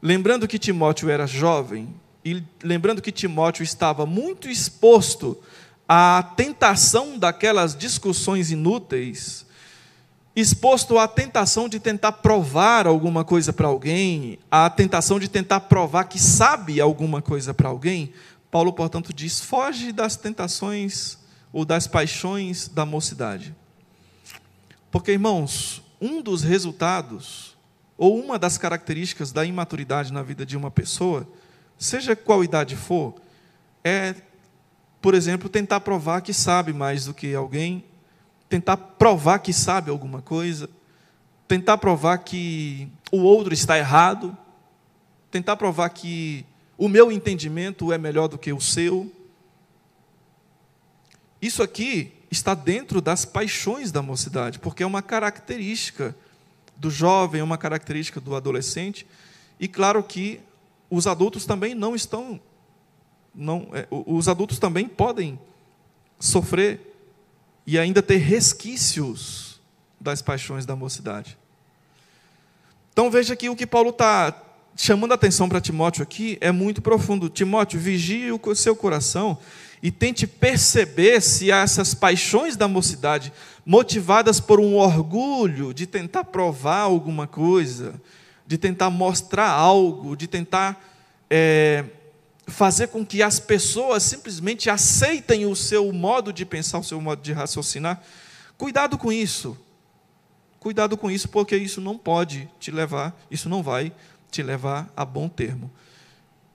Lembrando 0.00 0.46
que 0.48 0.58
Timóteo 0.58 1.10
era 1.10 1.26
jovem, 1.26 1.94
e 2.24 2.42
lembrando 2.62 3.02
que 3.02 3.12
Timóteo 3.12 3.62
estava 3.62 4.06
muito 4.06 4.48
exposto 4.48 5.38
à 5.88 6.22
tentação 6.36 7.18
daquelas 7.18 7.76
discussões 7.76 8.50
inúteis, 8.50 9.45
exposto 10.36 10.98
à 10.98 11.08
tentação 11.08 11.66
de 11.66 11.80
tentar 11.80 12.12
provar 12.12 12.86
alguma 12.86 13.24
coisa 13.24 13.54
para 13.54 13.66
alguém, 13.66 14.38
à 14.50 14.68
tentação 14.68 15.18
de 15.18 15.28
tentar 15.28 15.60
provar 15.60 16.04
que 16.04 16.18
sabe 16.18 16.78
alguma 16.78 17.22
coisa 17.22 17.54
para 17.54 17.70
alguém, 17.70 18.12
Paulo, 18.50 18.70
portanto, 18.74 19.14
diz: 19.14 19.40
foge 19.40 19.92
das 19.92 20.14
tentações 20.14 21.18
ou 21.50 21.64
das 21.64 21.86
paixões 21.86 22.68
da 22.68 22.84
mocidade. 22.84 23.54
Porque, 24.90 25.12
irmãos, 25.12 25.82
um 25.98 26.20
dos 26.20 26.42
resultados, 26.42 27.56
ou 27.96 28.22
uma 28.22 28.38
das 28.38 28.58
características 28.58 29.32
da 29.32 29.44
imaturidade 29.44 30.12
na 30.12 30.22
vida 30.22 30.44
de 30.44 30.54
uma 30.54 30.70
pessoa, 30.70 31.26
seja 31.78 32.14
qual 32.14 32.44
idade 32.44 32.76
for, 32.76 33.14
é, 33.82 34.14
por 35.00 35.14
exemplo, 35.14 35.48
tentar 35.48 35.80
provar 35.80 36.20
que 36.20 36.34
sabe 36.34 36.74
mais 36.74 37.06
do 37.06 37.14
que 37.14 37.34
alguém, 37.34 37.84
tentar 38.48 38.76
provar 38.76 39.40
que 39.40 39.52
sabe 39.52 39.90
alguma 39.90 40.22
coisa, 40.22 40.68
tentar 41.48 41.78
provar 41.78 42.18
que 42.18 42.88
o 43.10 43.18
outro 43.18 43.52
está 43.52 43.78
errado, 43.78 44.36
tentar 45.30 45.56
provar 45.56 45.88
que 45.90 46.44
o 46.78 46.88
meu 46.88 47.10
entendimento 47.10 47.92
é 47.92 47.98
melhor 47.98 48.28
do 48.28 48.38
que 48.38 48.52
o 48.52 48.60
seu. 48.60 49.10
Isso 51.40 51.62
aqui 51.62 52.12
está 52.30 52.54
dentro 52.54 53.00
das 53.00 53.24
paixões 53.24 53.92
da 53.92 54.02
mocidade, 54.02 54.58
porque 54.58 54.82
é 54.82 54.86
uma 54.86 55.02
característica 55.02 56.14
do 56.76 56.90
jovem, 56.90 57.40
é 57.40 57.44
uma 57.44 57.58
característica 57.58 58.20
do 58.20 58.34
adolescente, 58.34 59.06
e 59.58 59.66
claro 59.66 60.02
que 60.02 60.40
os 60.90 61.06
adultos 61.06 61.46
também 61.46 61.74
não 61.74 61.94
estão, 61.94 62.40
não, 63.34 63.68
é, 63.72 63.86
os 63.90 64.28
adultos 64.28 64.58
também 64.58 64.86
podem 64.88 65.38
sofrer 66.18 66.95
e 67.66 67.78
ainda 67.78 68.02
ter 68.02 68.18
resquícios 68.18 69.60
das 70.00 70.22
paixões 70.22 70.64
da 70.64 70.76
mocidade. 70.76 71.36
Então 72.92 73.10
veja 73.10 73.34
que 73.34 73.48
o 73.48 73.56
que 73.56 73.66
Paulo 73.66 73.90
está 73.90 74.42
chamando 74.76 75.12
a 75.12 75.14
atenção 75.14 75.48
para 75.48 75.60
Timóteo 75.60 76.02
aqui 76.02 76.38
é 76.40 76.52
muito 76.52 76.80
profundo. 76.80 77.28
Timóteo, 77.28 77.80
vigie 77.80 78.30
o 78.30 78.54
seu 78.54 78.76
coração 78.76 79.38
e 79.82 79.90
tente 79.90 80.26
perceber 80.26 81.20
se 81.20 81.50
essas 81.50 81.94
paixões 81.94 82.56
da 82.56 82.68
mocidade, 82.68 83.32
motivadas 83.64 84.40
por 84.40 84.60
um 84.60 84.76
orgulho 84.76 85.74
de 85.74 85.86
tentar 85.86 86.24
provar 86.24 86.80
alguma 86.80 87.26
coisa, 87.26 88.00
de 88.46 88.56
tentar 88.56 88.90
mostrar 88.90 89.50
algo, 89.50 90.16
de 90.16 90.26
tentar 90.26 90.82
é, 91.28 91.84
fazer 92.46 92.88
com 92.88 93.04
que 93.04 93.22
as 93.22 93.40
pessoas 93.40 94.02
simplesmente 94.02 94.70
aceitem 94.70 95.46
o 95.46 95.56
seu 95.56 95.92
modo 95.92 96.32
de 96.32 96.46
pensar, 96.46 96.78
o 96.78 96.84
seu 96.84 97.00
modo 97.00 97.20
de 97.20 97.32
raciocinar. 97.32 98.02
Cuidado 98.56 98.96
com 98.96 99.12
isso. 99.12 99.58
Cuidado 100.60 100.96
com 100.96 101.10
isso, 101.10 101.28
porque 101.28 101.56
isso 101.56 101.80
não 101.80 101.98
pode 101.98 102.48
te 102.58 102.70
levar, 102.70 103.16
isso 103.30 103.48
não 103.48 103.62
vai 103.62 103.92
te 104.30 104.42
levar 104.42 104.92
a 104.96 105.04
bom 105.04 105.28
termo. 105.28 105.70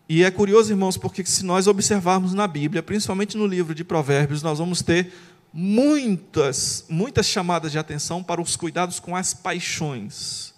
E 0.07 0.23
é 0.23 0.31
curioso, 0.31 0.71
irmãos, 0.71 0.97
porque 0.97 1.25
se 1.25 1.45
nós 1.45 1.67
observarmos 1.67 2.33
na 2.33 2.45
Bíblia, 2.45 2.83
principalmente 2.83 3.37
no 3.37 3.47
livro 3.47 3.73
de 3.73 3.83
Provérbios, 3.83 4.41
nós 4.41 4.59
vamos 4.59 4.81
ter 4.81 5.13
muitas, 5.53 6.85
muitas 6.89 7.25
chamadas 7.25 7.71
de 7.71 7.77
atenção 7.77 8.21
para 8.21 8.41
os 8.41 8.55
cuidados 8.55 8.99
com 8.99 9.15
as 9.15 9.33
paixões. 9.33 10.53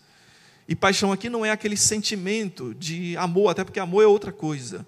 E 0.67 0.75
paixão 0.75 1.11
aqui 1.11 1.29
não 1.29 1.45
é 1.45 1.51
aquele 1.51 1.77
sentimento 1.77 2.73
de 2.73 3.15
amor, 3.17 3.49
até 3.49 3.63
porque 3.63 3.79
amor 3.79 4.03
é 4.03 4.07
outra 4.07 4.31
coisa. 4.31 4.85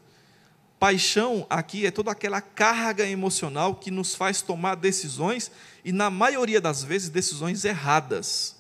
Paixão 0.85 1.47
aqui 1.49 1.83
é 1.87 1.89
toda 1.89 2.11
aquela 2.11 2.39
carga 2.39 3.09
emocional 3.09 3.73
que 3.73 3.89
nos 3.89 4.13
faz 4.13 4.43
tomar 4.43 4.75
decisões 4.75 5.49
e, 5.83 5.91
na 5.91 6.11
maioria 6.11 6.61
das 6.61 6.83
vezes, 6.83 7.09
decisões 7.09 7.65
erradas. 7.65 8.55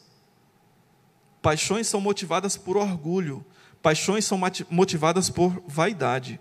Paixões 1.39 1.85
são 1.85 2.01
motivadas 2.01 2.57
por 2.57 2.77
orgulho, 2.77 3.45
paixões 3.79 4.25
são 4.25 4.41
motivadas 4.71 5.29
por 5.29 5.61
vaidade. 5.67 6.39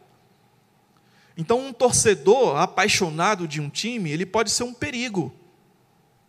Então, 1.36 1.60
um 1.60 1.70
torcedor 1.70 2.56
apaixonado 2.56 3.46
de 3.46 3.60
um 3.60 3.68
time, 3.68 4.10
ele 4.10 4.24
pode 4.24 4.52
ser 4.52 4.62
um 4.62 4.72
perigo. 4.72 5.34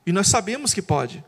E 0.06 0.12
nós 0.12 0.28
sabemos 0.28 0.74
que 0.74 0.82
pode. 0.82 1.24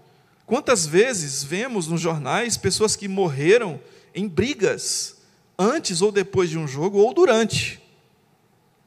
Quantas 0.46 0.86
vezes 0.86 1.46
vemos 1.46 1.88
nos 1.88 2.02
jornais 2.02 2.58
pessoas 2.58 2.94
que 2.94 3.08
morreram 3.08 3.80
em 4.14 4.28
brigas 4.28 5.16
antes 5.58 6.02
ou 6.02 6.12
depois 6.12 6.50
de 6.50 6.58
um 6.58 6.68
jogo 6.68 6.98
ou 6.98 7.14
durante? 7.14 7.87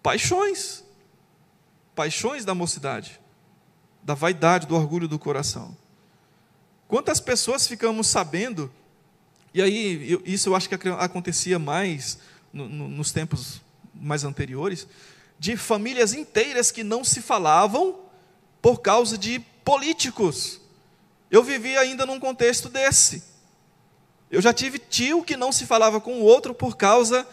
Paixões. 0.03 0.85
Paixões 1.95 2.45
da 2.45 2.55
mocidade, 2.55 3.21
da 4.03 4.15
vaidade, 4.15 4.67
do 4.67 4.75
orgulho 4.75 5.07
do 5.07 5.19
coração. 5.19 5.77
Quantas 6.89 7.21
pessoas 7.21 7.67
ficamos 7.67 8.07
sabendo, 8.07 8.73
e 9.53 9.61
aí 9.61 10.11
eu, 10.11 10.23
isso 10.25 10.49
eu 10.49 10.57
acho 10.57 10.69
que 10.69 10.89
acontecia 10.89 11.59
mais 11.59 12.19
no, 12.53 12.69
no, 12.69 12.89
nos 12.89 13.13
tempos 13.13 13.61
mais 13.95 14.25
anteriores, 14.25 14.87
de 15.39 15.57
famílias 15.57 16.15
inteiras 16.15 16.71
que 16.71 16.83
não 16.83 17.05
se 17.05 17.21
falavam 17.21 17.99
por 18.63 18.81
causa 18.81 19.19
de 19.19 19.41
políticos. 19.65 20.61
Eu 21.31 21.45
vivi 21.45 21.77
ainda 21.77 22.07
num 22.07 22.19
contexto 22.19 22.69
desse. 22.69 23.23
Eu 24.31 24.41
já 24.41 24.53
tive 24.53 24.79
tio 24.79 25.23
que 25.23 25.37
não 25.37 25.53
se 25.53 25.67
falava 25.67 26.01
com 26.01 26.21
o 26.21 26.25
outro 26.25 26.55
por 26.55 26.77
causa 26.77 27.27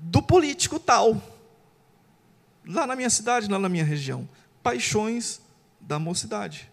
do 0.00 0.22
político 0.22 0.78
tal 0.78 1.20
lá 2.66 2.86
na 2.86 2.96
minha 2.96 3.10
cidade, 3.10 3.48
lá 3.48 3.58
na 3.58 3.68
minha 3.68 3.84
região. 3.84 4.28
Paixões 4.62 5.40
da 5.80 5.98
mocidade. 5.98 6.70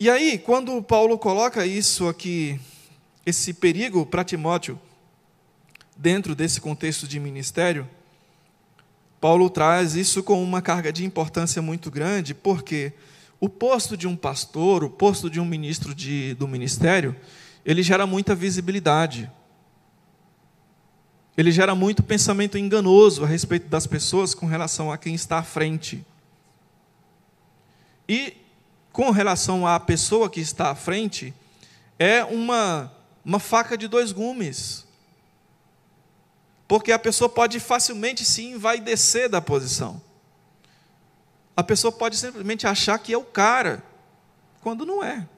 E 0.00 0.10
aí, 0.10 0.38
quando 0.38 0.82
Paulo 0.82 1.18
coloca 1.18 1.66
isso 1.66 2.08
aqui, 2.08 2.60
esse 3.24 3.54
perigo 3.54 4.04
para 4.04 4.24
Timóteo, 4.24 4.80
dentro 5.96 6.34
desse 6.34 6.60
contexto 6.60 7.06
de 7.06 7.18
ministério, 7.18 7.88
Paulo 9.20 9.48
traz 9.48 9.94
isso 9.94 10.22
com 10.22 10.42
uma 10.42 10.60
carga 10.60 10.92
de 10.92 11.04
importância 11.04 11.62
muito 11.62 11.90
grande, 11.90 12.34
porque 12.34 12.92
o 13.40 13.48
posto 13.48 13.96
de 13.96 14.06
um 14.06 14.14
pastor, 14.14 14.84
o 14.84 14.90
posto 14.90 15.30
de 15.30 15.40
um 15.40 15.44
ministro 15.44 15.94
de, 15.94 16.34
do 16.34 16.46
ministério, 16.46 17.16
ele 17.64 17.82
gera 17.82 18.06
muita 18.06 18.34
visibilidade 18.34 19.30
ele 21.36 21.52
gera 21.52 21.74
muito 21.74 22.02
pensamento 22.02 22.56
enganoso 22.56 23.22
a 23.22 23.26
respeito 23.26 23.68
das 23.68 23.86
pessoas 23.86 24.34
com 24.34 24.46
relação 24.46 24.90
a 24.90 24.96
quem 24.96 25.14
está 25.14 25.38
à 25.38 25.42
frente. 25.42 26.04
E 28.08 28.36
com 28.90 29.10
relação 29.10 29.66
à 29.66 29.78
pessoa 29.78 30.30
que 30.30 30.40
está 30.40 30.70
à 30.70 30.74
frente, 30.74 31.34
é 31.98 32.24
uma, 32.24 32.90
uma 33.22 33.38
faca 33.38 33.76
de 33.76 33.86
dois 33.86 34.12
gumes. 34.12 34.86
Porque 36.66 36.90
a 36.90 36.98
pessoa 36.98 37.28
pode 37.28 37.60
facilmente 37.60 38.24
se 38.24 38.44
envaidecer 38.44 39.28
da 39.28 39.40
posição. 39.40 40.00
A 41.54 41.62
pessoa 41.62 41.92
pode 41.92 42.16
simplesmente 42.16 42.66
achar 42.66 42.98
que 42.98 43.12
é 43.12 43.18
o 43.18 43.24
cara, 43.24 43.82
quando 44.62 44.86
não 44.86 45.04
é. 45.04 45.28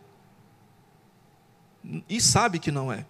E 2.09 2.20
sabe 2.20 2.59
que 2.59 2.70
não 2.70 2.92
é. 2.92 3.05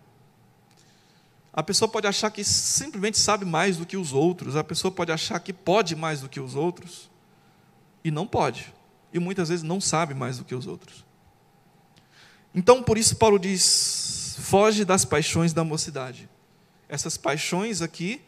A 1.59 1.63
pessoa 1.65 1.89
pode 1.89 2.07
achar 2.07 2.31
que 2.31 2.45
simplesmente 2.45 3.19
sabe 3.19 3.45
mais 3.45 3.77
do 3.77 3.85
que 3.85 3.97
os 3.97 4.13
outros, 4.13 4.55
a 4.55 4.63
pessoa 4.63 4.93
pode 4.93 5.11
achar 5.11 5.41
que 5.41 5.53
pode 5.53 5.97
mais 5.97 6.21
do 6.21 6.29
que 6.29 6.39
os 6.39 6.55
outros, 6.55 7.11
e 8.05 8.13
não 8.13 8.29
pode, 8.29 8.73
e 9.13 9.19
muitas 9.19 9.49
vezes 9.49 9.65
não 9.65 9.81
sabe 9.81 10.15
mais 10.15 10.39
do 10.39 10.45
que 10.45 10.55
os 10.55 10.69
outros. 10.69 11.05
Então, 12.55 12.81
por 12.81 12.97
isso, 12.97 13.17
Paulo 13.17 13.41
diz: 13.41 14.37
foge 14.39 14.85
das 14.85 15.05
paixões 15.05 15.53
da 15.53 15.65
mocidade. 15.65 16.29
Essas 16.89 17.17
paixões 17.17 17.83
aqui, 17.83 18.23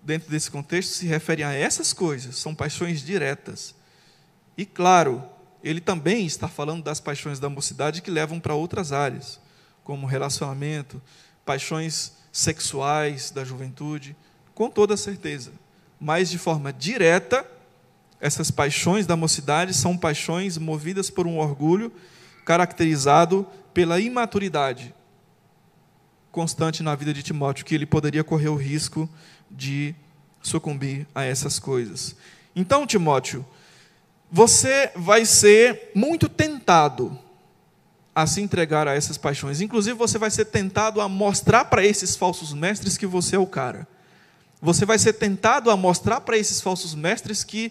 dentro 0.00 0.30
desse 0.30 0.48
contexto, 0.48 0.92
se 0.92 1.06
referem 1.06 1.44
a 1.44 1.52
essas 1.52 1.92
coisas, 1.92 2.36
são 2.36 2.54
paixões 2.54 3.02
diretas. 3.02 3.74
E 4.56 4.64
claro, 4.64 5.28
ele 5.60 5.80
também 5.80 6.24
está 6.24 6.46
falando 6.46 6.84
das 6.84 7.00
paixões 7.00 7.40
da 7.40 7.48
mocidade 7.48 8.00
que 8.00 8.12
levam 8.12 8.38
para 8.38 8.54
outras 8.54 8.92
áreas, 8.92 9.40
como 9.82 10.06
relacionamento, 10.06 11.02
paixões 11.44 12.12
sexuais 12.36 13.30
da 13.30 13.42
juventude, 13.42 14.14
com 14.54 14.68
toda 14.68 14.94
certeza. 14.94 15.52
Mas 15.98 16.28
de 16.28 16.36
forma 16.36 16.70
direta, 16.70 17.46
essas 18.20 18.50
paixões 18.50 19.06
da 19.06 19.16
mocidade 19.16 19.72
são 19.72 19.96
paixões 19.96 20.58
movidas 20.58 21.08
por 21.08 21.26
um 21.26 21.38
orgulho 21.38 21.90
caracterizado 22.44 23.46
pela 23.72 23.98
imaturidade 23.98 24.94
constante 26.30 26.82
na 26.82 26.94
vida 26.94 27.14
de 27.14 27.22
Timóteo, 27.22 27.64
que 27.64 27.74
ele 27.74 27.86
poderia 27.86 28.22
correr 28.22 28.48
o 28.48 28.56
risco 28.56 29.08
de 29.50 29.94
sucumbir 30.42 31.06
a 31.14 31.24
essas 31.24 31.58
coisas. 31.58 32.14
Então, 32.54 32.86
Timóteo, 32.86 33.46
você 34.30 34.92
vai 34.94 35.24
ser 35.24 35.90
muito 35.94 36.28
tentado 36.28 37.18
a 38.16 38.26
se 38.26 38.40
entregar 38.40 38.88
a 38.88 38.94
essas 38.94 39.18
paixões. 39.18 39.60
Inclusive, 39.60 39.94
você 39.94 40.16
vai 40.16 40.30
ser 40.30 40.46
tentado 40.46 41.02
a 41.02 41.08
mostrar 41.08 41.66
para 41.66 41.84
esses 41.84 42.16
falsos 42.16 42.54
mestres 42.54 42.96
que 42.96 43.06
você 43.06 43.36
é 43.36 43.38
o 43.38 43.46
cara. 43.46 43.86
Você 44.58 44.86
vai 44.86 44.98
ser 44.98 45.12
tentado 45.12 45.70
a 45.70 45.76
mostrar 45.76 46.22
para 46.22 46.38
esses 46.38 46.62
falsos 46.62 46.94
mestres 46.94 47.44
que, 47.44 47.70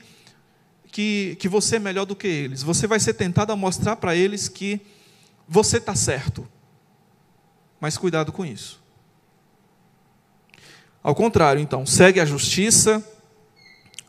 que, 0.91 1.35
que 1.39 1.49
você 1.49 1.77
é 1.77 1.79
melhor 1.79 2.05
do 2.05 2.15
que 2.15 2.27
eles. 2.27 2.61
Você 2.61 2.85
vai 2.85 2.99
ser 2.99 3.15
tentado 3.15 3.51
a 3.51 3.55
mostrar 3.55 3.95
para 3.95 4.15
eles 4.15 4.47
que 4.47 4.79
você 5.47 5.77
está 5.77 5.95
certo. 5.95 6.47
Mas 7.81 7.97
cuidado 7.97 8.31
com 8.31 8.45
isso. 8.45 8.79
Ao 11.01 11.15
contrário, 11.15 11.59
então, 11.59 11.87
segue 11.87 12.19
a 12.19 12.25
justiça, 12.25 13.03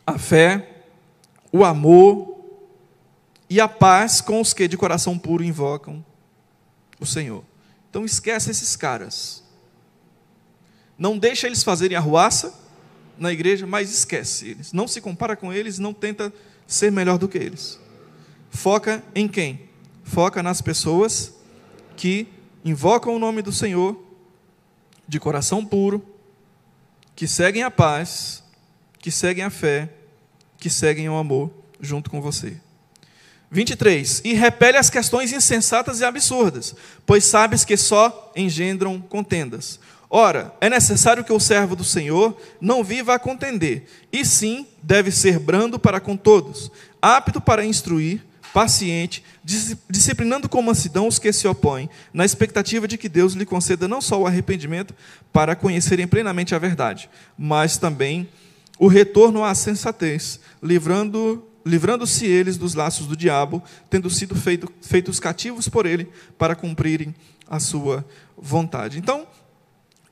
a 0.05 0.19
fé, 0.19 0.83
o 1.51 1.65
amor 1.65 2.45
e 3.49 3.59
a 3.59 3.67
paz 3.67 4.21
com 4.21 4.39
os 4.39 4.53
que 4.53 4.67
de 4.67 4.77
coração 4.77 5.17
puro 5.17 5.43
invocam 5.43 6.05
o 6.99 7.05
Senhor. 7.05 7.43
Então 7.89 8.05
esquece 8.05 8.51
esses 8.51 8.75
caras. 8.75 9.43
Não 10.97 11.17
deixa 11.17 11.47
eles 11.47 11.63
fazerem 11.63 11.97
arruaça 11.97 12.53
na 13.17 13.31
igreja, 13.31 13.65
mas 13.65 13.91
esquece 13.91 14.49
eles. 14.49 14.73
Não 14.73 14.87
se 14.87 15.01
compara 15.01 15.35
com 15.35 15.53
eles, 15.53 15.79
não 15.79 15.93
tenta 15.93 16.33
ser 16.65 16.91
melhor 16.91 17.17
do 17.17 17.27
que 17.27 17.37
eles. 17.37 17.79
Foca 18.49 19.03
em 19.13 19.27
quem? 19.27 19.69
Foca 20.03 20.41
nas 20.41 20.61
pessoas 20.61 21.33
que 21.95 22.27
invocam 22.63 23.15
o 23.15 23.19
nome 23.19 23.41
do 23.41 23.51
Senhor 23.51 23.99
de 25.07 25.19
coração 25.19 25.65
puro, 25.65 26.05
que 27.15 27.27
seguem 27.27 27.63
a 27.63 27.71
paz, 27.71 28.43
que 28.99 29.09
seguem 29.09 29.43
a 29.43 29.49
fé, 29.49 29.93
que 30.57 30.69
seguem 30.69 31.09
o 31.09 31.15
amor 31.15 31.51
junto 31.79 32.09
com 32.09 32.21
você. 32.21 32.59
23. 33.49 34.21
E 34.25 34.33
repele 34.33 34.77
as 34.77 34.89
questões 34.89 35.31
insensatas 35.31 35.99
e 35.99 36.05
absurdas, 36.05 36.75
pois 37.05 37.25
sabes 37.25 37.63
que 37.63 37.77
só 37.77 38.31
engendram 38.35 38.99
contendas. 38.99 39.79
Ora, 40.09 40.53
é 40.61 40.69
necessário 40.69 41.23
que 41.23 41.33
o 41.33 41.39
servo 41.39 41.75
do 41.75 41.83
Senhor 41.83 42.37
não 42.61 42.83
viva 42.83 43.13
a 43.13 43.19
contender, 43.19 43.85
e 44.11 44.23
sim 44.23 44.65
deve 44.81 45.11
ser 45.11 45.37
brando 45.37 45.77
para 45.77 45.99
com 45.99 46.15
todos, 46.15 46.71
apto 47.01 47.41
para 47.41 47.65
instruir, 47.65 48.23
paciente, 48.53 49.23
disciplinando 49.89 50.47
com 50.47 50.61
mansidão 50.61 51.07
os 51.07 51.19
que 51.19 51.31
se 51.33 51.45
opõem, 51.45 51.89
na 52.13 52.23
expectativa 52.23 52.87
de 52.87 52.97
que 52.97 53.09
Deus 53.09 53.33
lhe 53.33 53.45
conceda 53.45 53.87
não 53.87 53.99
só 53.99 54.21
o 54.21 54.25
arrependimento 54.25 54.95
para 55.33 55.55
conhecerem 55.55 56.07
plenamente 56.07 56.55
a 56.55 56.59
verdade, 56.59 57.09
mas 57.37 57.77
também 57.77 58.29
o 58.79 58.87
retorno 58.87 59.43
à 59.43 59.53
sensatez, 59.53 60.39
livrando 60.63 61.46
livrando-se 61.67 62.25
eles 62.25 62.57
dos 62.57 62.73
laços 62.73 63.05
do 63.05 63.15
diabo, 63.15 63.61
tendo 63.89 64.09
sido 64.09 64.35
feito, 64.35 64.71
feitos 64.81 65.19
cativos 65.19 65.67
por 65.67 65.85
ele 65.85 66.09
para 66.37 66.55
cumprirem 66.55 67.13
a 67.47 67.59
sua 67.59 68.05
vontade. 68.37 68.97
Então, 68.97 69.27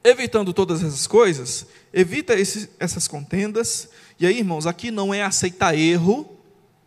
evitando 0.03 0.53
todas 0.53 0.84
essas 0.84 1.08
coisas, 1.08 1.66
evita 1.93 2.34
esse, 2.36 2.70
essas 2.80 3.08
contendas. 3.08 3.89
E 4.20 4.26
aí, 4.26 4.38
irmãos, 4.38 4.68
aqui 4.68 4.91
não 4.91 5.14
é 5.14 5.24
aceitar 5.24 5.76
erro, 5.76 6.38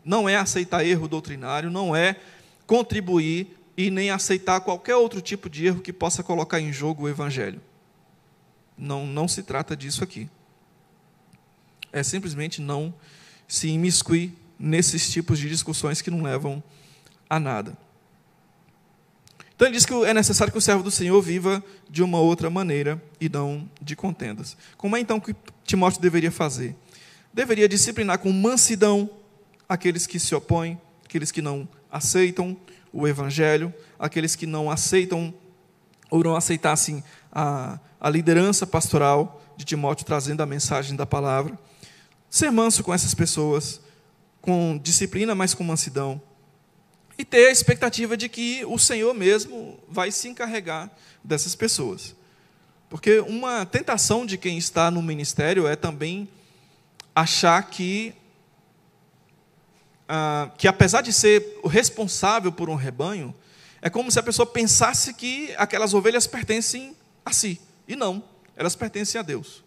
não 0.05 0.29
é 0.29 0.37
aceitar 0.37 0.85
erro 0.85 1.09
doutrinário, 1.09 1.71
não 1.71 1.95
é 1.97 2.16
contribuir 2.66 3.59
e 3.77 3.91
nem 3.91 4.11
aceitar 4.11 4.61
qualquer 4.61 4.97
outro 4.97 5.21
tipo 5.21 5.49
de 5.49 5.66
erro 5.66 5.81
que 5.81 5.93
possa 5.93 6.23
colocar 6.23 6.61
em 6.61 6.73
jogo 6.73 7.05
o 7.05 7.09
evangelho. 7.09 7.61
Não, 8.77 9.07
não 9.07 9.27
se 9.27 9.43
trata 9.43 9.77
disso 9.77 10.05
aqui. 10.05 10.29
É 11.93 12.03
simplesmente 12.03 12.61
não 12.61 12.95
se 13.47 13.69
imiscuir 13.69 14.35
nesses 14.59 15.11
tipos 15.11 15.39
de 15.39 15.49
discussões 15.49 16.03
que 16.03 16.11
não 16.11 16.23
levam 16.23 16.63
a 17.29 17.39
nada. 17.39 17.77
Então 19.55 19.67
ele 19.67 19.77
diz 19.77 19.85
que 19.85 19.93
é 19.93 20.15
necessário 20.15 20.53
que 20.53 20.59
o 20.59 20.63
servo 20.63 20.85
do 20.85 20.91
Senhor 20.91 21.21
viva 21.21 21.63
de 21.91 22.03
uma 22.03 22.21
outra 22.21 22.49
maneira 22.49 23.03
e 23.21 23.29
não 23.29 23.69
de 23.81 23.97
contendas. 23.97 24.57
Como 24.77 24.97
é 24.97 25.01
então 25.01 25.19
que 25.19 25.35
Timóteo 25.65 26.01
deveria 26.01 26.31
fazer? 26.31 26.77
Deveria 27.35 27.69
disciplinar 27.69 28.19
com 28.21 28.33
mansidão 28.33 29.11
aqueles 29.69 30.07
que 30.07 30.21
se 30.21 30.35
opõem, 30.35 30.81
aqueles 31.05 31.33
que 31.33 31.43
não 31.43 31.69
aceitam 31.91 32.57
o 32.93 33.07
evangelho, 33.07 33.75
aqueles 33.99 34.37
que 34.37 34.47
não 34.47 34.71
aceitam 34.71 35.35
ou 36.11 36.23
não 36.23 36.37
aceitassem 36.37 37.03
a, 37.33 37.79
a 38.01 38.09
liderança 38.09 38.67
pastoral 38.67 39.43
de 39.57 39.65
Timóteo 39.65 40.07
trazendo 40.07 40.41
a 40.41 40.47
mensagem 40.47 40.97
da 40.97 41.05
palavra. 41.05 41.59
Ser 42.31 42.51
manso 42.51 42.85
com 42.85 42.95
essas 42.95 43.13
pessoas, 43.13 43.81
com 44.41 44.78
disciplina, 44.78 45.34
mas 45.34 45.55
com 45.55 45.64
mansidão 45.64 46.20
e 47.18 47.24
ter 47.24 47.49
a 47.49 47.51
expectativa 47.51 48.16
de 48.16 48.28
que 48.28 48.64
o 48.64 48.78
Senhor 48.78 49.12
mesmo 49.12 49.80
vai 49.89 50.12
se 50.12 50.28
encarregar 50.28 50.89
dessas 51.22 51.57
pessoas. 51.57 52.14
Porque 52.89 53.18
uma 53.18 53.66
tentação 53.66 54.24
de 54.24 54.39
quem 54.39 54.57
está 54.57 54.89
no 54.89 55.03
ministério 55.03 55.66
é 55.66 55.74
também 55.74 56.28
achar 57.12 57.61
que, 57.64 58.14
ah, 60.09 60.49
que 60.57 60.68
apesar 60.68 61.03
de 61.03 61.12
ser 61.12 61.59
o 61.64 61.68
responsável 61.68 62.53
por 62.53 62.70
um 62.70 62.76
rebanho, 62.76 63.34
é 63.82 63.91
como 63.91 64.11
se 64.12 64.18
a 64.20 64.22
pessoa 64.22 64.47
pensasse 64.47 65.12
que 65.12 65.53
aquelas 65.59 65.93
ovelhas 65.93 66.26
pertencem 66.26 66.97
a 67.24 67.32
si. 67.32 67.61
E 67.89 67.97
não, 67.97 68.22
elas 68.57 68.76
pertencem 68.76 69.18
a 69.18 69.22
Deus. 69.22 69.64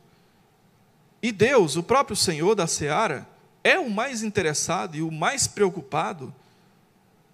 E 1.22 1.34
Deus, 1.34 1.76
o 1.76 1.84
próprio 1.84 2.16
Senhor 2.16 2.56
da 2.56 2.66
seara, 2.66 3.28
é 3.64 3.78
o 3.80 3.90
mais 3.90 4.24
interessado 4.24 4.96
e 4.96 5.02
o 5.02 5.12
mais 5.12 5.48
preocupado 5.48 6.34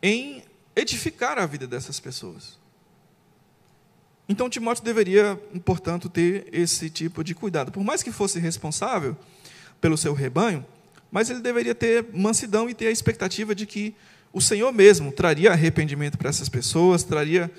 em 0.02 0.44
edificar 0.76 1.38
a 1.38 1.46
vida 1.46 1.66
dessas 1.66 2.00
pessoas. 2.00 2.58
Então 4.30 4.50
Timóteo 4.50 4.84
deveria, 4.84 5.42
portanto, 5.64 6.10
ter 6.10 6.48
esse 6.52 6.90
tipo 6.90 7.24
de 7.24 7.34
cuidado. 7.34 7.72
Por 7.72 7.84
mais 7.84 8.04
que 8.04 8.12
fosse 8.12 8.40
responsável 8.40 9.16
pelo 9.80 9.98
seu 9.98 10.14
rebanho, 10.14 10.66
mas 11.10 11.30
ele 11.30 11.40
deveria 11.40 11.74
ter 11.74 12.06
mansidão 12.14 12.70
e 12.70 12.74
ter 12.74 12.88
a 12.88 12.92
expectativa 12.92 13.56
de 13.56 13.66
que 13.66 13.96
o 14.34 14.42
Senhor 14.42 14.72
mesmo 14.74 15.12
traria 15.12 15.52
arrependimento 15.52 16.18
para 16.18 16.30
essas 16.30 16.50
pessoas, 16.50 17.04
traria 17.04 17.50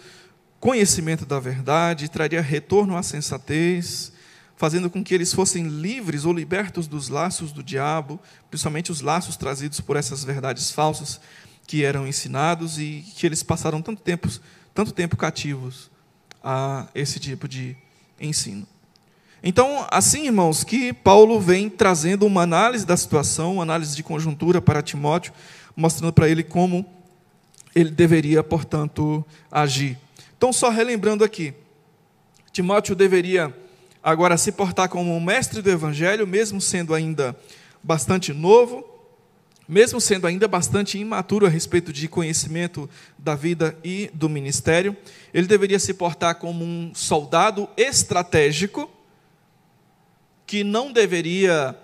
conhecimento 0.61 1.25
da 1.25 1.41
verdade, 1.41 2.11
traria 2.11 2.43
retorno 2.43 2.97
à 2.97 3.03
sensatez, 3.03 4.13
fazendo 4.59 4.91
com 4.91 5.05
que 5.05 5.15
eles 5.15 5.33
fossem 5.33 5.69
livres 5.69 6.25
ou 6.25 6.33
libertos 6.33 6.89
dos 6.89 7.09
laços 7.09 7.53
do 7.53 7.63
diabo, 7.63 8.19
principalmente 8.51 8.91
os 8.91 9.01
laços 9.01 9.37
trazidos 9.37 9.81
por 9.81 9.97
essas 9.97 10.25
verdades 10.25 10.73
falsas 10.73 11.21
que 11.65 11.85
eram 11.85 12.09
ensinados 12.09 12.77
e 12.77 13.05
que 13.15 13.25
eles 13.25 13.45
passaram 13.45 13.81
tanto 13.81 14.03
tempo, 14.03 14.29
tanto 14.75 14.91
tempo 14.91 15.17
cativos 15.17 15.89
a 16.43 16.89
esse 16.93 17.21
tipo 17.21 17.47
de 17.47 17.77
ensino. 18.21 18.67
Então, 19.45 19.87
assim, 19.93 20.27
irmãos, 20.27 20.65
que 20.65 20.93
Paulo 20.93 21.39
vem 21.39 21.71
trazendo 21.71 22.27
uma 22.27 22.43
análise 22.43 22.85
da 22.85 22.97
situação, 22.97 23.55
uma 23.55 23.63
análise 23.63 23.95
de 23.95 24.03
conjuntura 24.03 24.61
para 24.61 24.83
Timóteo, 24.83 25.33
mostrando 25.77 26.13
para 26.13 26.29
ele 26.29 26.43
como 26.43 26.85
ele 27.77 27.91
deveria, 27.91 28.43
portanto, 28.43 29.25
agir. 29.53 29.97
Então, 30.37 30.53
só 30.53 30.69
relembrando 30.69 31.23
aqui, 31.23 31.55
Timóteo 32.51 32.97
deveria 32.97 33.55
agora 34.03 34.37
se 34.37 34.53
portar 34.53 34.89
como 34.89 35.15
um 35.15 35.21
mestre 35.21 35.63
do 35.63 35.71
evangelho, 35.71 36.27
mesmo 36.27 36.61
sendo 36.61 36.95
ainda 36.95 37.37
bastante 37.83 38.33
novo, 38.33 38.85
mesmo 39.69 40.01
sendo 40.01 40.27
ainda 40.27 40.49
bastante 40.49 40.99
imaturo 40.99 41.45
a 41.45 41.49
respeito 41.49 41.93
de 41.93 42.09
conhecimento 42.09 42.89
da 43.19 43.35
vida 43.35 43.77
e 43.85 44.11
do 44.15 44.29
ministério, 44.29 44.97
ele 45.35 45.47
deveria 45.47 45.79
se 45.79 45.93
portar 45.93 46.37
como 46.37 46.65
um 46.65 46.93
soldado 46.95 47.69
estratégico 47.77 48.91
que 50.47 50.65
não 50.65 50.91
deveria, 50.91 51.77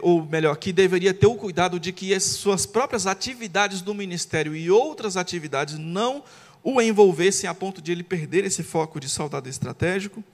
ou 0.00 0.24
melhor, 0.24 0.56
que 0.56 0.72
deveria 0.72 1.12
ter 1.12 1.26
o 1.26 1.34
cuidado 1.34 1.78
de 1.78 1.92
que 1.92 2.14
as 2.14 2.22
suas 2.24 2.64
próprias 2.64 3.06
atividades 3.06 3.82
do 3.82 3.92
ministério 3.92 4.56
e 4.56 4.70
outras 4.70 5.18
atividades 5.18 5.76
não 5.76 6.24
o 6.64 6.80
envolvessem 6.80 7.48
a 7.48 7.54
ponto 7.54 7.82
de 7.82 7.92
ele 7.92 8.02
perder 8.02 8.44
esse 8.46 8.62
foco 8.62 8.98
de 8.98 9.10
soldado 9.10 9.48
estratégico. 9.50 10.24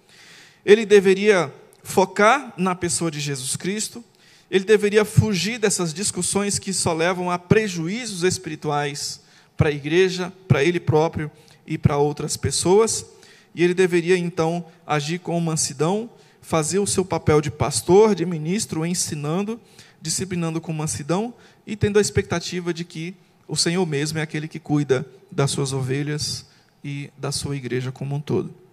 Ele 0.66 0.84
deveria 0.84 1.54
focar 1.84 2.52
na 2.56 2.74
pessoa 2.74 3.08
de 3.08 3.20
Jesus 3.20 3.54
Cristo, 3.54 4.04
ele 4.50 4.64
deveria 4.64 5.04
fugir 5.04 5.60
dessas 5.60 5.94
discussões 5.94 6.58
que 6.58 6.72
só 6.72 6.92
levam 6.92 7.30
a 7.30 7.38
prejuízos 7.38 8.24
espirituais 8.24 9.20
para 9.56 9.68
a 9.68 9.72
igreja, 9.72 10.32
para 10.48 10.64
ele 10.64 10.80
próprio 10.80 11.30
e 11.64 11.78
para 11.78 11.98
outras 11.98 12.36
pessoas. 12.36 13.06
E 13.54 13.62
ele 13.62 13.74
deveria 13.74 14.18
então 14.18 14.66
agir 14.84 15.20
com 15.20 15.38
mansidão, 15.40 16.10
fazer 16.42 16.80
o 16.80 16.86
seu 16.86 17.04
papel 17.04 17.40
de 17.40 17.50
pastor, 17.50 18.12
de 18.12 18.26
ministro, 18.26 18.84
ensinando, 18.84 19.60
disciplinando 20.02 20.60
com 20.60 20.72
mansidão 20.72 21.32
e 21.64 21.76
tendo 21.76 21.98
a 21.98 22.02
expectativa 22.02 22.74
de 22.74 22.84
que 22.84 23.14
o 23.46 23.56
Senhor 23.56 23.86
mesmo 23.86 24.18
é 24.18 24.22
aquele 24.22 24.48
que 24.48 24.58
cuida 24.58 25.06
das 25.30 25.52
suas 25.52 25.72
ovelhas 25.72 26.44
e 26.82 27.08
da 27.16 27.30
sua 27.30 27.56
igreja 27.56 27.92
como 27.92 28.16
um 28.16 28.20
todo. 28.20 28.65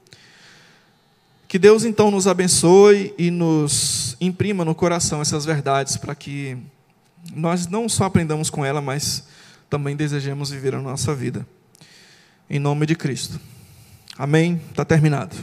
Que 1.54 1.60
Deus 1.60 1.86
então 1.86 2.10
nos 2.10 2.26
abençoe 2.26 3.14
e 3.16 3.30
nos 3.30 4.18
imprima 4.20 4.66
no 4.66 4.74
coração 4.74 5.22
essas 5.22 5.45
verdades 5.45 5.97
para 5.97 6.16
que 6.16 6.58
nós 7.32 7.68
não 7.68 7.88
só 7.88 8.06
aprendamos 8.06 8.49
com 8.49 8.66
ela, 8.66 8.82
mas 8.82 9.28
também 9.70 9.95
desejemos 9.95 10.49
viver 10.49 10.74
a 10.74 10.82
nossa 10.82 11.14
vida. 11.14 11.45
Em 12.49 12.58
nome 12.58 12.88
de 12.88 12.95
Cristo. 12.95 13.39
Amém? 14.18 14.60
Está 14.72 14.84
terminado. 14.84 15.36